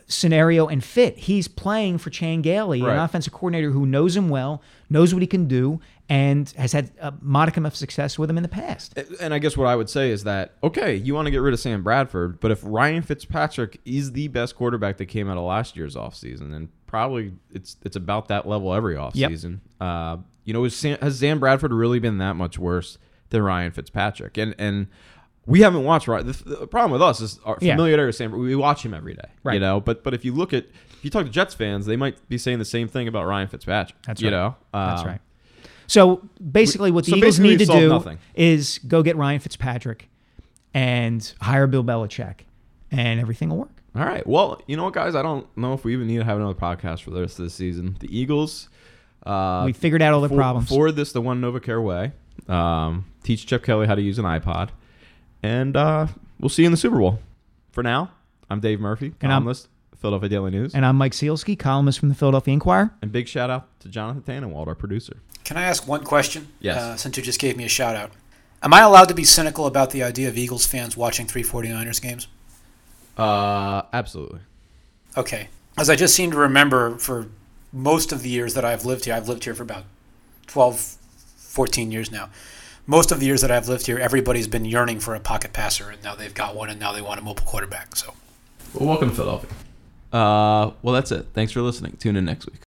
Scenario 0.08 0.68
and 0.68 0.84
fit. 0.84 1.18
He's 1.18 1.48
playing 1.48 1.98
for 1.98 2.10
Chan 2.10 2.42
Gailey, 2.42 2.80
an 2.80 2.96
offensive 2.96 3.32
coordinator 3.32 3.72
who 3.72 3.84
knows 3.86 4.16
him 4.16 4.28
well, 4.28 4.62
knows 4.88 5.12
what 5.12 5.20
he 5.20 5.26
can 5.26 5.48
do, 5.48 5.80
and 6.08 6.48
has 6.56 6.72
had 6.72 6.92
a 7.00 7.12
modicum 7.20 7.66
of 7.66 7.74
success 7.74 8.18
with 8.18 8.30
him 8.30 8.36
in 8.36 8.42
the 8.42 8.48
past. 8.48 8.96
And 9.20 9.34
I 9.34 9.38
guess 9.38 9.56
what 9.56 9.66
I 9.66 9.74
would 9.74 9.90
say 9.90 10.10
is 10.10 10.24
that 10.24 10.54
okay, 10.62 10.94
you 10.94 11.14
want 11.14 11.26
to 11.26 11.30
get 11.30 11.38
rid 11.38 11.52
of 11.54 11.60
Sam 11.60 11.82
Bradford, 11.82 12.40
but 12.40 12.50
if 12.50 12.60
Ryan 12.62 13.02
Fitzpatrick 13.02 13.80
is 13.84 14.12
the 14.12 14.28
best 14.28 14.54
quarterback 14.56 14.98
that 14.98 15.06
came 15.06 15.28
out 15.28 15.36
of 15.36 15.44
last 15.44 15.76
year's 15.76 15.96
offseason, 15.96 16.54
and 16.54 16.68
probably 16.86 17.34
it's 17.52 17.76
it's 17.82 17.96
about 17.96 18.28
that 18.28 18.46
level 18.46 18.72
every 18.72 18.94
offseason. 18.94 19.60
Uh, 19.80 20.18
you 20.44 20.52
know, 20.52 20.64
is 20.64 20.76
Sam, 20.76 20.96
has 21.00 21.18
Sam 21.18 21.40
Bradford 21.40 21.72
really 21.72 21.98
been 21.98 22.18
that 22.18 22.34
much 22.36 22.58
worse 22.58 22.98
than 23.30 23.42
Ryan 23.42 23.72
Fitzpatrick? 23.72 24.36
And 24.38 24.54
and 24.58 24.86
we 25.44 25.60
haven't 25.60 25.82
watched 25.84 26.06
right. 26.08 26.24
The, 26.24 26.32
the 26.44 26.66
problem 26.68 26.92
with 26.92 27.02
us 27.02 27.20
is 27.20 27.40
our 27.44 27.58
Yeah. 27.60 27.74
familiarity 27.74 28.06
with 28.06 28.16
Sam. 28.16 28.32
We 28.32 28.54
watch 28.54 28.84
him 28.84 28.94
every 28.94 29.14
day, 29.14 29.28
right. 29.42 29.54
you 29.54 29.60
know. 29.60 29.80
But 29.80 30.04
but 30.04 30.14
if 30.14 30.24
you 30.24 30.32
look 30.32 30.52
at 30.52 30.66
if 30.92 31.04
you 31.04 31.10
talk 31.10 31.24
to 31.24 31.30
Jets 31.30 31.54
fans, 31.54 31.86
they 31.86 31.96
might 31.96 32.28
be 32.28 32.38
saying 32.38 32.58
the 32.60 32.64
same 32.64 32.86
thing 32.86 33.08
about 33.08 33.26
Ryan 33.26 33.48
Fitzpatrick. 33.48 34.00
That's 34.06 34.22
you 34.22 34.28
right. 34.28 34.36
know. 34.36 34.56
That's 34.72 35.04
right. 35.04 35.20
So 35.86 36.28
basically, 36.52 36.90
what 36.90 37.04
the 37.04 37.12
so 37.12 37.16
Eagles 37.16 37.38
need 37.38 37.58
to 37.60 37.66
do 37.66 37.88
nothing. 37.88 38.18
is 38.34 38.78
go 38.86 39.02
get 39.02 39.16
Ryan 39.16 39.40
Fitzpatrick 39.40 40.08
and 40.74 41.32
hire 41.40 41.66
Bill 41.66 41.84
Belichick, 41.84 42.40
and 42.90 43.20
everything 43.20 43.48
will 43.50 43.58
work. 43.58 43.82
All 43.94 44.04
right. 44.04 44.26
Well, 44.26 44.60
you 44.66 44.76
know 44.76 44.84
what, 44.84 44.92
guys? 44.94 45.14
I 45.14 45.22
don't 45.22 45.46
know 45.56 45.72
if 45.72 45.84
we 45.84 45.92
even 45.94 46.06
need 46.06 46.18
to 46.18 46.24
have 46.24 46.36
another 46.36 46.54
podcast 46.58 47.02
for 47.02 47.10
the 47.10 47.20
rest 47.22 47.38
of 47.38 47.44
the 47.46 47.50
season. 47.50 47.96
The 48.00 48.14
Eagles. 48.16 48.68
Uh, 49.24 49.62
we 49.64 49.72
figured 49.72 50.02
out 50.02 50.12
all 50.12 50.20
the 50.20 50.28
for- 50.28 50.36
problems. 50.36 50.68
Forward 50.68 50.92
this 50.92 51.12
the 51.12 51.20
one 51.22 51.40
NovaCare 51.40 51.82
way. 51.82 52.12
Um, 52.48 53.06
teach 53.22 53.46
Chip 53.46 53.64
Kelly 53.64 53.86
how 53.86 53.94
to 53.94 54.02
use 54.02 54.18
an 54.18 54.24
iPod, 54.24 54.68
and 55.42 55.76
uh, 55.76 56.06
we'll 56.38 56.48
see 56.50 56.62
you 56.62 56.66
in 56.66 56.72
the 56.72 56.76
Super 56.76 56.98
Bowl. 56.98 57.20
For 57.72 57.82
now, 57.82 58.10
I'm 58.50 58.60
Dave 58.60 58.78
Murphy, 58.80 59.14
And 59.22 59.32
I'm- 59.32 59.44
Philadelphia 60.06 60.28
Daily 60.28 60.52
News, 60.52 60.72
and, 60.72 60.84
and 60.84 60.86
I'm 60.86 60.94
Mike 60.94 61.10
Sielski, 61.10 61.58
columnist 61.58 61.98
from 61.98 62.10
the 62.10 62.14
Philadelphia 62.14 62.54
Inquirer. 62.54 62.94
And 63.02 63.10
big 63.10 63.26
shout 63.26 63.50
out 63.50 63.80
to 63.80 63.88
Jonathan 63.88 64.22
Tannenwald, 64.22 64.68
our 64.68 64.76
producer. 64.76 65.16
Can 65.42 65.56
I 65.56 65.64
ask 65.64 65.88
one 65.88 66.04
question? 66.04 66.46
Yes. 66.60 66.76
Uh, 66.80 66.96
since 66.96 67.16
you 67.16 67.24
just 67.24 67.40
gave 67.40 67.56
me 67.56 67.64
a 67.64 67.68
shout 67.68 67.96
out. 67.96 68.12
Am 68.62 68.72
I 68.72 68.82
allowed 68.82 69.08
to 69.08 69.14
be 69.14 69.24
cynical 69.24 69.66
about 69.66 69.90
the 69.90 70.04
idea 70.04 70.28
of 70.28 70.38
Eagles 70.38 70.64
fans 70.64 70.96
watching 70.96 71.26
349ers 71.26 72.00
games? 72.00 72.28
Uh, 73.18 73.82
absolutely. 73.92 74.38
Okay. 75.16 75.48
As 75.76 75.90
I 75.90 75.96
just 75.96 76.14
seem 76.14 76.30
to 76.30 76.36
remember 76.36 76.98
for 76.98 77.26
most 77.72 78.12
of 78.12 78.22
the 78.22 78.28
years 78.28 78.54
that 78.54 78.64
I've 78.64 78.84
lived 78.84 79.06
here, 79.06 79.14
I've 79.14 79.28
lived 79.28 79.42
here 79.42 79.56
for 79.56 79.64
about 79.64 79.86
12, 80.46 80.98
14 81.36 81.90
years 81.90 82.12
now. 82.12 82.30
Most 82.86 83.10
of 83.10 83.18
the 83.18 83.26
years 83.26 83.40
that 83.40 83.50
I've 83.50 83.68
lived 83.68 83.86
here, 83.86 83.98
everybody's 83.98 84.46
been 84.46 84.64
yearning 84.64 85.00
for 85.00 85.16
a 85.16 85.20
pocket 85.20 85.52
passer, 85.52 85.90
and 85.90 86.00
now 86.04 86.14
they've 86.14 86.32
got 86.32 86.54
one, 86.54 86.70
and 86.70 86.78
now 86.78 86.92
they 86.92 87.02
want 87.02 87.18
a 87.18 87.24
mobile 87.24 87.44
quarterback. 87.44 87.96
So 87.96 88.14
Well, 88.72 88.88
welcome 88.88 89.10
to 89.10 89.16
Philadelphia. 89.16 89.50
Uh, 90.12 90.70
well, 90.82 90.94
that's 90.94 91.12
it. 91.12 91.26
Thanks 91.34 91.52
for 91.52 91.62
listening. 91.62 91.96
Tune 91.98 92.16
in 92.16 92.24
next 92.24 92.46
week. 92.46 92.65